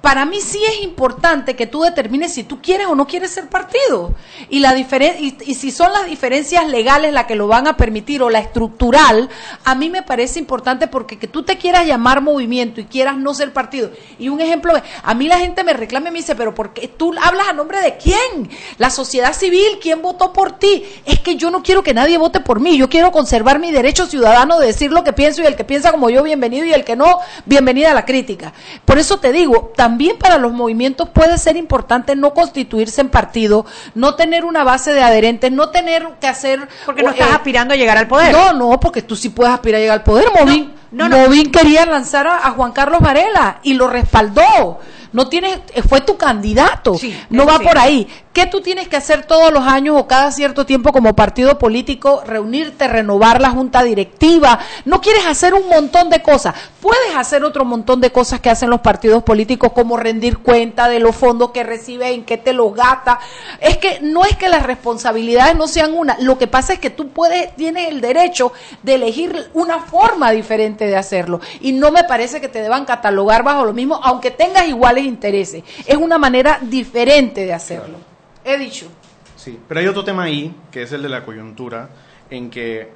para 0.03 0.25
mí 0.25 0.41
sí 0.41 0.61
es 0.67 0.83
importante 0.83 1.55
que 1.55 1.65
tú 1.65 1.83
determines 1.83 2.33
si 2.33 2.43
tú 2.43 2.61
quieres 2.61 2.87
o 2.87 2.93
no 2.93 3.07
quieres 3.07 3.31
ser 3.31 3.47
partido. 3.47 4.13
Y, 4.49 4.59
la 4.59 4.77
y, 4.77 5.37
y 5.45 5.55
si 5.55 5.71
son 5.71 5.93
las 5.93 6.07
diferencias 6.07 6.67
legales 6.67 7.13
las 7.13 7.23
que 7.23 7.35
lo 7.35 7.47
van 7.47 7.67
a 7.67 7.77
permitir 7.77 8.21
o 8.21 8.29
la 8.29 8.39
estructural, 8.39 9.29
a 9.63 9.75
mí 9.75 9.89
me 9.89 10.03
parece 10.03 10.39
importante 10.39 10.87
porque 10.87 11.17
que 11.17 11.29
tú 11.29 11.43
te 11.43 11.57
quieras 11.57 11.87
llamar 11.87 12.19
movimiento 12.19 12.81
y 12.81 12.83
quieras 12.83 13.15
no 13.15 13.33
ser 13.33 13.53
partido. 13.53 13.91
Y 14.19 14.27
un 14.27 14.41
ejemplo, 14.41 14.73
a 15.03 15.13
mí 15.13 15.29
la 15.29 15.39
gente 15.39 15.63
me 15.63 15.71
reclama 15.71 16.09
y 16.09 16.11
me 16.11 16.19
dice, 16.19 16.35
pero 16.35 16.53
¿por 16.53 16.73
qué 16.73 16.89
tú 16.89 17.15
hablas 17.21 17.47
a 17.47 17.53
nombre 17.53 17.79
de 17.79 17.95
quién? 17.95 18.49
La 18.79 18.89
sociedad 18.89 19.31
civil, 19.31 19.79
¿quién 19.81 20.01
votó 20.01 20.33
por 20.33 20.59
ti? 20.59 20.83
Es 21.05 21.21
que 21.21 21.37
yo 21.37 21.49
no 21.49 21.63
quiero 21.63 21.81
que 21.81 21.93
nadie 21.93 22.17
vote 22.17 22.41
por 22.41 22.59
mí, 22.59 22.77
yo 22.77 22.89
quiero 22.89 23.13
conservar 23.13 23.57
mi 23.57 23.71
derecho 23.71 24.05
ciudadano 24.05 24.59
de 24.59 24.67
decir 24.67 24.91
lo 24.91 25.05
que 25.05 25.13
pienso 25.13 25.41
y 25.41 25.45
el 25.45 25.55
que 25.55 25.63
piensa 25.63 25.93
como 25.93 26.09
yo, 26.09 26.23
bienvenido, 26.23 26.65
y 26.65 26.73
el 26.73 26.83
que 26.83 26.97
no, 26.97 27.19
bienvenida 27.45 27.91
a 27.91 27.93
la 27.93 28.03
crítica. 28.03 28.51
Por 28.83 28.97
eso 28.97 29.15
te 29.15 29.31
digo, 29.31 29.71
también 29.77 29.92
para 30.19 30.37
los 30.37 30.51
movimientos 30.51 31.09
puede 31.09 31.37
ser 31.37 31.57
importante 31.57 32.15
no 32.15 32.33
constituirse 32.33 33.01
en 33.01 33.09
partido, 33.09 33.65
no 33.95 34.15
tener 34.15 34.45
una 34.45 34.63
base 34.63 34.93
de 34.93 35.01
adherentes, 35.01 35.51
no 35.51 35.69
tener 35.69 36.07
que 36.19 36.27
hacer... 36.27 36.67
Porque 36.85 37.03
no 37.03 37.09
eh, 37.09 37.13
estás 37.13 37.31
aspirando 37.31 37.73
a 37.73 37.77
llegar 37.77 37.97
al 37.97 38.07
poder. 38.07 38.31
No, 38.31 38.53
no, 38.53 38.79
porque 38.79 39.01
tú 39.01 39.15
sí 39.15 39.29
puedes 39.29 39.53
aspirar 39.53 39.79
a 39.79 39.81
llegar 39.81 39.99
al 39.99 40.03
poder. 40.03 40.27
Movín, 40.37 40.73
no, 40.91 41.09
no. 41.09 41.17
Movín 41.17 41.51
quería 41.51 41.85
lanzar 41.85 42.27
a, 42.27 42.47
a 42.47 42.51
Juan 42.51 42.71
Carlos 42.71 43.01
Varela 43.01 43.59
y 43.63 43.73
lo 43.73 43.87
respaldó. 43.87 44.79
No 45.13 45.29
tienes, 45.29 45.59
eh, 45.75 45.83
fue 45.83 46.01
tu 46.01 46.17
candidato. 46.17 46.95
Sí, 46.95 47.15
no 47.29 47.45
va 47.45 47.59
sí. 47.59 47.63
por 47.63 47.77
ahí. 47.77 48.07
¿Qué 48.33 48.47
tú 48.47 48.61
tienes 48.61 48.87
que 48.87 48.95
hacer 48.95 49.27
todos 49.27 49.53
los 49.53 49.63
años 49.67 49.95
o 49.95 50.07
cada 50.07 50.31
cierto 50.31 50.65
tiempo 50.65 50.91
como 50.91 51.15
partido 51.15 51.59
político? 51.59 52.23
Reunirte, 52.25 52.87
renovar 52.87 53.39
la 53.39 53.51
junta 53.51 53.83
directiva. 53.83 54.57
No 54.85 55.01
quieres 55.01 55.27
hacer 55.27 55.53
un 55.53 55.69
montón 55.69 56.09
de 56.09 56.23
cosas. 56.23 56.55
Puedes 56.81 57.15
hacer 57.15 57.43
otro 57.43 57.63
montón 57.63 58.01
de 58.01 58.11
cosas 58.11 58.39
que 58.39 58.49
hacen 58.49 58.71
los 58.71 58.81
partidos 58.81 59.21
políticos, 59.21 59.71
como 59.73 59.97
rendir 59.97 60.39
cuenta 60.39 60.89
de 60.89 60.99
los 60.99 61.15
fondos 61.15 61.51
que 61.51 61.61
recibes, 61.61 62.09
en 62.09 62.25
qué 62.25 62.37
te 62.37 62.53
los 62.53 62.73
gasta. 62.73 63.19
Es 63.59 63.77
que 63.77 63.99
no 64.01 64.25
es 64.25 64.35
que 64.35 64.49
las 64.49 64.63
responsabilidades 64.63 65.55
no 65.55 65.67
sean 65.67 65.93
una. 65.93 66.17
Lo 66.19 66.39
que 66.39 66.47
pasa 66.47 66.73
es 66.73 66.79
que 66.79 66.89
tú 66.89 67.09
puedes, 67.09 67.55
tienes 67.55 67.89
el 67.89 68.01
derecho 68.01 68.51
de 68.81 68.95
elegir 68.95 69.51
una 69.53 69.77
forma 69.77 70.31
diferente 70.31 70.87
de 70.87 70.97
hacerlo. 70.97 71.39
Y 71.61 71.73
no 71.73 71.91
me 71.91 72.03
parece 72.03 72.41
que 72.41 72.49
te 72.49 72.63
deban 72.63 72.85
catalogar 72.85 73.43
bajo 73.43 73.63
lo 73.63 73.73
mismo, 73.73 73.99
aunque 74.01 74.31
tengas 74.31 74.67
iguales 74.67 75.05
intereses. 75.05 75.63
Es 75.85 75.97
una 75.97 76.17
manera 76.17 76.57
diferente 76.63 77.45
de 77.45 77.53
hacerlo. 77.53 78.12
He 78.43 78.57
dicho. 78.57 78.87
Sí, 79.35 79.59
pero 79.67 79.79
hay 79.79 79.87
otro 79.87 80.03
tema 80.03 80.23
ahí, 80.23 80.55
que 80.71 80.83
es 80.83 80.91
el 80.91 81.01
de 81.01 81.09
la 81.09 81.25
coyuntura, 81.25 81.89
en 82.29 82.49
que 82.49 82.91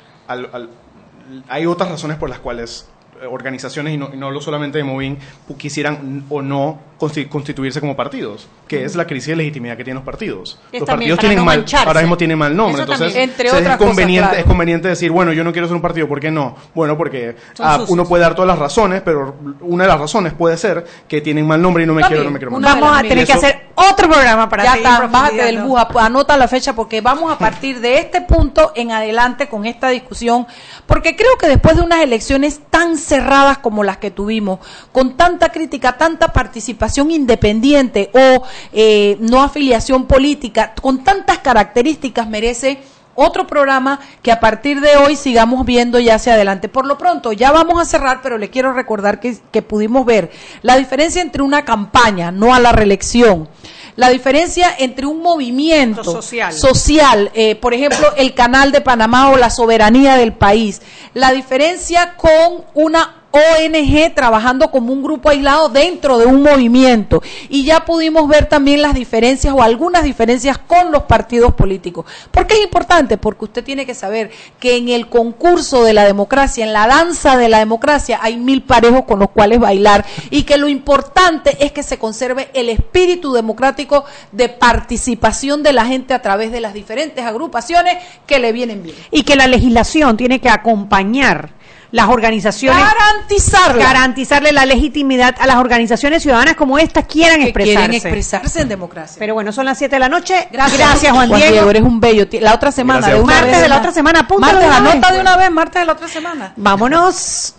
hay 1.48 1.66
otras 1.66 1.90
razones 1.90 2.18
por 2.18 2.30
las 2.30 2.40
cuales 2.40 2.88
eh, 3.22 3.26
organizaciones, 3.26 3.94
y 3.94 3.98
no, 3.98 4.12
y 4.14 4.18
no 4.18 4.40
solamente 4.42 4.78
de 4.78 4.84
Movin, 4.84 5.18
quisieran 5.58 6.26
o 6.30 6.42
no 6.42 6.80
constituirse 6.98 7.80
como 7.80 7.96
partidos, 7.96 8.48
que 8.68 8.84
es 8.84 8.96
la 8.96 9.06
crisis 9.06 9.28
de 9.28 9.36
legitimidad 9.36 9.78
que 9.78 9.84
tienen 9.84 9.98
los 9.98 10.06
partidos. 10.06 10.60
Es 10.72 10.80
los 10.80 10.88
partidos 10.88 11.20
tienen 11.20 11.38
no 11.38 11.46
mal, 11.46 11.60
mancharse. 11.60 11.88
ahora 11.88 12.02
mismo 12.02 12.18
tienen 12.18 12.38
mal 12.38 12.56
nombre, 12.56 12.84
Eso 12.84 12.92
entonces. 12.94 13.16
Entre 13.16 13.50
es 13.50 13.78
conveniente 13.78 13.78
cosas, 13.78 14.06
claro. 14.06 14.38
es 14.38 14.46
conveniente 14.46 14.88
decir, 14.88 15.12
bueno, 15.12 15.32
yo 15.32 15.44
no 15.44 15.52
quiero 15.52 15.68
ser 15.68 15.76
un 15.76 15.82
partido, 15.82 16.08
¿por 16.08 16.20
qué 16.20 16.32
no? 16.32 16.56
Bueno, 16.74 16.98
porque 16.98 17.36
ah, 17.60 17.86
uno 17.88 18.06
puede 18.06 18.24
dar 18.24 18.34
todas 18.34 18.48
las 18.48 18.58
razones, 18.58 19.02
pero 19.06 19.36
una 19.62 19.84
de 19.84 19.90
las 19.90 20.00
razones 20.00 20.34
puede 20.34 20.58
ser 20.58 20.86
que 21.08 21.22
tienen 21.22 21.46
mal 21.46 21.62
nombre 21.62 21.84
y 21.84 21.88
no 21.88 21.94
me 21.94 22.02
quiero, 22.04 22.24
no 22.24 22.32
me 22.32 22.40
quiero 22.40 22.60
Vamos 22.60 22.98
a 22.98 23.04
tener 23.04 23.26
que 23.26 23.34
hacer 23.34 23.68
otro 23.76 24.10
programa 24.10 24.50
para 24.50 24.64
ya 24.64 24.76
está, 24.78 25.06
bájate 25.08 25.44
del 25.44 25.62
bus, 25.62 25.80
anota 26.00 26.36
la 26.36 26.48
fecha 26.48 26.74
porque 26.74 27.02
vamos 27.02 27.32
a 27.32 27.38
partir 27.40 27.80
de 27.80 28.00
este 28.00 28.22
punto 28.22 28.72
en 28.76 28.92
adelante 28.92 29.48
con 29.48 29.68
esta 29.68 29.90
discusión, 29.90 30.48
porque 30.88 31.16
creo 31.16 31.38
que 31.40 31.48
después 31.48 31.76
de 31.76 31.84
unas 31.84 32.02
elecciones 32.02 32.62
tan 32.72 32.98
cerradas 32.98 33.60
como 33.60 33.84
las 33.84 33.98
que 33.98 34.10
tuvimos, 34.10 34.60
con 34.92 35.16
tanta 35.16 35.50
crítica, 35.50 35.98
tanta 35.98 36.30
participación 36.30 36.87
independiente 36.96 38.10
o 38.14 38.44
eh, 38.74 39.18
no 39.20 39.42
afiliación 39.42 40.06
política, 40.06 40.74
con 40.82 41.04
tantas 41.04 41.40
características, 41.40 42.28
merece 42.28 42.80
otro 43.16 43.48
programa 43.48 44.00
que 44.22 44.32
a 44.32 44.40
partir 44.40 44.80
de 44.80 44.96
hoy 44.96 45.16
sigamos 45.16 45.66
viendo 45.66 46.00
ya 46.00 46.16
hacia 46.16 46.36
adelante. 46.36 46.70
Por 46.70 46.86
lo 46.86 46.98
pronto, 47.00 47.34
ya 47.34 47.52
vamos 47.52 47.82
a 47.82 47.86
cerrar, 47.86 48.22
pero 48.22 48.38
le 48.38 48.52
quiero 48.52 48.74
recordar 48.74 49.20
que, 49.20 49.38
que 49.52 49.64
pudimos 49.64 50.06
ver 50.06 50.30
la 50.62 50.78
diferencia 50.78 51.22
entre 51.22 51.42
una 51.42 51.66
campaña, 51.66 52.32
no 52.32 52.54
a 52.54 52.60
la 52.60 52.72
reelección, 52.72 53.50
la 53.98 54.10
diferencia 54.10 54.70
entre 54.78 55.08
un 55.08 55.24
movimiento 55.24 56.04
Social. 56.04 56.54
social, 56.54 57.32
eh, 57.34 57.56
por 57.56 57.74
ejemplo, 57.74 58.08
el 58.16 58.36
canal 58.36 58.72
de 58.72 58.82
Panamá 58.82 59.32
o 59.32 59.38
la 59.38 59.50
soberanía 59.50 60.16
del 60.18 60.34
país, 60.34 60.84
la 61.16 61.32
diferencia 61.32 62.16
con 62.16 62.66
una 62.76 63.17
ONG 63.32 64.14
trabajando 64.14 64.72
como 64.72 64.94
un 64.94 65.04
grupo 65.04 65.30
aislado 65.30 65.70
dentro 65.70 66.18
de 66.18 66.26
un 66.26 66.42
movimiento. 66.42 67.22
Y 67.50 67.66
ya 67.66 67.86
pudimos 67.86 68.28
ver 68.28 68.48
también 68.48 68.82
las 68.82 68.94
diferencias 68.94 69.54
o 69.54 69.62
algunas 69.62 70.04
diferencias 70.04 70.58
con 70.58 70.92
los 70.92 71.04
partidos 71.04 71.54
políticos. 71.54 72.06
¿Por 72.32 72.48
qué 72.48 72.56
es 72.56 72.64
importante? 72.64 73.18
Porque 73.18 73.46
usted 73.46 73.64
tiene 73.64 73.86
que 73.86 73.94
saber 73.94 74.32
que 74.60 74.78
en 74.78 74.90
el 74.90 75.10
concurso 75.10 75.84
de 75.84 75.94
la 75.94 76.06
democracia, 76.06 76.66
en 76.66 76.74
la 76.74 76.88
danza 76.88 77.38
de 77.38 77.50
la 77.50 77.60
democracia, 77.60 78.20
hay 78.22 78.38
mil 78.38 78.64
parejos 78.64 79.04
con 79.04 79.20
los 79.20 79.30
cuales 79.30 79.60
bailar 79.60 80.06
y 80.30 80.44
que 80.44 80.58
lo 80.58 80.68
importante 80.68 81.58
es 81.64 81.72
que 81.72 81.84
se 81.84 81.98
conserve 81.98 82.50
el 82.54 82.70
espíritu 82.70 83.34
democrático 83.34 84.06
de 84.32 84.50
participación 84.50 85.64
de 85.64 85.74
la 85.74 85.86
gente 85.86 86.14
a 86.14 86.22
través 86.22 86.52
de 86.52 86.62
las 86.62 86.74
diferentes 86.74 87.24
agrupaciones 87.26 87.98
que 88.26 88.40
le 88.40 88.52
vienen 88.52 88.84
bien. 88.84 88.96
Y 89.12 89.24
que 89.24 89.36
la 89.36 89.48
legislación 89.48 90.18
tiene 90.18 90.40
que 90.40 90.50
acompañar 90.50 91.58
las 91.92 92.10
organizaciones. 92.10 92.82
Garantizarla. 92.84 93.84
Garantizarle 93.84 94.52
la 94.52 94.66
legitimidad 94.66 95.36
a 95.40 95.48
las 95.48 95.58
organizaciones 95.58 96.22
ciudadanas 96.24 96.56
como 96.56 96.78
estas 96.80 97.06
quieran 97.06 97.38
que 97.40 97.46
expresarse. 97.46 97.76
quieren 97.80 97.94
expresarse 97.96 98.62
en 98.62 98.70
democracia. 98.70 99.16
Pero 99.20 99.34
bueno, 99.34 99.52
son 99.52 99.66
las 99.66 99.78
7 99.78 99.96
de 99.96 100.00
la 100.00 100.10
noche. 100.10 100.48
Gracias, 100.52 101.12
Juan, 101.12 101.30
Diego. 101.32 101.70
Eres 101.70 101.82
un 101.84 102.00
bello. 102.00 102.26
La 102.42 102.54
otra 102.54 102.72
semana, 102.72 103.00
Gracias. 103.00 103.18
de 103.18 103.24
una 103.24 103.34
Martes 103.34 103.52
vez, 103.52 103.62
de 103.62 103.68
la 103.70 103.78
otra 103.78 103.92
semana, 103.92 104.20
apúntalo 104.22 104.60
Martes, 104.60 104.76
anota 104.78 105.08
vez. 105.08 105.16
de 105.16 105.22
una 105.22 105.38
vez, 105.38 105.52
martes 105.52 105.82
de 105.82 105.86
la 105.86 105.94
otra 105.94 106.08
semana. 106.08 106.54
Vámonos. 106.56 107.54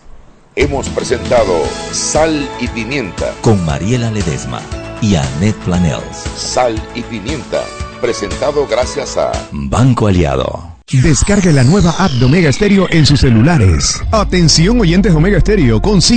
Hemos 0.57 0.89
presentado 0.89 1.63
Sal 1.93 2.49
y 2.61 2.67
Pimienta. 2.69 3.33
Con 3.43 3.65
Mariela 3.65 4.11
Ledesma 4.11 4.61
y 5.01 5.15
Annette 5.15 5.57
Planels. 5.65 6.25
Sal 6.37 6.75
y 6.95 7.03
Pimienta. 7.03 7.63
Presentado 8.01 8.67
gracias 8.67 9.17
a 9.17 9.31
Banco 9.53 10.09
Aliado. 10.09 10.78
Descargue 10.91 11.53
la 11.53 11.65
nueva 11.65 11.91
app 11.99 12.11
de 12.13 12.25
Omega 12.25 12.51
Stereo 12.51 12.87
en 12.89 13.05
sus 13.05 13.21
celulares. 13.21 14.01
Atención 14.11 14.81
oyentes 14.81 15.15
Omega 15.15 15.39
Stereo, 15.39 15.83
consigue 15.83 16.17